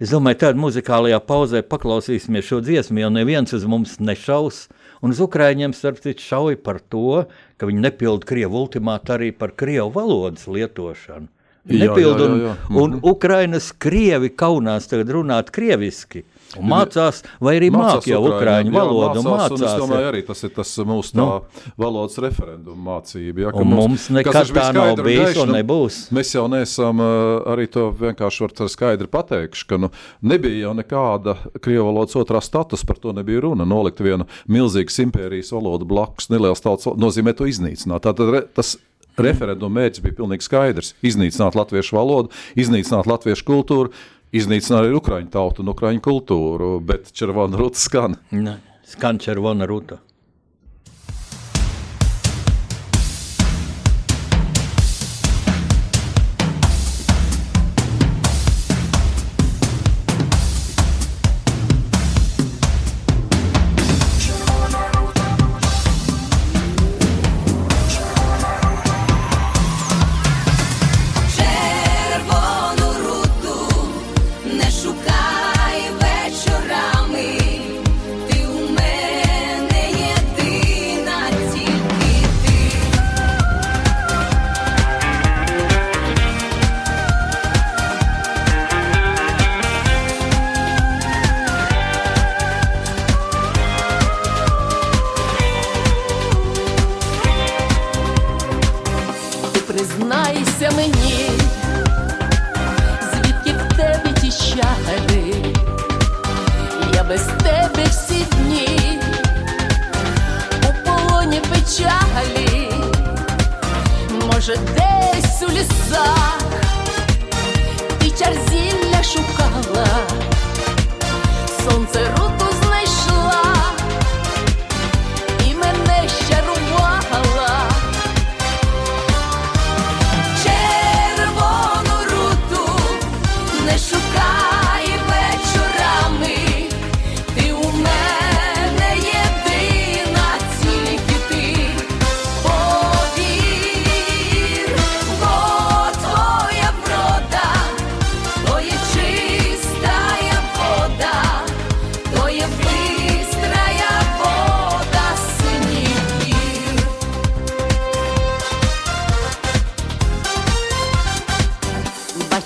Es 0.01 0.09
domāju, 0.15 0.39
tādā 0.41 0.57
muzikālajā 0.57 1.19
pauzē 1.29 1.61
paklausīsimies 1.69 2.47
šo 2.49 2.63
dziesmu, 2.65 3.03
jo 3.03 3.11
neviens 3.13 3.53
uz 3.53 3.67
mums 3.69 3.99
nešaus. 4.01 4.63
Un 5.05 5.13
uz 5.13 5.21
Ukrāņiem 5.21 5.75
starp 5.77 6.01
citu 6.01 6.25
šauja 6.25 6.57
par 6.65 6.79
to, 6.81 7.27
ka 7.61 7.69
viņi 7.69 7.85
nepilda 7.85 8.25
Krievu 8.31 8.63
ultimātu 8.63 9.13
arī 9.19 9.29
par 9.37 9.53
Krievu 9.53 9.93
valodas 9.93 10.47
lietošanu. 10.49 11.29
Viņi 11.69 11.85
Jā, 11.85 11.97
jā, 12.01 12.13
un, 12.17 12.39
jā, 12.41 12.49
jā. 12.49 12.55
un 12.81 12.97
Ukrainas 13.05 13.69
krievi 13.77 14.31
kaunās 14.33 14.89
tagad 14.89 15.13
runāt 15.13 15.53
krieviski. 15.53 16.25
Un 16.59 16.67
mācās, 16.67 17.21
vai 17.39 17.55
arī 17.61 17.69
mācās 17.71 18.07
jau 18.11 18.19
ukrāņu 18.27 18.73
valodu. 18.75 19.21
un 19.21 19.29
Mācās, 19.29 19.53
un 19.55 19.61
es 19.61 19.67
Mācās, 19.69 19.77
domāju, 19.79 20.03
jā. 20.03 20.09
arī 20.11 20.23
tas 20.27 20.43
ir 20.43 20.53
tas 20.57 20.73
mūsu 20.89 21.15
tā 21.15 21.27
valodas 21.79 22.19
referenduma 22.25 22.83
mācība. 22.89 23.45
Ja, 23.45 23.53
ka 23.55 23.63
Un 23.63 23.71
mums 23.71 24.09
nekad 24.11 24.35
tā 24.51 24.67
nav 24.75 24.97
skaidri 24.97 25.17
un 25.45 25.53
nu, 25.53 25.57
nebūs. 25.61 26.01
Mēs 26.17 26.35
jau 26.35 26.49
neesam 26.51 27.05
uh, 27.05 27.47
arī 27.55 27.69
to 27.71 27.87
vienkārši 28.01 28.47
var 28.47 28.73
skaidri 28.75 29.11
pateikšu, 29.15 29.69
ka 29.71 29.81
nu, 29.85 29.93
nebija 30.27 30.67
jau 30.67 30.75
nekāda 30.81 31.37
krievu 31.63 31.87
valodas 31.93 32.19
otrā 32.19 32.43
status, 32.43 32.83
par 32.89 32.99
to 32.99 33.15
nebija 33.15 33.47
runa. 33.47 33.69
Nolikt 33.69 34.03
vienu 34.03 34.27
milzīgu 34.51 34.91
impērijas 35.07 35.55
valodu 35.55 35.87
blakus, 35.87 36.33
neliels 36.35 36.63
tauts 36.65 36.91
nozīmē 36.99 37.37
to 37.39 37.47
iznīcināt. 37.47 38.09
Tātad 38.09 38.51
tas 38.59 38.75
referenduma 39.21 39.81
mērķis 39.81 40.03
bija 40.05 40.19
pilnīgi 40.21 40.47
skaidrs. 40.47 40.95
Iznīcināt 41.07 41.59
latviešu 41.59 41.97
valodu, 41.97 42.33
iznīcināt 42.59 43.09
latviešu 43.11 43.47
kultūru, 43.49 43.95
iznīcināt 44.33 44.85
arī 44.85 44.97
ukraiņu 44.99 45.31
tautu 45.35 45.65
un 45.65 45.73
ukraiņu 45.75 46.03
kultūru, 46.05 46.73
bet 46.85 47.13
Červona 47.17 47.59
Ruta 47.61 47.81
skan. 47.81 48.17
Ne, 48.31 48.59
Skan 48.91 49.19
červona 49.23 49.67
ruta. 49.71 50.01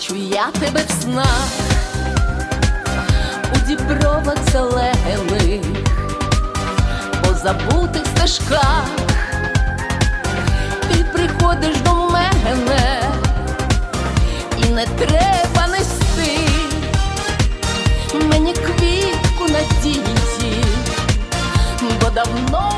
Бачу 0.04 0.16
я 0.16 0.50
тебе 0.60 0.84
в 0.86 1.02
снах, 1.02 1.48
у 3.54 3.66
дібровах 3.66 4.36
зелених, 4.52 5.62
по 7.22 7.34
забутих 7.34 8.06
стежках, 8.06 8.84
ти 10.88 11.04
приходиш 11.12 11.76
до 11.76 11.94
мене, 11.94 13.02
і 14.58 14.64
не 14.64 14.86
треба 14.86 15.66
нести 15.66 16.38
мені 18.30 18.52
квітку 18.52 19.48
надії, 19.48 20.64
бо 22.00 22.10
давно 22.10 22.73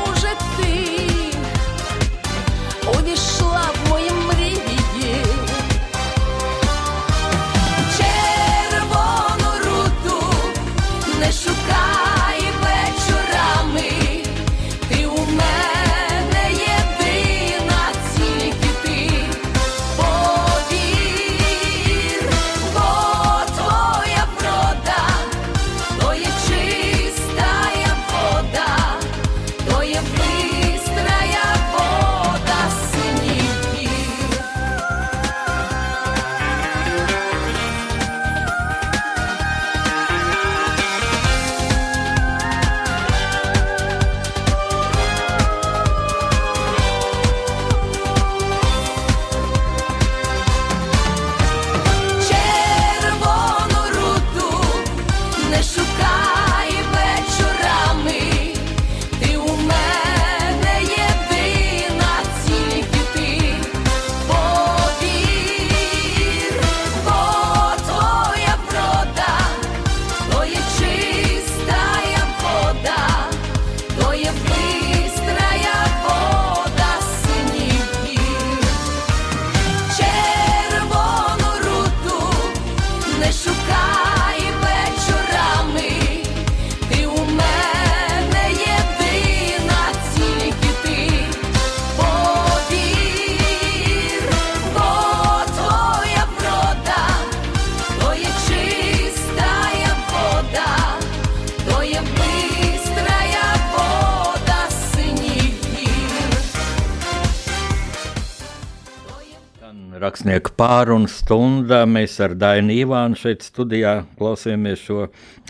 rakstnieku 110.37 110.55
pārunu 110.57 111.07
stundā. 111.09 111.85
Mēs 111.87 112.19
ar 112.21 112.35
Dainu 112.35 112.73
Ivānu 112.73 113.17
šeit 113.17 113.43
studijā 113.43 114.05
klausījāmies 114.17 114.83
šo 114.85 115.07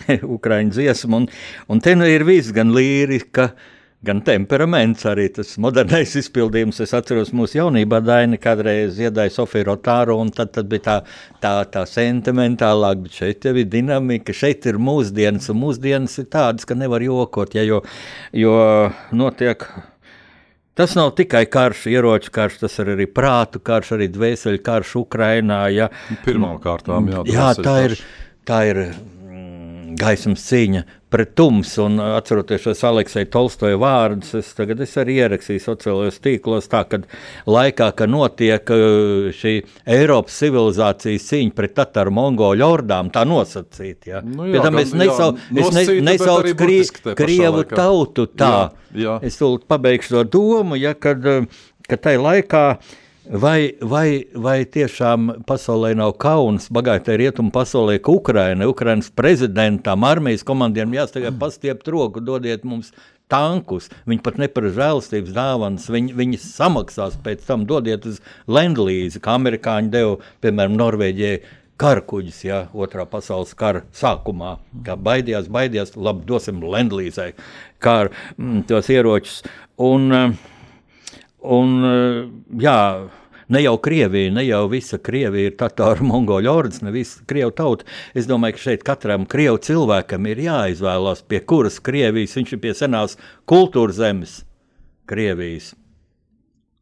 ukraiņu 0.36 0.72
dziesmu. 0.72 1.18
Un, 1.18 1.28
un 1.68 1.80
te 1.80 1.96
nu 1.96 2.06
ir 2.06 2.24
viss, 2.24 2.54
gan 2.54 2.72
lírika, 2.72 3.54
gan 4.04 4.22
temperaments, 4.22 5.06
arī 5.06 5.28
tas 5.34 5.58
modernais 5.58 6.16
izpildījums. 6.16 6.80
Es 6.80 6.94
atceros, 6.94 7.34
mūsu 7.34 7.60
jaunībā 7.60 8.00
Daina 8.02 8.38
kādreiz 8.38 8.96
dziedāja 8.96 9.34
Sofiju 9.34 9.68
Rotāru, 9.68 10.18
un 10.22 10.32
tad, 10.32 10.54
tad 10.54 10.70
bija 10.70 10.84
tā, 10.86 10.98
tā, 11.42 11.66
tā 11.66 11.84
sentimentālāk, 11.86 13.04
bet 13.04 13.20
šeit 13.20 13.46
jau 13.46 13.56
ir 13.58 13.68
dinamika, 13.68 14.34
šeit 14.34 14.66
ir 14.70 14.80
mūsdienas, 14.80 15.50
un 15.52 15.62
mūsdienas 15.66 16.18
ir 16.22 16.32
tādas, 16.32 16.66
ka 16.66 16.78
nevar 16.78 17.04
jokot, 17.04 17.58
ja, 17.58 17.66
jo, 17.68 17.84
jo 18.32 18.58
notiek. 19.12 19.68
Tas 20.78 20.94
nav 20.94 21.16
tikai 21.18 21.48
karš, 21.50 21.88
ieroču 21.90 22.32
karš, 22.34 22.60
tas 22.62 22.76
ir 22.84 22.94
arī 22.94 23.08
prātu 23.10 23.62
karš, 23.66 23.96
arī 23.98 24.08
dvēseli 24.14 24.62
karš 24.62 24.94
Ukrainā. 25.02 25.64
Ja. 25.74 25.90
Pirmām 26.26 26.60
kārtām, 26.62 27.10
jā, 27.10 27.24
jā 27.34 27.48
tā 27.66 27.78
ir, 27.88 27.96
tā 28.46 28.60
ir 28.70 28.84
gaismas 30.00 30.44
cīņa 30.50 30.82
pret 31.12 31.32
tumsu. 31.40 31.86
Un, 31.88 32.00
atceroties 32.18 32.64
šos 32.66 32.82
Aleksija 32.88 33.28
Tolstoja 33.32 33.78
vārdus, 33.80 34.34
es 34.40 34.50
tagad 34.58 34.82
es 34.84 34.94
arī 35.00 35.16
ierakstīju 35.24 35.64
sociālajos 35.64 36.20
tīklos, 36.24 36.68
tā, 36.72 36.84
kad 36.92 37.08
laikā, 37.48 37.90
kad 37.98 38.12
notiek 38.12 38.72
uh, 38.74 39.30
šī 39.38 39.54
Eiropas 39.98 40.38
civilizācijas 40.44 41.28
cīņa 41.32 41.56
pret 41.58 41.76
Tataru 41.78 42.14
mongolu 42.18 42.68
ordām, 42.68 43.10
tā 43.14 43.24
nosacīt. 43.28 44.10
Ja. 44.12 44.22
Nu 44.26 44.48
jā, 44.50 44.58
Pie 44.58 44.66
tam 44.68 44.80
es 44.84 44.94
gan- 44.94 45.02
jā, 45.02 45.10
nesau, 45.10 45.32
es 45.64 45.74
ne, 45.80 45.88
nesaucu 46.12 46.56
krie, 46.60 46.80
Krievu 47.24 47.64
laikā. 47.64 47.76
tautu 47.82 48.28
tā. 48.38 48.54
Jā, 48.94 49.04
jā. 49.08 49.18
Es 49.32 49.40
tūlīt 49.42 49.68
pabeigšu 49.72 50.18
to 50.20 50.24
domu, 50.38 50.78
ja, 50.80 50.94
kad, 50.94 51.26
uh, 51.26 51.46
kad 51.88 52.02
tai 52.06 52.18
laikā. 52.22 52.68
Vai, 53.28 53.76
vai, 53.84 54.24
vai 54.32 54.62
tiešām 54.64 55.42
pasaulē 55.44 55.90
nav 56.00 56.14
kauns, 56.16 56.70
bagātai 56.72 57.18
rietumu 57.20 57.52
pasaulē, 57.52 57.98
ka 58.00 58.14
Ukraina, 58.16 58.70
Ukrainas 58.72 59.10
prezidentam, 59.12 60.06
armijas 60.08 60.48
komandieriem 60.48 60.96
jāsaka, 60.96 61.34
pastiept 61.36 61.92
roku, 61.92 62.24
dodiet 62.24 62.64
mums 62.64 62.94
tankus. 63.28 63.90
Viņi 64.08 64.24
pat 64.24 64.40
neprasa 64.40 64.78
žēlastības 64.80 65.36
dāvanas, 65.36 65.92
viņi, 65.92 66.16
viņi 66.16 66.42
samaksās 66.46 67.20
pēc 67.26 67.44
tam, 67.50 67.68
dodiet 67.68 68.08
uz 68.08 68.24
Lendlīzi, 68.48 69.20
kā 69.20 69.36
amerikāņi 69.36 69.92
deva, 69.92 70.18
piemēram, 70.44 70.80
Norvēģijai. 70.80 71.40
Karakuģis, 71.78 72.40
ja 72.48 72.64
otrā 72.74 73.04
pasaules 73.06 73.52
kara 73.54 73.84
sākumā, 73.94 74.56
kā 74.88 74.96
baidījās, 74.98 75.52
baidījās, 75.52 75.98
labi, 76.00 76.24
dosim 76.26 76.64
Lendlīzai 76.64 77.34
kara, 77.84 78.10
mm, 78.40 78.64
tos 78.72 78.90
ieročus. 78.90 79.44
Un, 79.78 80.08
uh, 80.10 80.56
Un, 81.48 81.72
eh, 81.88 82.18
jā, 82.60 82.78
ne 83.50 83.62
jau 83.64 83.78
Krievija, 83.80 84.32
ne 84.36 84.44
jau 84.44 84.66
visa 84.72 84.98
Krievija 85.00 85.52
ir 85.52 85.56
Tatāru 85.60 86.04
mongoļu 86.10 86.52
ords, 86.52 86.82
ne 86.84 86.92
visa 86.92 87.22
Krievu 87.30 87.54
tauta. 87.56 87.86
Es 88.18 88.28
domāju, 88.28 88.58
ka 88.58 88.64
šeit 88.66 88.84
katram 88.88 89.26
Krievu 89.30 89.62
cilvēkam 89.64 90.28
ir 90.28 90.42
jāizvēlās, 90.50 91.24
pie 91.28 91.40
kuras 91.48 91.80
Krievijas 91.80 92.36
viņš 92.36 92.54
ir 92.58 92.64
pie 92.66 92.74
senās 92.76 93.16
kultūras 93.48 94.02
zemes, 94.02 94.42
Krievijas. 95.08 95.74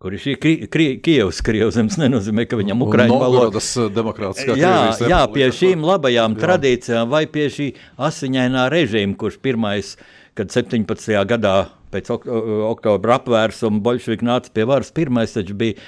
Kur 0.01 0.13
ir 0.13 0.20
šī 0.20 0.34
Kri- 0.41 0.68
Kri- 0.70 0.97
Kievas 1.01 1.39
Krievzemes, 1.41 1.95
nenozīmē, 1.97 2.43
ka 2.49 2.57
viņam 2.59 2.82
Ukraiņu 2.84 3.16
valoda 3.16 3.45
Novgorodas 3.47 3.70
eh, 3.78 3.88
demokrātiskā 3.95 4.57
Jā, 4.57 4.74
Krievijas 4.74 4.99
jā, 5.09 5.22
pie 5.34 5.47
šīm 5.55 5.86
labajām 5.88 6.36
Jā. 6.36 6.41
tradīcijām, 6.43 7.09
vai 7.09 7.24
pie 7.32 7.47
šī 7.53 7.70
asiņainā 7.97 8.66
režīma, 8.74 9.16
kurš 9.18 9.38
pirmais, 9.41 9.95
kad 10.36 10.51
17. 10.53 11.16
gadā 11.30 11.55
pēc 11.96 12.12
ok 12.18 12.28
oktobra 12.72 13.20
apvērsuma 13.22 13.82
bolševiki 13.86 14.28
nāca 14.28 14.52
pie 14.54 14.68
varas, 14.68 14.93
pirmais 14.96 15.34
taču 15.36 15.58
bija 15.58 15.80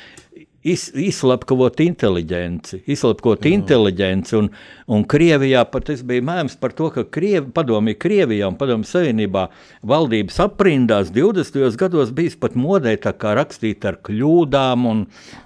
iz, 0.67 0.87
izslapkavot 0.95 1.79
inteliģenci, 1.83 2.81
izslapkot 2.91 3.45
inteliģenci, 3.49 4.35
un, 4.39 4.49
un 4.91 5.05
Krievijā 5.09 5.63
pat 5.71 5.87
tas 5.89 6.03
bija 6.07 6.25
mēms 6.27 6.57
par 6.61 6.73
to, 6.77 6.89
ka 6.93 7.05
Krievi, 7.13 7.49
padomju 7.55 7.97
Krievijā 8.01 8.49
un 8.49 8.57
padomju 8.59 8.89
Savienībā 8.89 9.47
valdības 9.87 10.39
aprindās 10.43 11.11
20. 11.15 11.77
gados 11.79 12.13
bijis 12.15 12.37
pat 12.39 12.57
modē 12.59 12.95
tā 13.03 13.13
kā 13.17 13.35
rakstīt 13.37 13.87
ar 13.87 13.99
kļūdām, 14.07 14.87
un, 14.89 15.05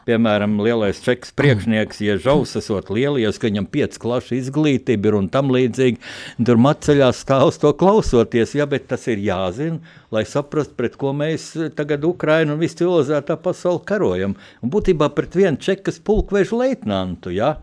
piemēram, 0.09 0.57
lielais 0.63 1.01
čeks 1.03 1.35
priekšnieks, 1.37 2.01
ja 2.05 2.17
žaus 2.21 2.55
esot 2.59 2.91
lielies, 2.93 3.39
ka 3.39 3.49
viņam 3.49 3.69
piec 3.71 3.97
klašu 4.01 4.37
izglītība 4.39 5.11
ir 5.11 5.19
un 5.21 5.31
tam 5.33 5.53
līdzīgi, 5.53 6.01
tur 6.47 6.61
matceļā 6.61 7.11
stāv 7.15 7.51
uz 7.51 7.61
to 7.61 7.73
klausoties, 7.77 8.55
ja, 8.57 8.69
bet 8.69 8.89
tas 8.91 9.07
ir 9.11 9.21
jāzina, 9.21 9.81
lai 10.11 10.23
saprastu, 10.27 10.75
pret 10.77 10.97
ko 10.99 11.13
mēs 11.15 11.53
tagad 11.77 12.05
Ukraina 12.07 12.55
un 12.55 12.61
visu 12.61 12.81
civilizētā 12.81 13.37
pasauli 13.41 13.83
karojam. 13.87 14.37
Un 14.61 14.73
būtībā 14.73 15.09
pret 15.15 15.35
vienu 15.39 15.59
čekas 15.61 16.01
pulkvežu 16.03 16.59
leitnantu, 16.61 17.33
ja? 17.35 17.55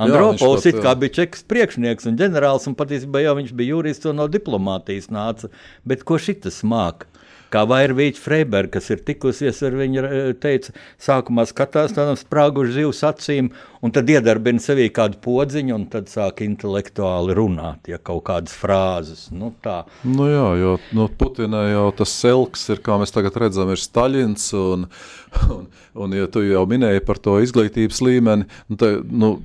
Andropovs 0.00 0.64
pat, 0.64 0.78
kā 0.84 0.94
bija 0.96 1.16
čekas 1.18 1.42
priekšnieks 1.50 2.06
un 2.08 2.16
ģenerālis, 2.20 2.68
un 2.70 2.76
patiesībā 2.78 3.20
jau 3.24 3.34
viņš 3.36 3.50
bija 3.58 3.74
jurists 3.74 4.08
un 4.08 4.20
no 4.22 4.28
diplomātijas 4.30 5.10
nāca. 5.12 5.50
Bet 5.84 6.06
ko 6.08 6.16
šitas 6.22 6.62
māk? 6.64 7.04
Kā 7.50 7.64
Vairvīķa 7.66 8.20
Freiberga, 8.22 8.76
kas 8.76 8.90
ir 8.94 9.02
tikusies 9.06 9.58
ar 9.66 9.74
viņu, 9.78 10.04
eh, 10.06 10.32
teica, 10.38 10.74
sākumā 11.02 11.46
skatās 11.50 11.94
tādām 11.96 12.18
sprāgušu 12.18 12.76
zivs 12.76 13.02
acīm, 13.08 13.50
un 13.82 13.90
tad 13.90 14.06
iedarbina 14.06 14.62
sevī 14.62 14.86
kādu 14.94 15.18
podziņu, 15.24 15.74
un 15.74 15.86
tad 15.86 16.06
sāk 16.06 16.44
intelektuāli 16.46 17.34
runāt, 17.34 17.88
ja 17.88 17.98
kaut 17.98 18.24
kādas 18.24 18.54
frāzes. 18.54 19.30
Nu, 19.32 19.52
tā. 19.62 19.84
Nu 20.04 20.30
jā, 20.30 20.48
jo 20.60 20.78
no 20.92 21.08
Putina 21.08 21.66
jau 21.72 21.90
tas 21.96 22.14
selks 22.14 22.68
ir, 22.70 22.78
kā 22.78 22.98
mēs 23.00 23.14
tagad 23.14 23.34
redzam, 23.34 23.70
ir 23.70 23.82
Staļins. 23.82 24.50
Un, 24.54 24.86
un, 25.56 25.66
un 25.94 26.18
ja 26.18 26.26
tu 26.30 26.44
jau 26.46 26.66
minēji 26.70 27.04
par 27.06 27.18
to 27.18 27.40
izglītības 27.42 28.00
līmeni, 28.06 28.46
nu, 28.68 28.78
te, 28.78 28.94
nu, 29.10 29.40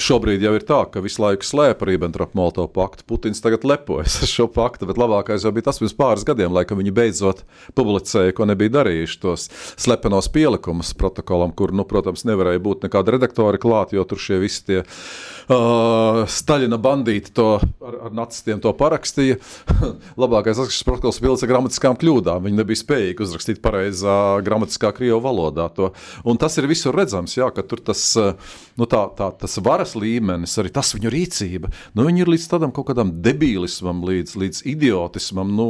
šobrīd 0.00 0.42
jau 0.44 0.54
ir 0.56 0.64
tā, 0.66 0.80
ka 0.90 1.02
visu 1.04 1.22
laiku 1.22 1.46
slēpa 1.46 1.86
Ribbentrop-Molotov 1.88 2.70
paktu. 2.74 3.06
Putins 3.08 3.42
tagad 3.44 3.66
lepojas 3.68 4.16
ar 4.22 4.30
šo 4.30 4.46
paktu, 4.52 4.88
bet 4.88 4.98
labākais 5.00 5.44
jau 5.46 5.52
bija 5.54 5.68
tas 5.68 5.80
pirms 5.80 5.96
pāris 5.98 6.26
gadiem, 6.26 6.52
laikam 6.54 6.80
viņi 6.80 6.94
beidzot 6.94 7.44
publicēja, 7.78 8.34
ko 8.36 8.48
nebija 8.50 8.76
darījuši 8.80 9.20
tos 9.22 9.48
slepenos 9.80 10.30
pielikumus 10.34 10.94
protokolam, 10.98 11.54
kur, 11.56 11.74
nu, 11.76 11.86
protams, 11.88 12.26
nevarēja 12.28 12.62
būt 12.64 12.86
nekāda 12.88 13.16
redaktora 13.16 13.60
klāt, 13.60 13.94
jo 13.96 14.04
tur 14.08 14.20
šie 14.20 14.40
visi 14.42 14.64
tie 14.70 14.80
uh, 14.82 16.24
Staļina 16.30 16.78
bandīti 16.82 17.34
to 17.36 17.48
ar, 17.60 17.98
ar 18.08 18.16
nacistiem 18.16 18.62
to 18.64 18.72
parakstīja. 18.78 19.38
Labākais 20.22 20.58
tas, 20.58 20.70
ka 20.70 20.76
šis 20.76 20.86
protokols 20.88 21.20
pilns 21.22 21.44
ar 21.44 21.52
gramatiskām 21.52 21.98
kļūdām. 22.00 22.48
Viņi 22.48 22.60
nebija 22.60 22.82
spējīgi 22.82 23.26
uzrakstīt 23.26 23.62
pareizā 23.64 24.16
gramatiskā 24.44 24.92
krievu 24.96 25.20
valodā. 25.24 25.68
To. 25.78 25.92
Un 26.28 26.40
tas 26.40 26.56
ir 26.60 26.68
visur 26.70 26.96
redzams, 26.96 27.36
jā, 27.38 27.50
ka 27.54 27.64
tur 27.66 27.82
tas, 27.84 28.02
nu, 28.18 28.88
tā, 28.90 29.04
tā, 29.18 29.30
tas 29.44 29.58
varas 29.84 29.94
līmenis, 29.98 30.56
arī 30.58 30.72
tas 30.72 30.92
viņu 30.96 31.12
rīcība, 31.12 31.70
nu, 31.94 32.06
viņi 32.06 32.24
ir 32.24 32.30
līdz 32.32 32.46
tādam 32.50 32.72
kaut 32.74 32.88
kādam 32.90 33.12
debīlismam, 33.24 34.02
līdz, 34.04 34.36
līdz 34.40 34.62
idiotismam. 34.72 35.52
Nu, 35.54 35.68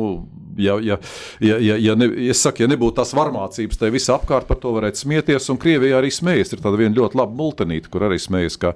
ja, 0.56 0.78
ja, 0.80 0.98
ja, 1.40 1.58
ja, 1.58 1.76
ja, 1.76 1.96
ne, 1.98 2.08
es 2.30 2.42
saku, 2.44 2.64
ja 2.64 2.70
nebūtu 2.70 2.98
tās 3.00 3.14
varmācības, 3.16 3.80
tad 3.80 3.94
visi 3.94 4.12
apkārt 4.14 4.48
par 4.48 4.60
to 4.62 4.74
varētu 4.76 5.04
smieties, 5.04 5.50
un 5.50 5.60
Krievijā 5.60 5.98
arī 5.98 6.12
smējas. 6.14 6.54
Ir 6.54 6.62
tāda 6.64 6.80
viena 6.80 6.94
ļoti 6.96 7.20
laba 7.20 7.34
multinīte, 7.34 7.90
kur 7.90 8.06
arī 8.08 8.20
smējas, 8.22 8.58
kā, 8.60 8.74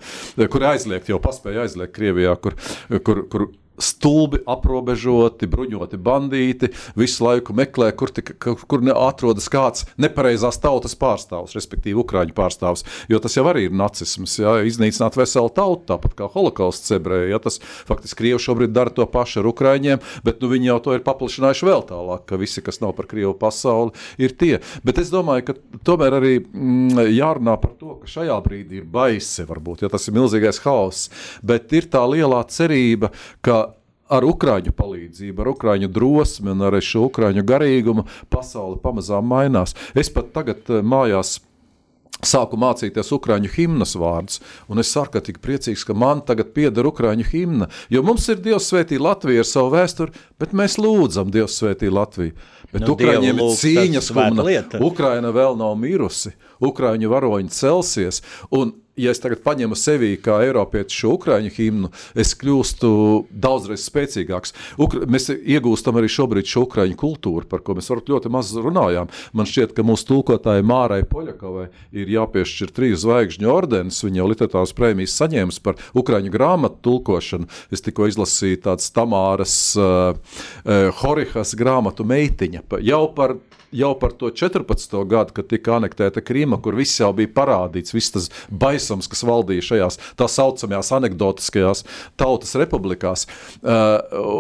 kur 0.50 0.68
aizliegt, 0.72 1.10
jau 1.12 1.22
paspēja 1.22 1.66
aizliegt 1.66 1.94
Krievijā, 1.96 2.34
kur, 2.42 2.58
kur, 3.06 3.24
kur 3.30 3.48
stulbi 3.82 4.40
aprobežoti, 4.48 5.48
bruņoti 5.50 6.00
bandīti, 6.02 6.72
visu 6.98 7.24
laiku 7.26 7.54
meklē, 7.56 7.90
kur, 7.96 8.12
tika, 8.14 8.36
kur, 8.42 8.84
atrodas 8.94 9.48
kāds 9.52 9.86
nepareizās 10.00 10.60
tautas 10.62 10.96
pārstāvs, 10.98 11.54
respektīvi 11.56 11.98
Ukrāņu 12.02 12.34
pārstāvs. 12.36 12.84
Jo 13.10 13.20
tas 13.22 13.36
jau 13.38 13.46
arī 13.50 13.66
ir 13.68 13.76
nacisms, 13.76 14.38
jā, 14.40 14.58
iznīcināt 14.68 15.18
veselu 15.18 15.52
tautu, 15.54 15.86
tāpat 15.92 16.16
kā 16.18 16.30
holokausts 16.32 16.94
ebreji. 16.98 17.32
Ja, 17.32 17.40
tas 17.42 17.60
faktiski 17.88 18.18
Krievi 18.18 18.42
šobrīd 18.42 18.74
dara 18.74 18.90
to 18.94 19.06
pašu 19.06 19.42
ar 19.42 19.50
Ukrāņiem, 19.52 20.02
bet 20.26 20.42
nu, 20.42 20.50
viņi 20.50 20.72
jau 20.72 20.78
to 20.84 20.96
ir 20.96 21.04
paplašinājuši 21.06 21.68
vēl 21.68 21.84
tālāk, 21.88 22.24
ka 22.28 22.38
visi, 22.40 22.64
kas 22.64 22.82
nav 22.82 22.96
par 22.98 23.06
Krievu 23.10 23.34
pasauli, 23.38 23.94
ir 24.18 24.34
tie. 24.38 24.58
Bet 24.86 24.98
es 25.02 25.12
domāju, 25.14 25.46
ka 25.50 25.56
tomēr 25.86 26.18
arī 26.18 26.34
mm, 26.40 27.06
jārunā 27.14 27.54
par 27.62 27.76
to, 27.78 27.98
ka 28.02 28.10
šajā 28.10 28.38
brīdī 28.44 28.82
ir 28.82 28.88
baisi, 28.90 29.46
varbūt, 29.48 29.84
jo 29.84 29.92
tas 29.92 30.08
ir 30.08 30.16
milzīgais 30.18 30.62
haoss, 30.64 31.08
bet 31.46 31.72
ir 31.76 31.86
tā 31.92 32.02
lielā 32.10 32.42
cerība, 32.50 33.12
ka 33.44 33.67
ar 34.08 34.26
ukrāņu 34.28 34.72
palīdzību, 34.76 35.42
ar 35.42 35.52
ukrāņu 35.54 35.90
drosmi 35.92 36.54
un 36.54 36.64
ar 36.68 36.78
šo 36.84 37.08
ukrāņu 37.08 37.44
garīgumu 37.48 38.06
pasaule 38.32 38.80
pamazām 38.82 39.28
mainās. 39.28 39.76
Es 39.94 40.10
pat 40.12 40.32
tagad 40.36 40.64
eh, 40.72 40.82
mājās 40.82 41.38
sāku 42.24 42.58
mācīties 42.58 43.12
ukrāņu 43.14 43.50
himnas 43.52 43.94
vārdus, 43.98 44.40
un 44.66 44.82
es 44.82 44.90
tik 45.22 45.38
priecīgs, 45.38 45.84
ka 45.86 45.94
man 45.94 46.20
tagad 46.26 46.52
pieder 46.54 46.86
ukrāņu 46.86 47.26
himna, 47.30 47.68
jo 47.88 48.02
mums 48.02 48.28
ir 48.28 48.40
Dievs 48.42 48.70
svētī 48.72 48.98
Latvija 48.98 49.44
ar 49.44 49.46
savu 49.46 49.70
vēsturi, 49.76 50.12
bet 50.38 50.52
mēs 50.52 50.78
lūdzam 50.78 51.30
Dievs 51.30 51.60
svētī 51.60 51.90
Latviju. 51.90 52.34
Bet 52.72 52.82
Nu, 52.84 52.92
Ukrāņiem 52.92 53.38
ir 53.38 53.54
cīņas 53.56 54.10
kumna. 54.12 54.44
Ukraina 54.84 55.30
vēl 55.32 55.56
nav 55.56 55.78
mirusi, 55.80 56.34
Ukrāņu 56.60 57.08
varoņi 57.08 57.54
celsies, 57.54 58.20
un 58.50 58.74
ja 58.98 59.12
es 59.14 59.22
tagad 59.22 59.42
paņemu 59.44 59.76
sevi 59.78 60.12
kā 60.22 60.40
Eiropiešu 60.46 60.98
šo 61.02 61.14
ukrāņu 61.16 61.52
himnu, 61.54 61.90
es 62.18 62.34
kļūstu 62.38 62.90
daudzreiz 63.30 63.84
spēcīgāks. 63.86 64.54
Ukra 64.80 65.08
mēs 65.10 65.30
iegūstam 65.32 65.98
arī 66.00 66.10
šobrīd 66.12 66.48
šo 66.50 66.66
ukrāņu 66.66 66.98
kultūru, 66.98 67.46
par 67.48 67.62
ko 67.64 67.78
mēs 67.78 67.90
varbūt 67.92 68.12
ļoti 68.14 68.32
maz 68.34 68.52
runājām. 68.58 69.12
Man 69.36 69.48
šķiet, 69.48 69.74
ka 69.76 69.86
mūsu 69.86 70.08
tulkotājai 70.10 70.66
Mārai 70.66 71.02
Poļakovai 71.08 71.68
ir 71.96 72.12
jāpiešķir 72.16 72.74
trīs 72.74 73.02
zvaigžņu 73.04 73.52
ordenis. 73.52 74.02
Viņa 74.04 74.22
jau 74.22 74.30
literatūras 74.32 74.74
prēmijas 74.76 75.16
saņēmusi 75.20 75.64
par 75.64 75.78
ukrāņu 75.98 76.34
grāmatu 76.34 76.82
tulkošanu. 76.88 77.48
Es 77.74 77.84
tikko 77.84 78.08
izlasīju 78.10 78.62
tādas 78.66 78.90
Tamāras 78.94 79.56
uh, 79.78 80.14
uh, 80.18 80.90
Horihas 81.02 81.54
grāmatu 81.58 82.06
meitiņa 82.08 82.66
jau 82.88 83.04
par 83.14 83.38
jau 83.72 83.92
par 84.00 84.12
to 84.16 84.30
14. 84.30 84.94
gadu, 85.08 85.34
kad 85.36 85.48
tika 85.48 85.76
anektēta 85.76 86.22
Krīma, 86.24 86.56
kur 86.62 86.76
viss 86.78 87.00
jau 87.00 87.10
bija 87.16 87.30
parādīts, 87.34 87.94
viss 87.94 88.14
tas 88.14 88.28
baisums, 88.88 89.08
kas 89.08 89.24
valdīja 89.26 89.66
šajās 89.72 89.98
tā 90.18 90.28
saucamajās 90.28 90.92
anekdotiskajās 90.96 91.84
tautas 92.16 92.54
republikās. 92.58 93.26
Uh, 93.62 93.98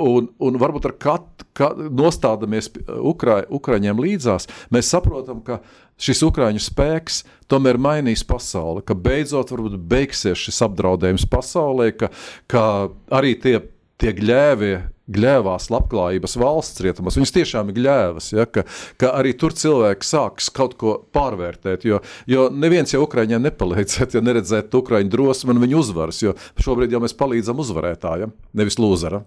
un, 0.08 0.30
un 0.38 0.58
varbūt 0.60 0.88
ar 0.88 0.96
katru 0.98 1.46
ka, 1.54 1.72
nostādamies 1.76 2.70
Ukra, 3.02 3.42
Ukraiņiem 3.50 3.98
līdzās, 3.98 4.48
mēs 4.70 4.90
saprotam, 4.90 5.42
ka 5.42 5.60
šis 5.98 6.22
ukrāņu 6.22 6.62
spēks 6.62 7.24
tomēr 7.50 7.78
mainīs 7.78 8.22
pasauli, 8.26 8.84
ka 8.86 8.94
beidzot 8.94 9.50
varbūt 9.50 9.78
beigsies 9.90 10.38
šis 10.38 10.62
apdraudējums 10.68 11.26
pasaulē, 11.30 11.90
ka, 11.98 12.12
ka 12.46 12.62
arī 13.10 13.34
tie, 13.42 13.58
tie 13.98 14.14
gļēvie 14.14 14.76
gļēvās 15.12 15.68
labklājības 15.72 16.36
valsts 16.40 16.82
rietumos. 16.84 17.16
Viņas 17.18 17.34
tiešām 17.36 17.70
ir 17.70 17.78
gļēvas, 17.78 18.30
ja, 18.34 18.46
ka, 18.50 18.64
ka 19.00 19.12
arī 19.18 19.34
tur 19.38 19.56
cilvēki 19.56 20.06
sāks 20.06 20.50
kaut 20.54 20.76
ko 20.80 20.98
pārvērtēt. 21.16 21.86
Jo, 21.88 22.02
jo 22.28 22.48
neviens 22.52 22.92
jau 22.94 23.04
Ukraiņiem 23.06 23.48
nepalīdzētu, 23.48 24.18
ja 24.18 24.24
neredzētu 24.24 24.82
Ukraiņu 24.82 25.12
drosmi 25.14 25.54
un 25.54 25.64
viņu 25.64 25.82
uzvaras. 25.82 26.20
Jo 26.24 26.36
šobrīd 26.60 26.94
jau 26.94 27.02
mēs 27.04 27.16
palīdzam 27.18 27.64
uzvarētājam, 27.64 28.34
nevis 28.58 28.80
lūzeram. 28.80 29.26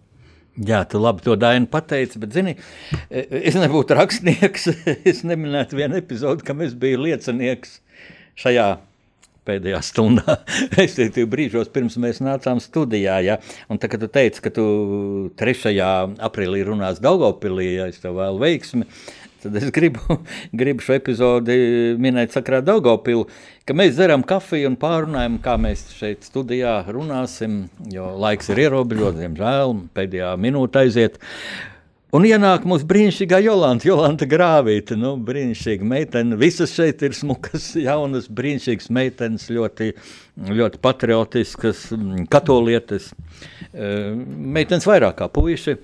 Jā, 0.68 0.82
tu 0.84 1.00
labi 1.00 1.24
to 1.24 1.38
daini 1.40 1.70
pateici, 1.72 2.20
bet, 2.20 2.34
zini, 2.36 2.58
es 3.10 3.56
nebūtu 3.56 3.96
rakstnieks, 3.96 4.68
es 5.10 5.22
neminētu 5.24 5.80
vienu 5.80 5.96
epizodi, 6.02 6.44
kam 6.44 6.64
es 6.66 6.76
biju 6.76 7.06
liecinieks 7.06 7.78
šajā 8.42 8.68
pēdējā 9.48 9.80
stundā, 9.86 10.38
respektīvi 10.80 11.30
brīžos, 11.32 11.72
pirms 11.74 11.98
mēs 12.02 12.22
nācām 12.24 12.62
studijā. 12.64 13.18
Ja? 13.26 13.39
Un 13.72 13.82
tā, 13.82 13.89
kad 13.92 14.04
tu 14.04 14.12
teici, 14.12 14.44
ka 14.44 14.54
tu 14.54 14.66
3. 15.39 15.74
aprīlī 16.22 16.64
runās 16.68 17.02
Daugavpilī, 17.04 17.74
ja 17.80 17.89
es 17.92 18.02
tev 18.04 18.20
vēlu 18.20 18.42
veiksmi, 18.44 18.88
tad 19.42 19.58
es 19.58 19.72
gribu, 19.74 20.20
gribu 20.62 20.86
šo 20.86 20.96
epizodi 20.98 21.58
minēt 22.02 22.36
sakrā 22.36 22.62
Daugaupili, 22.66 23.26
ka 23.66 23.76
mēs 23.78 23.96
dzeram 23.98 24.26
kafiju 24.28 24.72
un 24.72 24.78
pārunājam, 24.82 25.39
kā 25.44 25.58
mēs 25.62 25.88
šeit 25.98 26.28
studijā 26.28 26.80
runāsim, 26.92 27.64
jo 27.92 28.14
laiks 28.22 28.52
ir 28.54 28.66
ierobežots, 28.68 29.20
diemžēl, 29.22 29.76
pēdējā 29.98 30.36
minūte 30.42 30.86
aiziet. 30.86 31.20
Un 32.12 32.26
ienāk 32.28 32.66
mūsu 32.68 32.84
brīnišķīgā 32.89 33.38
Jolanta, 33.45 33.88
Jolanta 33.88 34.26
Grāvīte. 34.28 34.97
Nu, 34.99 35.14
brīnišķīga 35.24 35.86
meitene. 35.88 36.36
Visas 36.39 36.74
šeit 36.76 36.99
ir 37.07 37.16
smukas, 37.16 37.70
jaunas, 37.80 38.28
brīnišķīgas 38.28 38.89
meitenes, 38.91 39.45
ļoti, 39.55 39.93
ļoti 40.59 40.82
patriotiskas, 40.84 41.86
katolietes. 42.34 43.14
Eh, 43.72 44.12
Meitenes 44.57 44.89
vairāk 44.89 45.22
kā 45.22 45.30
puiši. 45.32 45.78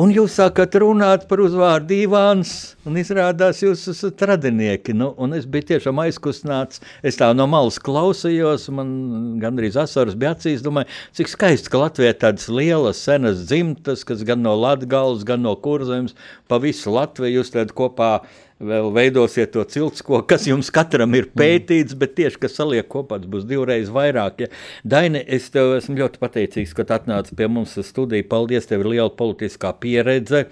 Un 0.00 0.12
jūs 0.14 0.32
sākat 0.38 0.78
runāt 0.80 1.26
par 1.28 1.42
uzvārdu 1.44 1.92
Ivāns, 2.06 2.50
un 2.88 2.94
izrādās, 2.96 3.58
jūs 3.60 3.82
esat 3.90 4.22
radinieki. 4.30 4.94
Nu, 4.96 5.10
es 5.36 5.44
biju 5.44 5.66
tiešām 5.74 6.00
aizkustināts. 6.06 6.80
Es 7.04 7.18
tā 7.20 7.28
no 7.36 7.44
malas 7.50 7.76
klausījos, 7.84 8.64
man 8.72 8.94
gandrīz 9.42 9.76
asaras 9.82 10.16
bija 10.16 10.32
acīs. 10.32 10.64
Domāju, 10.64 10.88
cik 11.18 11.28
skaisti, 11.34 11.68
ka 11.68 11.82
Latvijā 11.82 12.14
ir 12.14 12.20
tādas 12.22 12.48
lielas, 12.48 13.02
senas 13.04 13.42
dzimtas, 13.50 14.06
kas 14.08 14.24
gan 14.24 14.40
no 14.46 14.54
Latgales, 14.56 15.26
gan 15.28 15.44
no 15.44 15.52
Kurzemes, 15.60 16.16
pa 16.48 16.62
visu 16.62 16.94
Latviju 16.96 17.42
jūs 17.42 17.52
kopā 17.76 18.14
vēl 18.60 18.90
veidosiet 18.94 19.52
to 19.54 19.64
ciltsko, 19.64 20.22
kas 20.28 20.46
jums 20.48 20.70
katram 20.74 21.14
ir 21.18 21.30
pētīts, 21.36 21.96
bet 21.98 22.14
tieši, 22.18 22.40
kas 22.44 22.58
saliek 22.60 22.88
kopā, 22.90 23.20
būs 23.32 23.46
divreiz 23.48 23.92
vairāk. 23.92 24.44
Ja. 24.44 24.50
Daini, 24.84 25.22
es 25.26 25.48
tev 25.54 25.76
esmu 25.78 25.96
ļoti 26.02 26.20
pateicīgs, 26.22 26.74
ka 26.76 26.86
atnāci 26.98 27.36
pie 27.38 27.48
mums 27.50 27.78
studiju. 27.88 28.28
Paldies, 28.30 28.68
tev 28.70 28.84
ir 28.84 28.92
liela 28.94 29.10
politiskā 29.16 29.72
pieredze. 29.80 30.46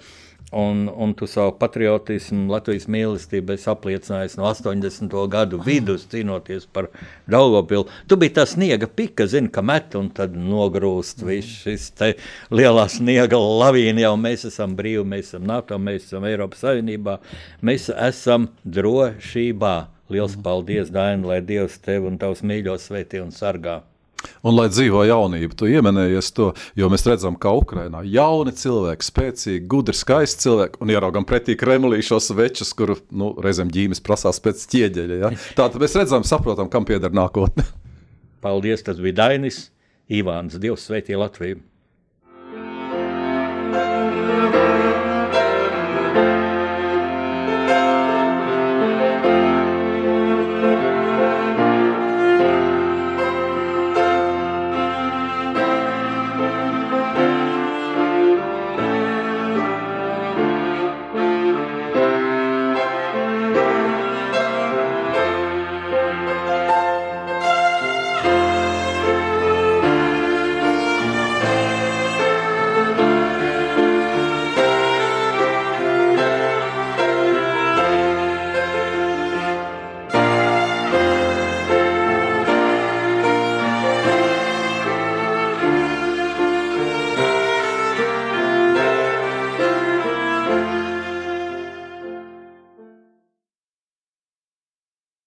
Un, 0.51 0.89
un 0.95 1.13
tu 1.13 1.27
savu 1.29 1.51
patriotismu, 1.61 2.47
Latvijas 2.49 2.87
mīlestību 2.89 3.53
apliecinājis 3.69 4.33
no 4.39 4.47
80. 4.49 5.13
gadu 5.29 5.59
vidus, 5.61 6.07
cīnoties 6.09 6.65
par 6.73 6.87
Daugopilu. 7.29 7.85
Tu 8.09 8.17
biji 8.17 8.33
tā 8.39 8.47
sniega 8.49 8.89
pika, 8.89 9.27
zini, 9.29 9.51
ka 9.53 9.61
met 9.61 9.93
un 9.99 10.09
tad 10.09 10.33
nogrūst 10.33 11.21
viss 11.27 11.61
šis 11.67 11.85
te 11.93 12.09
lielā 12.49 12.87
sniega 12.89 13.37
lavīna, 13.37 14.07
jau 14.07 14.15
mēs 14.17 14.47
esam 14.49 14.73
brīvi, 14.79 15.05
mēs 15.13 15.29
esam 15.29 15.45
NATO, 15.51 15.77
mēs 15.77 16.09
esam 16.09 16.25
Eiropas 16.25 16.65
Savienībā, 16.65 17.19
mēs 17.61 17.91
esam 17.93 18.49
drošībā. 18.65 19.75
Liels 20.09 20.33
paldies, 20.41 20.89
Daina, 20.89 21.29
lai 21.29 21.43
Dievs 21.45 21.77
tevi 21.85 22.09
un 22.09 22.17
tavus 22.17 22.41
mīļos 22.41 22.89
sveitī 22.89 23.21
un 23.21 23.29
sargā. 23.29 23.83
Un 24.43 24.55
lai 24.55 24.67
dzīvo 24.71 25.03
jaunība, 25.07 25.55
tu 25.57 25.67
ieminējies 25.69 26.31
to, 26.35 26.49
jo 26.79 26.89
mēs 26.91 27.05
redzam, 27.07 27.35
ka 27.39 27.51
Ukrainā 27.59 28.01
jauni 28.07 28.53
cilvēki, 28.55 29.07
spēcīgi, 29.07 29.63
gudri, 29.71 29.95
skaisti 29.97 30.47
cilvēki, 30.47 30.79
un 30.83 30.93
ieraugam 30.93 31.27
pretī 31.27 31.57
Kremlī 31.59 32.01
šos 32.05 32.31
večus, 32.37 32.73
kuru 32.77 32.97
nu, 33.11 33.33
reizēm 33.43 33.71
ģīmes 33.73 34.03
prasās 34.05 34.41
pēc 34.43 34.65
ķieģeļa. 34.73 35.19
Ja? 35.23 35.33
Tātad 35.59 35.79
mēs 35.83 35.97
redzam, 35.99 36.27
saprotam, 36.27 36.71
kam 36.71 36.87
pieder 36.87 37.13
nākotne. 37.15 37.67
Paldies, 38.43 38.85
tas 38.87 38.99
bija 39.03 39.25
Dainis, 39.25 39.67
Ivāns, 40.09 40.59
Dievs 40.61 40.87
sveitī 40.87 41.19
Latviju! 41.19 41.59